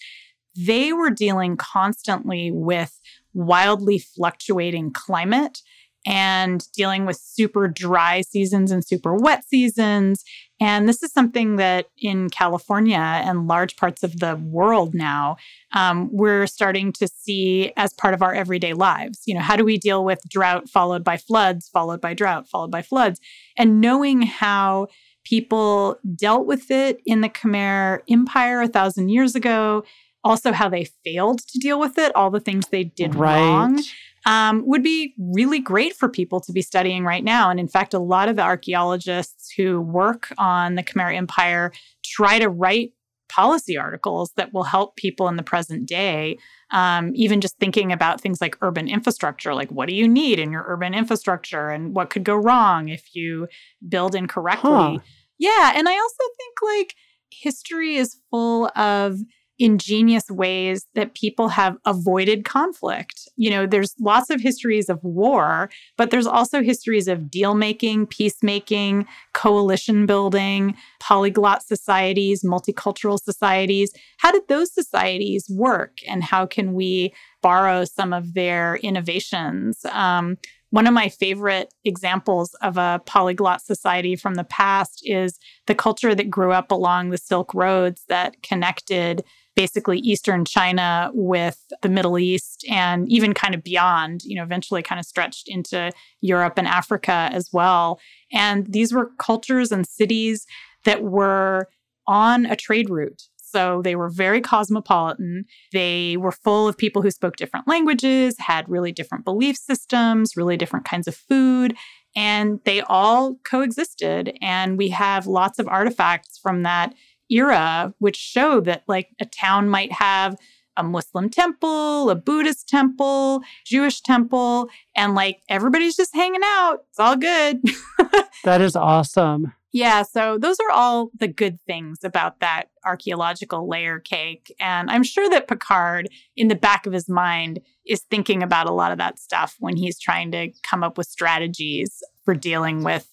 they 0.57 0.93
were 0.93 1.11
dealing 1.11 1.57
constantly 1.57 2.51
with 2.51 3.01
wildly 3.35 3.99
fluctuating 3.99 4.93
climate 4.93 5.63
and 6.05 6.67
dealing 6.73 7.07
with 7.07 7.17
super 7.17 7.69
dry 7.69 8.23
seasons 8.23 8.71
and 8.71 8.85
super 8.85 9.15
wet 9.15 9.45
seasons. 9.45 10.25
And 10.61 10.89
this 10.89 11.03
is 11.03 11.13
something 11.13 11.57
that 11.57 11.87
in 11.99 12.29
California 12.31 12.99
and 12.99 13.47
large 13.47 13.77
parts 13.77 14.03
of 14.03 14.19
the 14.19 14.37
world 14.37 14.95
now, 14.95 15.37
um, 15.75 16.09
we're 16.13 16.47
starting 16.47 16.93
to 16.95 17.09
see 17.09 17.73
as 17.77 17.93
part 17.95 18.15
of 18.15 18.23
our 18.23 18.35
everyday 18.35 18.73
lives. 18.73 19.23
You 19.27 19.35
know, 19.35 19.41
how 19.41 19.57
do 19.57 19.65
we 19.65 19.79
deal 19.79 20.05
with 20.05 20.21
drought 20.29 20.69
followed 20.69 21.05
by 21.05 21.17
floods, 21.17 21.69
followed 21.69 22.01
by 22.01 22.15
drought, 22.15 22.49
followed 22.49 22.71
by 22.71 22.83
floods? 22.83 23.21
And 23.57 23.81
knowing 23.81 24.23
how 24.23 24.89
people 25.25 25.99
dealt 26.17 26.47
with 26.47 26.71
it 26.71 27.01
in 27.07 27.21
the 27.21 27.29
Khmer 27.29 28.01
Empire 28.09 28.63
a 28.63 28.69
thousand 28.69 29.11
years 29.11 29.37
ago, 29.37 29.85
also 30.25 30.53
how 30.53 30.69
they 30.69 30.87
failed 31.05 31.41
to 31.49 31.59
deal 31.59 31.81
with 31.81 31.99
it, 31.99 32.15
all 32.15 32.31
the 32.31 32.41
things 32.41 32.69
they 32.69 32.85
did 32.85 33.15
right. 33.15 33.39
wrong 33.39 33.83
um, 34.25 34.63
would 34.67 34.83
be 34.83 35.15
really 35.19 35.59
great 35.59 35.95
for 35.95 36.09
people 36.09 36.41
to 36.41 36.53
be 36.53 36.63
studying 36.63 37.05
right 37.05 37.25
now. 37.25 37.51
And 37.51 37.59
in 37.59 37.69
fact, 37.69 37.95
a 37.95 37.99
lot 37.99 38.29
of 38.29 38.37
the 38.37 38.43
archaeologists 38.43 39.53
who 39.57 39.81
work 39.81 40.33
on 40.39 40.77
the 40.77 40.83
Khmer 40.83 41.15
Empire 41.15 41.73
try 42.05 42.39
to 42.39 42.49
write 42.49 42.93
policy 43.29 43.79
articles 43.79 44.31
that 44.37 44.53
will 44.53 44.63
help 44.63 44.95
people 44.97 45.27
in 45.27 45.37
the 45.37 45.43
present 45.43 45.87
day. 45.87 46.37
Um, 46.71 47.13
even 47.15 47.41
just 47.41 47.59
thinking 47.59 47.91
about 47.91 48.21
things 48.21 48.41
like 48.41 48.59
urban 48.61 48.89
infrastructure, 48.89 49.55
like 49.55 49.71
what 49.71 49.89
do 49.89 49.95
you 49.95 50.07
need 50.07 50.39
in 50.39 50.53
your 50.53 50.65
urban 50.69 50.95
infrastructure 50.95 51.69
and 51.69 51.95
what 51.95 52.11
could 52.11 52.25
go 52.25 52.37
wrong 52.37 52.89
if 52.89 53.15
you 53.15 53.49
build 53.89 54.15
incorrectly. 54.15 54.71
Huh. 54.71 54.99
Yeah. 55.39 55.73
And 55.75 55.89
I 55.89 55.93
also 55.93 56.25
think 56.37 56.63
like 56.63 56.95
history 57.31 57.97
is 57.97 58.19
full 58.31 58.71
of 58.77 59.19
ingenious 59.63 60.29
ways 60.29 60.87
that 60.97 61.15
people 61.15 61.47
have 61.47 61.77
avoided 61.85 62.45
conflict. 62.45 63.29
You 63.37 63.49
know, 63.49 63.65
there's 63.65 63.95
lots 64.01 64.29
of 64.29 64.41
histories 64.41 64.89
of 64.89 64.99
war, 65.05 65.71
but 65.97 66.11
there's 66.11 66.27
also 66.27 66.63
histories 66.63 67.07
of 67.07 67.31
deal 67.31 67.55
making, 67.55 68.09
peacemaking, 68.09 69.07
coalition 69.35 70.05
building, 70.05 70.75
polyglot 70.99 71.63
societies, 71.65 72.43
multicultural 72.43 73.21
societies. 73.21 73.93
How 74.19 74.33
did 74.33 74.49
those 74.49 74.75
societies 74.75 75.47
work, 75.49 75.99
and 76.09 76.25
how 76.25 76.45
can 76.45 76.75
we 76.75 77.15
borrow 77.41 77.85
some 77.85 78.13
of 78.13 78.35
their 78.35 78.77
innovations? 78.79 79.85
Um, 79.93 80.39
one 80.73 80.87
of 80.87 80.95
my 80.95 81.11
favorite 81.11 81.73
examples 81.85 82.55
of 82.63 82.79
a 82.79 83.03
polyglot 83.05 83.61
society 83.61 84.17
from 84.17 84.37
the 84.37 84.45
past 84.45 85.03
is 85.05 85.39
the 85.67 85.75
culture 85.75 86.15
that 86.15 86.31
grew 86.31 86.51
up 86.51 86.71
along 86.71 87.11
the 87.11 87.19
Silk 87.19 87.53
Roads 87.53 88.05
that 88.09 88.43
connected 88.43 89.23
basically 89.55 89.99
Eastern 89.99 90.47
China 90.47 91.11
with 91.13 91.63
the 91.83 91.91
Middle 91.91 92.19
East 92.19 92.65
and 92.71 93.07
even 93.13 93.35
kind 93.35 93.55
of 93.55 93.63
beyond, 93.63 94.23
you 94.25 94.35
know, 94.35 94.43
eventually 94.43 94.83
kind 94.83 94.99
of 94.99 95.05
stretched 95.05 95.47
into 95.47 95.93
Europe 96.23 96.55
and 96.57 96.67
Africa 96.67 97.29
as 97.33 97.51
well. 97.53 98.01
And 98.33 98.67
these 98.73 98.95
were 98.95 99.11
cultures 99.19 99.73
and 99.73 99.87
cities 99.87 100.47
that 100.87 101.03
were 101.03 101.69
on 102.07 102.47
a 102.47 102.57
trade 102.57 102.89
route. 102.89 103.25
So 103.53 103.83
they 103.83 103.95
were 103.95 104.09
very 104.09 104.41
cosmopolitan. 104.41 105.45
They 105.73 106.17
were 106.17 106.33
full 106.33 106.67
of 106.67 106.79
people 106.79 107.03
who 107.03 107.11
spoke 107.11 107.37
different 107.37 107.69
languages, 107.69 108.37
had 108.39 108.69
really 108.69 108.93
different 108.93 109.25
belief 109.25 109.57
systems, 109.57 110.37
really 110.37 110.57
different 110.57 110.87
kinds 110.87 111.07
of 111.07 111.15
food, 111.15 111.77
and 112.17 112.61
they 112.65 112.81
all 112.81 113.37
coexisted. 113.45 114.37
And 114.41 114.79
we 114.79 114.89
have 114.89 115.27
lots 115.27 115.59
of 115.59 115.69
artifacts 115.69 116.39
from 116.39 116.63
that 116.63 116.95
era, 117.31 117.95
which 117.99 118.17
show 118.17 118.61
that 118.61 118.85
like 118.89 119.09
a 119.21 119.27
town 119.27 119.69
might 119.69 119.93
have 119.93 120.37
a 120.77 120.83
Muslim 120.83 121.29
temple, 121.29 122.09
a 122.09 122.15
Buddhist 122.15 122.69
temple, 122.69 123.43
Jewish 123.67 124.01
temple, 124.01 124.69
and 124.97 125.15
like 125.15 125.43
everybody's 125.49 125.97
just 125.97 126.15
hanging 126.15 126.41
out. 126.43 126.85
It's 126.89 126.99
all 126.99 127.17
good. 127.17 127.61
that 128.45 128.61
is 128.61 128.75
awesome. 128.75 129.53
Yeah, 129.73 130.03
so 130.03 130.37
those 130.37 130.59
are 130.61 130.71
all 130.71 131.11
the 131.19 131.29
good 131.29 131.59
things 131.67 132.05
about 132.05 132.41
that 132.41 132.65
archaeological 132.85 133.67
layer 133.67 133.99
cake. 133.99 134.55
And 134.61 134.91
I'm 134.91 135.03
sure 135.03 135.31
that 135.31 135.49
Picard, 135.49 136.11
in 136.37 136.49
the 136.49 136.55
back 136.55 136.87
of 136.87 136.93
his 136.93 137.09
mind, 137.09 137.61
is 137.87 138.03
thinking 138.11 138.43
about 138.43 138.69
a 138.69 138.73
lot 138.73 138.93
of 138.93 138.99
that 138.99 139.19
stuff 139.19 139.57
when 139.61 139.77
he's 139.77 139.99
trying 139.99 140.31
to 140.33 140.51
come 140.63 140.85
up 140.85 140.99
with 140.99 141.07
strategies 141.07 142.03
for 142.25 142.35
dealing 142.35 142.85
with 142.85 143.09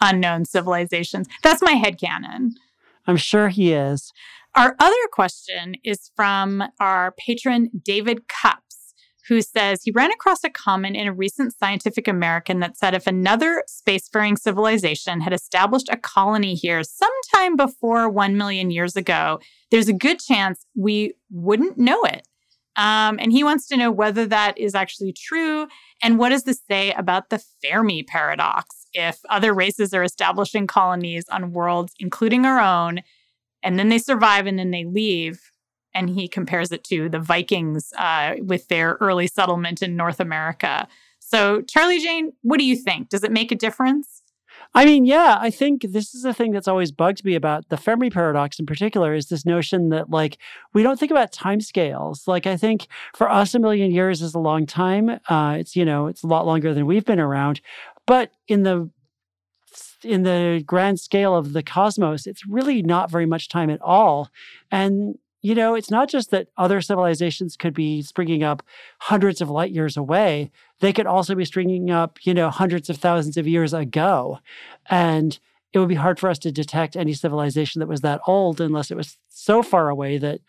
unknown 0.00 0.46
civilizations. 0.46 1.28
That's 1.44 1.62
my 1.62 1.72
head 1.72 2.00
canon. 2.00 2.54
I'm 3.06 3.16
sure 3.16 3.48
he 3.48 3.72
is. 3.72 4.12
Our 4.56 4.74
other 4.80 4.94
question 5.12 5.76
is 5.84 6.10
from 6.16 6.64
our 6.80 7.12
patron, 7.12 7.70
David 7.84 8.26
Cups, 8.26 8.69
who 9.28 9.42
says 9.42 9.82
he 9.82 9.90
ran 9.90 10.10
across 10.10 10.44
a 10.44 10.50
comment 10.50 10.96
in 10.96 11.06
a 11.06 11.12
recent 11.12 11.54
Scientific 11.56 12.08
American 12.08 12.60
that 12.60 12.76
said 12.76 12.94
if 12.94 13.06
another 13.06 13.64
spacefaring 13.68 14.38
civilization 14.38 15.20
had 15.20 15.32
established 15.32 15.88
a 15.90 15.96
colony 15.96 16.54
here 16.54 16.82
sometime 16.82 17.56
before 17.56 18.08
1 18.08 18.36
million 18.36 18.70
years 18.70 18.96
ago, 18.96 19.40
there's 19.70 19.88
a 19.88 19.92
good 19.92 20.20
chance 20.20 20.64
we 20.76 21.14
wouldn't 21.30 21.78
know 21.78 22.02
it. 22.04 22.26
Um, 22.76 23.18
and 23.20 23.32
he 23.32 23.44
wants 23.44 23.66
to 23.68 23.76
know 23.76 23.90
whether 23.90 24.26
that 24.26 24.56
is 24.56 24.74
actually 24.74 25.12
true 25.12 25.66
and 26.02 26.18
what 26.18 26.30
does 26.30 26.44
this 26.44 26.62
say 26.70 26.92
about 26.92 27.28
the 27.28 27.42
Fermi 27.62 28.02
paradox? 28.02 28.80
if 28.92 29.20
other 29.28 29.54
races 29.54 29.94
are 29.94 30.02
establishing 30.02 30.66
colonies 30.66 31.24
on 31.30 31.52
worlds, 31.52 31.92
including 31.98 32.44
our 32.44 32.60
own, 32.60 33.00
and 33.62 33.78
then 33.78 33.88
they 33.88 33.98
survive 33.98 34.46
and 34.46 34.58
then 34.58 34.70
they 34.70 34.84
leave. 34.84 35.49
And 35.94 36.10
he 36.10 36.28
compares 36.28 36.72
it 36.72 36.84
to 36.84 37.08
the 37.08 37.18
Vikings 37.18 37.92
uh, 37.98 38.36
with 38.40 38.68
their 38.68 38.96
early 39.00 39.26
settlement 39.26 39.82
in 39.82 39.96
North 39.96 40.20
America. 40.20 40.86
So, 41.18 41.62
Charlie 41.62 42.00
Jane, 42.00 42.32
what 42.42 42.58
do 42.58 42.64
you 42.64 42.76
think? 42.76 43.08
Does 43.08 43.24
it 43.24 43.32
make 43.32 43.52
a 43.52 43.56
difference? 43.56 44.20
I 44.74 44.84
mean, 44.84 45.04
yeah, 45.04 45.38
I 45.40 45.50
think 45.50 45.82
this 45.82 46.14
is 46.14 46.22
the 46.22 46.34
thing 46.34 46.52
that's 46.52 46.68
always 46.68 46.92
bugged 46.92 47.24
me 47.24 47.34
about 47.34 47.68
the 47.70 47.76
Fermi 47.76 48.08
paradox 48.08 48.58
in 48.58 48.66
particular 48.66 49.14
is 49.14 49.28
this 49.28 49.44
notion 49.44 49.88
that 49.88 50.10
like 50.10 50.38
we 50.72 50.82
don't 50.82 50.98
think 50.98 51.10
about 51.10 51.32
timescales. 51.32 52.28
Like 52.28 52.46
I 52.46 52.56
think 52.56 52.86
for 53.14 53.28
us 53.28 53.54
a 53.54 53.58
million 53.58 53.90
years 53.90 54.22
is 54.22 54.34
a 54.34 54.38
long 54.38 54.66
time. 54.66 55.18
Uh, 55.28 55.56
it's 55.58 55.74
you 55.74 55.84
know 55.84 56.06
it's 56.06 56.22
a 56.22 56.28
lot 56.28 56.46
longer 56.46 56.72
than 56.72 56.86
we've 56.86 57.04
been 57.04 57.20
around, 57.20 57.60
but 58.06 58.32
in 58.46 58.62
the 58.62 58.90
in 60.02 60.22
the 60.22 60.62
grand 60.64 61.00
scale 61.00 61.34
of 61.34 61.52
the 61.52 61.62
cosmos, 61.62 62.26
it's 62.26 62.46
really 62.46 62.80
not 62.80 63.10
very 63.10 63.26
much 63.26 63.48
time 63.48 63.70
at 63.70 63.82
all. 63.82 64.30
And 64.70 65.16
you 65.42 65.54
know, 65.54 65.74
it's 65.74 65.90
not 65.90 66.08
just 66.08 66.30
that 66.30 66.48
other 66.56 66.80
civilizations 66.80 67.56
could 67.56 67.74
be 67.74 68.02
springing 68.02 68.42
up 68.42 68.62
hundreds 68.98 69.40
of 69.40 69.48
light 69.48 69.72
years 69.72 69.96
away. 69.96 70.50
They 70.80 70.92
could 70.92 71.06
also 71.06 71.34
be 71.34 71.44
springing 71.44 71.90
up, 71.90 72.18
you 72.22 72.34
know, 72.34 72.50
hundreds 72.50 72.90
of 72.90 72.98
thousands 72.98 73.36
of 73.36 73.46
years 73.46 73.72
ago. 73.72 74.38
And 74.90 75.38
it 75.72 75.78
would 75.78 75.88
be 75.88 75.94
hard 75.94 76.18
for 76.18 76.28
us 76.28 76.38
to 76.40 76.52
detect 76.52 76.96
any 76.96 77.14
civilization 77.14 77.78
that 77.80 77.88
was 77.88 78.00
that 78.02 78.20
old 78.26 78.60
unless 78.60 78.90
it 78.90 78.96
was 78.96 79.16
so 79.28 79.62
far 79.62 79.88
away 79.88 80.18
that 80.18 80.40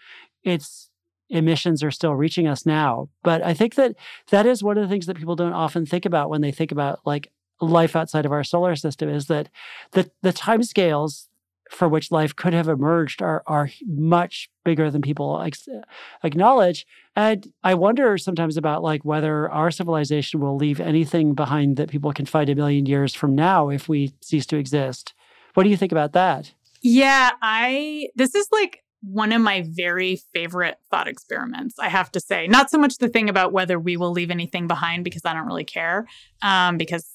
its 0.44 0.90
emissions 1.30 1.82
are 1.84 1.92
still 1.92 2.16
reaching 2.16 2.48
us 2.48 2.66
now. 2.66 3.08
But 3.24 3.42
I 3.44 3.54
think 3.54 3.76
that 3.76 3.96
that 4.30 4.46
is 4.46 4.64
one 4.64 4.78
of 4.78 4.84
the 4.84 4.90
things 4.90 5.06
that 5.06 5.18
people 5.18 5.36
don't 5.36 5.54
often 5.54 5.86
think 5.86 6.06
about 6.06 6.30
when 6.30 6.42
they 6.42 6.52
think 6.52 6.72
about 6.72 7.00
like 7.06 7.32
life 7.62 7.96
outside 7.96 8.26
of 8.26 8.32
our 8.32 8.44
solar 8.44 8.76
system 8.76 9.08
is 9.08 9.28
that 9.28 9.48
the 9.92 10.10
the 10.24 10.34
time 10.34 10.64
scales 10.64 11.30
for 11.72 11.88
which 11.88 12.12
life 12.12 12.36
could 12.36 12.54
have 12.54 12.68
emerged 12.68 13.22
are 13.22 13.44
are 13.48 13.70
much 13.88 14.50
bigger 14.64 14.92
than 14.92 15.02
people 15.02 15.42
ex- 15.42 15.68
acknowledge 16.24 16.86
and 17.16 17.52
i 17.64 17.74
wonder 17.74 18.18
sometimes 18.18 18.58
about 18.58 18.84
like 18.84 19.04
whether 19.06 19.50
our 19.50 19.72
civilization 19.72 20.40
will 20.40 20.56
leave 20.56 20.80
anything 20.80 21.34
behind 21.34 21.78
that 21.78 21.90
people 21.90 22.12
can 22.12 22.26
find 22.26 22.50
a 22.50 22.56
million 22.56 22.86
years 22.86 23.14
from 23.14 23.34
now 23.34 23.70
if 23.70 23.88
we 23.88 24.14
cease 24.22 24.46
to 24.46 24.58
exist 24.58 25.14
what 25.54 25.64
do 25.64 25.70
you 25.70 25.78
think 25.78 25.92
about 25.92 26.14
that 26.14 26.54
yeah 26.82 27.32
i 27.42 28.08
this 28.16 28.36
is 28.36 28.48
like 28.52 28.84
one 29.02 29.32
of 29.32 29.42
my 29.42 29.66
very 29.68 30.22
favorite 30.32 30.78
thought 30.92 31.08
experiments, 31.08 31.80
I 31.80 31.90
have 31.90 32.12
to 32.12 32.20
say. 32.20 32.48
Not 32.48 32.70
so 32.70 32.78
much 32.78 33.00
the 33.00 33.10
thing 33.10 33.30
about 33.30 33.52
whether 33.52 33.80
we 33.80 33.98
will 33.98 34.12
leave 34.12 34.30
anything 34.30 34.68
behind 34.68 35.04
because 35.04 35.24
I 35.26 35.34
don't 35.34 35.48
really 35.48 35.64
care, 35.64 36.06
um, 36.44 36.78
because 36.78 37.10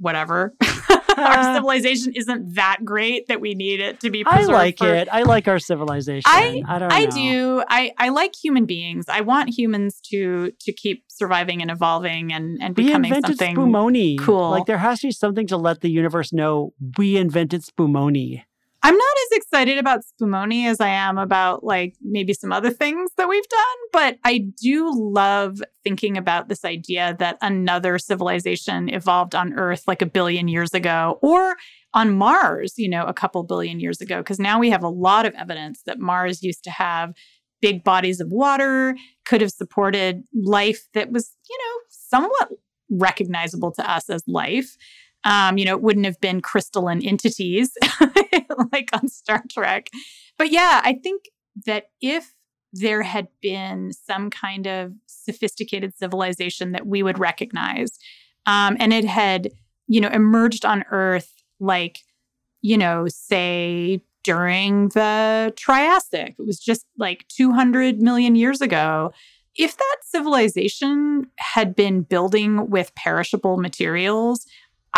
whatever. 0.00 0.54
our 1.20 1.54
civilization 1.54 2.12
isn't 2.14 2.54
that 2.54 2.78
great 2.84 3.28
that 3.28 3.40
we 3.40 3.54
need 3.54 3.80
it 3.80 4.00
to 4.00 4.10
be 4.10 4.24
I 4.26 4.42
like 4.44 4.78
for- 4.78 4.92
it. 4.94 5.08
I 5.10 5.22
like 5.22 5.48
our 5.48 5.58
civilization. 5.58 6.22
I- 6.26 6.62
I, 6.66 6.78
don't 6.78 6.92
I 6.92 7.04
know. 7.04 7.10
do. 7.10 7.62
I, 7.68 7.92
I 7.98 8.08
like 8.10 8.34
human 8.34 8.64
beings. 8.66 9.06
I 9.08 9.20
want 9.22 9.50
humans 9.56 10.00
to 10.10 10.52
to 10.60 10.72
keep 10.72 11.04
surviving 11.08 11.62
and 11.62 11.70
evolving 11.70 12.32
and, 12.32 12.58
and 12.62 12.76
We 12.76 12.84
becoming 12.86 13.12
invented 13.14 13.38
something 13.38 13.56
Spumoni. 13.56 14.18
cool. 14.18 14.50
Like 14.50 14.66
there 14.66 14.78
has 14.78 15.00
to 15.00 15.08
be 15.08 15.12
something 15.12 15.46
to 15.48 15.56
let 15.56 15.80
the 15.80 15.90
universe 15.90 16.32
know 16.32 16.72
we 16.96 17.16
invented 17.16 17.62
Spumoni. 17.62 18.42
I'm 18.82 18.96
not 18.96 19.16
as 19.26 19.38
excited 19.38 19.76
about 19.78 20.02
Spumoni 20.04 20.66
as 20.66 20.80
I 20.80 20.88
am 20.88 21.18
about 21.18 21.64
like 21.64 21.96
maybe 22.00 22.32
some 22.32 22.52
other 22.52 22.70
things 22.70 23.10
that 23.16 23.28
we've 23.28 23.48
done, 23.48 23.76
but 23.92 24.18
I 24.24 24.38
do 24.38 24.92
love 24.94 25.60
thinking 25.82 26.16
about 26.16 26.48
this 26.48 26.64
idea 26.64 27.16
that 27.18 27.38
another 27.42 27.98
civilization 27.98 28.88
evolved 28.88 29.34
on 29.34 29.52
Earth 29.54 29.82
like 29.88 30.00
a 30.00 30.06
billion 30.06 30.46
years 30.46 30.74
ago 30.74 31.18
or 31.22 31.56
on 31.92 32.16
Mars, 32.16 32.74
you 32.76 32.88
know, 32.88 33.04
a 33.04 33.14
couple 33.14 33.42
billion 33.42 33.80
years 33.80 34.00
ago 34.00 34.18
because 34.18 34.38
now 34.38 34.60
we 34.60 34.70
have 34.70 34.84
a 34.84 34.88
lot 34.88 35.26
of 35.26 35.34
evidence 35.34 35.82
that 35.86 35.98
Mars 35.98 36.42
used 36.42 36.62
to 36.64 36.70
have 36.70 37.14
big 37.60 37.82
bodies 37.82 38.20
of 38.20 38.28
water, 38.30 38.96
could 39.24 39.40
have 39.40 39.50
supported 39.50 40.22
life 40.32 40.86
that 40.94 41.10
was, 41.10 41.34
you 41.48 41.58
know, 41.58 41.80
somewhat 41.88 42.50
recognizable 42.90 43.72
to 43.72 43.90
us 43.90 44.08
as 44.08 44.22
life. 44.26 44.76
Um, 45.28 45.58
you 45.58 45.66
know, 45.66 45.72
it 45.72 45.82
wouldn't 45.82 46.06
have 46.06 46.18
been 46.20 46.40
crystalline 46.40 47.04
entities 47.04 47.76
like 48.72 48.88
on 48.94 49.08
Star 49.08 49.42
Trek. 49.50 49.90
But 50.38 50.50
yeah, 50.50 50.80
I 50.82 50.94
think 50.94 51.24
that 51.66 51.90
if 52.00 52.34
there 52.72 53.02
had 53.02 53.28
been 53.42 53.92
some 53.92 54.30
kind 54.30 54.66
of 54.66 54.94
sophisticated 55.06 55.96
civilization 55.98 56.72
that 56.72 56.86
we 56.86 57.02
would 57.02 57.18
recognize, 57.18 57.98
um, 58.46 58.78
and 58.80 58.94
it 58.94 59.04
had, 59.04 59.50
you 59.86 60.00
know, 60.00 60.08
emerged 60.08 60.64
on 60.64 60.82
Earth 60.90 61.34
like, 61.60 61.98
you 62.62 62.78
know, 62.78 63.06
say 63.08 64.00
during 64.24 64.88
the 64.90 65.52
Triassic, 65.56 66.36
it 66.38 66.46
was 66.46 66.58
just 66.58 66.86
like 66.96 67.26
200 67.28 68.00
million 68.00 68.34
years 68.34 68.62
ago. 68.62 69.12
If 69.56 69.76
that 69.76 69.96
civilization 70.04 71.26
had 71.38 71.74
been 71.76 72.02
building 72.02 72.70
with 72.70 72.94
perishable 72.94 73.58
materials, 73.58 74.46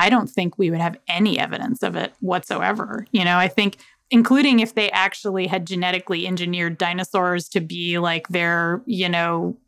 I 0.00 0.08
don't 0.08 0.28
think 0.28 0.56
we 0.56 0.70
would 0.70 0.80
have 0.80 0.96
any 1.08 1.38
evidence 1.38 1.82
of 1.82 1.94
it 1.94 2.14
whatsoever. 2.20 3.06
You 3.12 3.22
know, 3.22 3.36
I 3.36 3.48
think, 3.48 3.76
including 4.10 4.60
if 4.60 4.74
they 4.74 4.90
actually 4.92 5.46
had 5.46 5.66
genetically 5.66 6.26
engineered 6.26 6.78
dinosaurs 6.78 7.50
to 7.50 7.60
be 7.60 7.98
like 7.98 8.28
their, 8.28 8.82
you 8.86 9.10
know, 9.10 9.58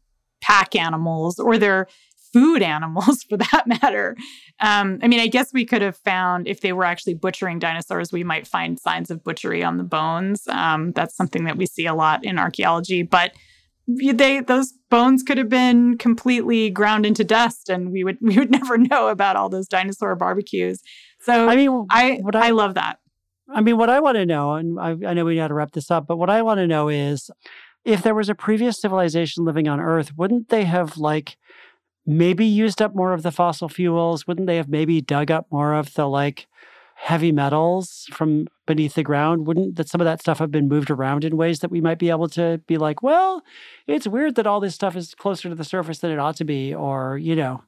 pack 0.41 0.74
animals 0.74 1.39
or 1.39 1.59
their 1.59 1.87
food 2.33 2.62
animals 2.76 3.22
for 3.24 3.37
that 3.37 3.64
matter. 3.66 4.16
Um, 4.59 5.01
I 5.03 5.09
mean, 5.09 5.20
I 5.20 5.26
guess 5.26 5.53
we 5.53 5.66
could 5.66 5.83
have 5.83 5.99
found 5.99 6.49
if 6.49 6.62
they 6.62 6.72
were 6.72 6.85
actually 6.85 7.14
butchering 7.14 7.59
dinosaurs, 7.59 8.11
we 8.11 8.24
might 8.24 8.47
find 8.47 8.80
signs 8.80 9.11
of 9.11 9.22
butchery 9.22 9.62
on 9.62 9.76
the 9.76 9.85
bones. 9.85 10.49
Um, 10.49 10.93
that's 10.93 11.14
something 11.14 11.45
that 11.45 11.59
we 11.59 11.66
see 11.66 11.85
a 11.85 11.95
lot 11.95 12.24
in 12.24 12.39
archaeology, 12.39 13.03
but 13.03 13.33
they 13.87 14.41
those 14.41 14.72
bones 14.91 15.22
could 15.22 15.39
have 15.39 15.49
been 15.49 15.99
completely 15.99 16.70
ground 16.70 17.05
into 17.05 17.24
dust 17.24 17.68
and 17.68 17.91
we 17.91 18.05
would 18.05 18.18
we 18.20 18.39
would 18.39 18.51
never 18.51 18.78
know 18.78 19.09
about 19.09 19.37
all 19.37 19.49
those 19.49 19.68
dinosaur 19.68 20.14
barbecues 20.14 20.80
so 21.20 21.49
I 21.49 21.53
i 21.53 21.57
mean, 21.57 21.87
I, 21.91 22.18
what 22.22 22.37
I, 22.37 22.51
love 22.51 22.74
that 22.74 22.99
I 23.55 23.61
mean, 23.61 23.76
what 23.76 23.91
I 23.91 24.01
want 24.01 24.16
to 24.16 24.26
know, 24.26 24.55
and 24.55 24.78
I, 24.80 24.97
I 25.07 25.14
know 25.14 25.24
we 25.24 25.37
got 25.37 25.49
to 25.49 25.55
wrap 25.55 25.72
this 25.72 25.91
up, 25.91 26.07
but 26.07 26.16
what 26.16 26.30
I 26.30 26.43
want 26.43 26.59
to 26.59 26.66
know 26.66 26.89
is 26.89 27.30
if 27.85 28.03
there 28.03 28.14
was 28.14 28.28
a 28.28 28.35
previous 28.35 28.80
civilization 28.80 29.45
living 29.45 29.68
on 29.68 29.80
Earth, 29.80 30.16
wouldn't 30.16 30.49
they 30.49 30.64
have 30.64 30.97
like 30.97 31.37
maybe 32.07 32.47
used 32.47 32.80
up 32.80 32.95
more 32.95 33.12
of 33.12 33.22
the 33.22 33.33
fossil 33.33 33.68
fuels? 33.68 34.26
Wouldn't 34.26 34.47
they 34.47 34.57
have 34.57 34.68
maybe 34.68 35.01
dug 35.01 35.30
up 35.30 35.47
more 35.51 35.74
of 35.74 35.95
the 35.95 36.07
like 36.07 36.47
heavy 37.03 37.32
metals 37.32 38.07
from 38.12 38.46
beneath 38.64 38.94
the 38.94 39.03
ground? 39.03 39.44
Wouldn't 39.46 39.74
that 39.74 39.88
some 39.88 40.00
of 40.00 40.05
that 40.05 40.20
stuff 40.20 40.38
have 40.38 40.53
been 40.53 40.68
moved 40.68 40.88
around 40.88 41.24
in 41.24 41.36
ways 41.36 41.59
that 41.59 41.70
we 41.70 41.80
might 41.80 41.98
be 41.98 42.11
able 42.11 42.28
to 42.28 42.61
be 42.68 42.78
like, 42.78 43.03
well, 43.03 43.42
it's 43.88 44.07
weird 44.07 44.36
that 44.36 44.46
all 44.46 44.61
this 44.61 44.76
stuff 44.76 44.94
is 44.94 45.12
closer 45.12 45.48
to 45.48 45.55
the 45.57 45.64
surface 45.64 45.98
than 45.98 46.12
it 46.12 46.20
ought 46.20 46.36
to 46.36 46.44
be, 46.44 46.72
or 46.72 47.18
you 47.18 47.34
know, 47.34 47.64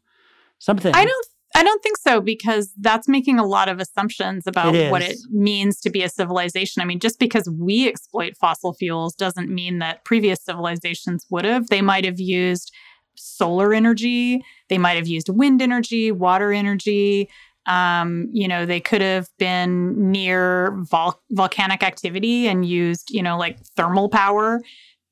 something. 0.59 0.95
i 0.95 1.05
don't 1.05 1.26
i 1.57 1.62
don't 1.64 1.82
think 1.82 1.97
so 1.99 2.20
because 2.20 2.72
that's 2.80 3.09
making 3.09 3.39
a 3.39 3.45
lot 3.45 3.68
of 3.68 3.80
assumptions 3.80 4.47
about 4.47 4.74
It 4.74 4.91
what 4.91 5.03
it 5.03 5.18
means 5.30 5.80
to 5.80 5.91
be 5.91 6.03
a 6.03 6.09
civilization 6.09 6.80
i 6.80 6.85
mean 6.85 7.01
just 7.01 7.18
because 7.18 7.49
we 7.51 7.89
exploit 7.89 8.37
fossil 8.37 8.72
fuels 8.72 9.14
doesn't 9.14 9.51
mean 9.51 9.80
that 9.80 10.05
previous 10.05 10.41
civilizations 10.45 11.26
would 11.30 11.45
have 11.45 11.68
they 11.68 11.82
might 11.82 12.05
have 12.05 12.20
used 12.20 12.72
solar 13.16 13.74
energy 13.74 14.43
they 14.68 14.78
might 14.78 14.97
have 14.97 15.09
used 15.09 15.28
wind 15.28 15.61
energy 15.61 16.11
water 16.12 16.53
energy 16.53 17.28
um, 17.67 18.29
you 18.33 18.47
know 18.49 18.67
they 18.67 18.81
could 18.81 19.01
have 19.01 19.29
been 19.39 20.11
near 20.11 20.73
vol- 20.83 21.21
volcanic 21.31 21.83
activity 21.83 22.47
and 22.49 22.67
used 22.67 23.11
you 23.11 23.23
know 23.23 23.39
like 23.39 23.59
thermal 23.77 24.09
power 24.09 24.61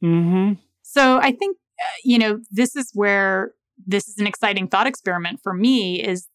Mm-hmm. 0.03 0.55
so 0.83 1.19
I 1.19 1.33
think, 1.33 1.57
uh, 1.81 1.85
you 2.05 2.19
know, 2.19 2.41
this 2.51 2.75
is 2.75 2.91
where 2.93 3.53
this 3.87 4.09
is 4.09 4.19
an 4.19 4.27
exciting 4.27 4.67
thought 4.67 4.87
experiment 4.87 5.41
for 5.43 5.55
me 5.55 6.03
is 6.03 6.27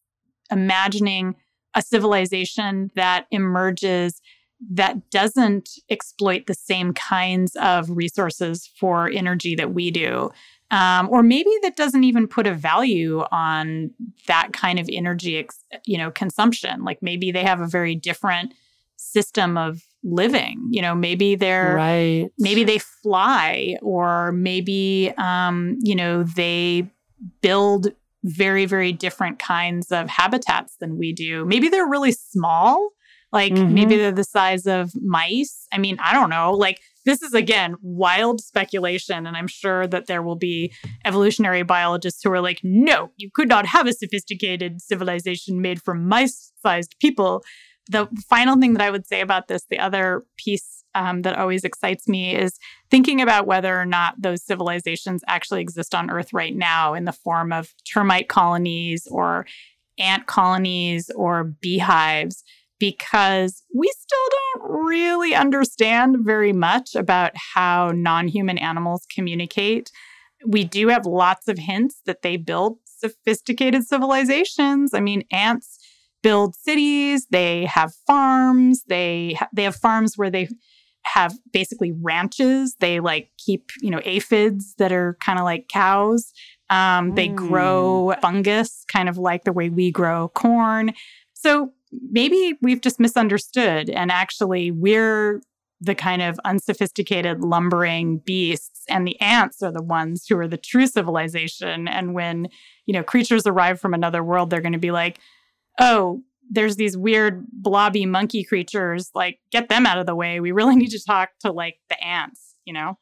imagining 0.50 1.34
a 1.74 1.82
civilization 1.82 2.90
that 2.94 3.26
emerges 3.30 4.20
that 4.70 5.10
doesn't 5.10 5.68
exploit 5.88 6.46
the 6.46 6.54
same 6.54 6.92
kinds 6.92 7.54
of 7.56 7.90
resources 7.90 8.68
for 8.80 9.08
energy 9.08 9.54
that 9.54 9.72
we 9.72 9.90
do. 9.90 10.30
Um, 10.70 11.08
or 11.10 11.22
maybe 11.22 11.50
that 11.62 11.76
doesn't 11.76 12.04
even 12.04 12.28
put 12.28 12.46
a 12.46 12.52
value 12.52 13.20
on 13.32 13.90
that 14.26 14.52
kind 14.52 14.78
of 14.78 14.88
energy, 14.92 15.38
ex- 15.38 15.64
you 15.86 15.96
know, 15.96 16.10
consumption. 16.10 16.84
Like 16.84 16.98
maybe 17.02 17.30
they 17.32 17.42
have 17.42 17.60
a 17.60 17.66
very 17.66 17.94
different 17.94 18.52
system 18.96 19.56
of 19.56 19.82
living. 20.04 20.68
You 20.70 20.82
know, 20.82 20.94
maybe 20.94 21.34
they're 21.36 21.74
Right. 21.74 22.30
maybe 22.38 22.64
they 22.64 22.78
fly 22.78 23.76
or 23.80 24.32
maybe 24.32 25.12
um, 25.16 25.78
you 25.82 25.94
know 25.94 26.22
they 26.22 26.90
build 27.40 27.88
very 28.24 28.66
very 28.66 28.92
different 28.92 29.38
kinds 29.38 29.90
of 29.92 30.08
habitats 30.08 30.76
than 30.80 30.98
we 30.98 31.12
do 31.12 31.44
maybe 31.44 31.68
they're 31.68 31.86
really 31.88 32.10
small 32.12 32.90
like 33.32 33.52
Mhm. 33.52 33.72
maybe 33.72 33.96
they're 33.96 34.12
the 34.12 34.24
size 34.24 34.66
of 34.66 34.90
mice. 35.00 35.66
I 35.72 35.78
mean 35.78 35.96
i 36.00 36.12
don't 36.12 36.30
know. 36.30 36.52
Like 36.52 36.80
this 37.04 37.22
is 37.22 37.32
again 37.34 37.74
wild 37.80 38.40
speculation 38.40 39.26
and 39.26 39.34
i'm 39.36 39.46
sure 39.48 39.86
that 39.86 40.06
there 40.06 40.22
will 40.22 40.36
be 40.36 40.72
evolutionary 41.04 41.62
biologists 41.62 42.22
who 42.22 42.30
are 42.30 42.40
like 42.40 42.60
no 42.62 43.10
you 43.16 43.30
could 43.34 43.48
not 43.48 43.64
have 43.66 43.86
a 43.86 43.92
sophisticated 43.92 44.80
civilization 44.82 45.62
made 45.62 45.80
from 45.82 46.06
mice 46.08 46.52
sized 46.62 46.96
people. 47.00 47.42
The 47.90 48.06
final 48.28 48.56
thing 48.60 48.74
that 48.74 48.82
I 48.82 48.90
would 48.90 49.06
say 49.06 49.22
about 49.22 49.48
this, 49.48 49.64
the 49.70 49.78
other 49.78 50.24
piece 50.36 50.84
um, 50.94 51.22
that 51.22 51.38
always 51.38 51.64
excites 51.64 52.06
me 52.08 52.34
is 52.34 52.58
thinking 52.90 53.22
about 53.22 53.46
whether 53.46 53.78
or 53.80 53.86
not 53.86 54.20
those 54.20 54.44
civilizations 54.44 55.22
actually 55.26 55.60
exist 55.62 55.94
on 55.94 56.10
Earth 56.10 56.32
right 56.34 56.54
now 56.56 56.92
in 56.92 57.04
the 57.04 57.12
form 57.12 57.52
of 57.52 57.72
termite 57.90 58.28
colonies 58.28 59.06
or 59.10 59.46
ant 59.98 60.26
colonies 60.26 61.10
or 61.14 61.44
beehives, 61.62 62.42
because 62.78 63.62
we 63.74 63.90
still 63.98 64.28
don't 64.30 64.70
really 64.86 65.34
understand 65.34 66.16
very 66.20 66.52
much 66.52 66.94
about 66.94 67.32
how 67.54 67.90
non 67.94 68.28
human 68.28 68.58
animals 68.58 69.06
communicate. 69.14 69.90
We 70.46 70.64
do 70.64 70.88
have 70.88 71.04
lots 71.06 71.48
of 71.48 71.58
hints 71.58 72.00
that 72.06 72.22
they 72.22 72.36
build 72.36 72.78
sophisticated 72.84 73.86
civilizations. 73.86 74.94
I 74.94 75.00
mean, 75.00 75.24
ants 75.32 75.78
build 76.22 76.54
cities 76.56 77.26
they 77.30 77.64
have 77.66 77.92
farms 78.06 78.82
they 78.88 79.36
ha- 79.38 79.48
they 79.52 79.62
have 79.62 79.76
farms 79.76 80.14
where 80.16 80.30
they 80.30 80.48
have 81.04 81.32
basically 81.52 81.92
ranches 82.02 82.74
they 82.80 82.98
like 82.98 83.30
keep 83.38 83.70
you 83.80 83.88
know 83.90 84.00
aphids 84.04 84.74
that 84.78 84.90
are 84.92 85.16
kind 85.24 85.38
of 85.38 85.44
like 85.44 85.68
cows 85.68 86.32
um, 86.70 87.14
they 87.14 87.28
Mm. 87.28 87.36
grow 87.36 88.14
fungus 88.20 88.84
kind 88.92 89.08
of 89.08 89.16
like 89.16 89.44
the 89.44 89.52
way 89.52 89.68
we 89.70 89.92
grow 89.92 90.28
corn 90.30 90.92
so 91.34 91.72
maybe 92.10 92.58
we've 92.62 92.80
just 92.80 93.00
misunderstood 93.00 93.90
and 93.90 94.10
actually 94.10 94.70
we're 94.70 95.40
the 95.80 95.94
kind 95.94 96.22
of 96.22 96.40
unsophisticated 96.44 97.40
lumbering 97.40 98.18
beasts 98.18 98.82
and 98.88 99.06
the 99.06 99.20
ants 99.20 99.62
are 99.62 99.70
the 99.70 99.82
ones 99.82 100.26
who 100.28 100.36
are 100.36 100.48
the 100.48 100.56
true 100.56 100.86
civilization 100.86 101.86
and 101.86 102.14
when 102.14 102.48
you 102.86 102.92
know 102.92 103.02
creatures 103.02 103.46
arrive 103.46 103.80
from 103.80 103.94
another 103.94 104.24
world 104.24 104.50
they're 104.50 104.60
going 104.60 104.72
to 104.72 104.78
be 104.78 104.90
like 104.90 105.18
oh, 105.78 106.22
there's 106.50 106.76
these 106.76 106.96
weird 106.96 107.46
blobby 107.52 108.06
monkey 108.06 108.42
creatures, 108.42 109.10
like 109.14 109.38
get 109.50 109.68
them 109.68 109.86
out 109.86 109.98
of 109.98 110.06
the 110.06 110.14
way. 110.14 110.40
We 110.40 110.52
really 110.52 110.76
need 110.76 110.90
to 110.90 111.04
talk 111.04 111.30
to 111.40 111.52
like 111.52 111.78
the 111.88 112.02
ants, 112.02 112.54
you 112.64 112.72
know? 112.72 112.98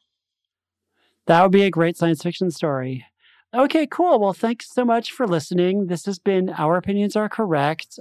That 1.25 1.41
would 1.43 1.51
be 1.51 1.63
a 1.63 1.71
great 1.71 1.97
science 1.97 2.23
fiction 2.23 2.51
story. 2.51 3.05
Okay, 3.53 3.87
cool. 3.87 4.19
Well, 4.19 4.33
thanks 4.33 4.69
so 4.69 4.83
much 4.83 5.13
for 5.13 5.25
listening. 5.25 5.87
This 5.87 6.05
has 6.05 6.19
been 6.19 6.49
Our 6.49 6.75
Opinions 6.75 7.15
Are 7.15 7.29
Correct. 7.29 7.97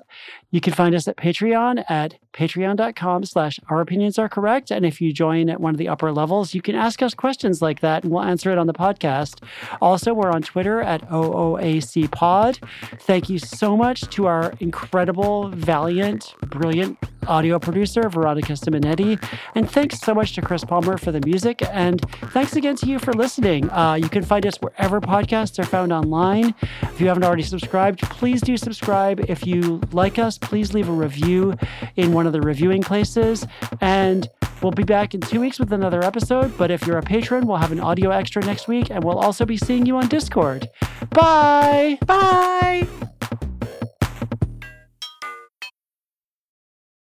You 0.50 0.60
can 0.60 0.72
find 0.72 0.92
us 0.92 1.06
at 1.06 1.16
Patreon 1.16 1.84
at 1.88 2.14
patreon.com 2.36 3.24
slash 3.24 3.58
our 3.68 3.80
opinions 3.80 4.18
are 4.18 4.28
correct. 4.28 4.70
And 4.70 4.84
if 4.84 5.00
you 5.00 5.12
join 5.12 5.48
at 5.48 5.60
one 5.60 5.74
of 5.74 5.78
the 5.78 5.88
upper 5.88 6.12
levels, 6.12 6.54
you 6.54 6.62
can 6.62 6.74
ask 6.74 7.02
us 7.02 7.14
questions 7.14 7.62
like 7.62 7.80
that 7.80 8.04
and 8.04 8.12
we'll 8.12 8.22
answer 8.22 8.50
it 8.52 8.58
on 8.58 8.66
the 8.66 8.74
podcast. 8.74 9.42
Also, 9.80 10.12
we're 10.12 10.30
on 10.30 10.42
Twitter 10.42 10.80
at 10.80 11.08
OOAC 11.08 12.10
Pod. 12.10 12.58
Thank 13.00 13.28
you 13.28 13.38
so 13.38 13.76
much 13.76 14.02
to 14.10 14.26
our 14.26 14.52
incredible, 14.60 15.48
valiant, 15.48 16.34
brilliant 16.40 16.98
audio 17.28 17.58
producer, 17.58 18.08
Veronica 18.08 18.52
Simonetti. 18.52 19.22
And 19.54 19.70
thanks 19.70 20.00
so 20.00 20.14
much 20.14 20.34
to 20.34 20.42
Chris 20.42 20.64
Palmer 20.64 20.96
for 20.98 21.12
the 21.12 21.20
music. 21.24 21.62
And 21.72 22.00
thanks 22.30 22.56
again 22.56 22.76
to 22.76 22.86
you 22.86 22.98
for 22.98 23.12
listening. 23.12 23.70
Uh, 23.70 23.94
you 23.94 24.08
can 24.08 24.22
find 24.22 24.46
us 24.46 24.56
wherever 24.56 25.00
podcasts 25.00 25.58
are 25.58 25.64
found 25.64 25.92
online. 25.92 26.54
If 26.82 27.00
you 27.00 27.08
haven't 27.08 27.24
already 27.24 27.42
subscribed, 27.42 28.00
please 28.02 28.40
do 28.40 28.56
subscribe. 28.56 29.20
If 29.28 29.46
you 29.46 29.80
like 29.92 30.18
us, 30.18 30.38
please 30.38 30.72
leave 30.74 30.88
a 30.88 30.92
review 30.92 31.56
in 31.96 32.12
one 32.26 32.34
of 32.34 32.40
the 32.40 32.46
reviewing 32.46 32.82
places. 32.82 33.46
And 33.80 34.28
we'll 34.62 34.72
be 34.72 34.82
back 34.82 35.14
in 35.14 35.20
two 35.20 35.40
weeks 35.40 35.58
with 35.58 35.72
another 35.72 36.02
episode. 36.02 36.56
But 36.58 36.70
if 36.70 36.86
you're 36.86 36.98
a 36.98 37.02
patron, 37.02 37.46
we'll 37.46 37.58
have 37.58 37.72
an 37.72 37.80
audio 37.80 38.10
extra 38.10 38.44
next 38.44 38.66
week. 38.66 38.90
And 38.90 39.04
we'll 39.04 39.18
also 39.18 39.44
be 39.46 39.56
seeing 39.56 39.86
you 39.86 39.96
on 39.96 40.08
Discord. 40.08 40.68
Bye. 41.10 41.98
Bye. 42.04 42.88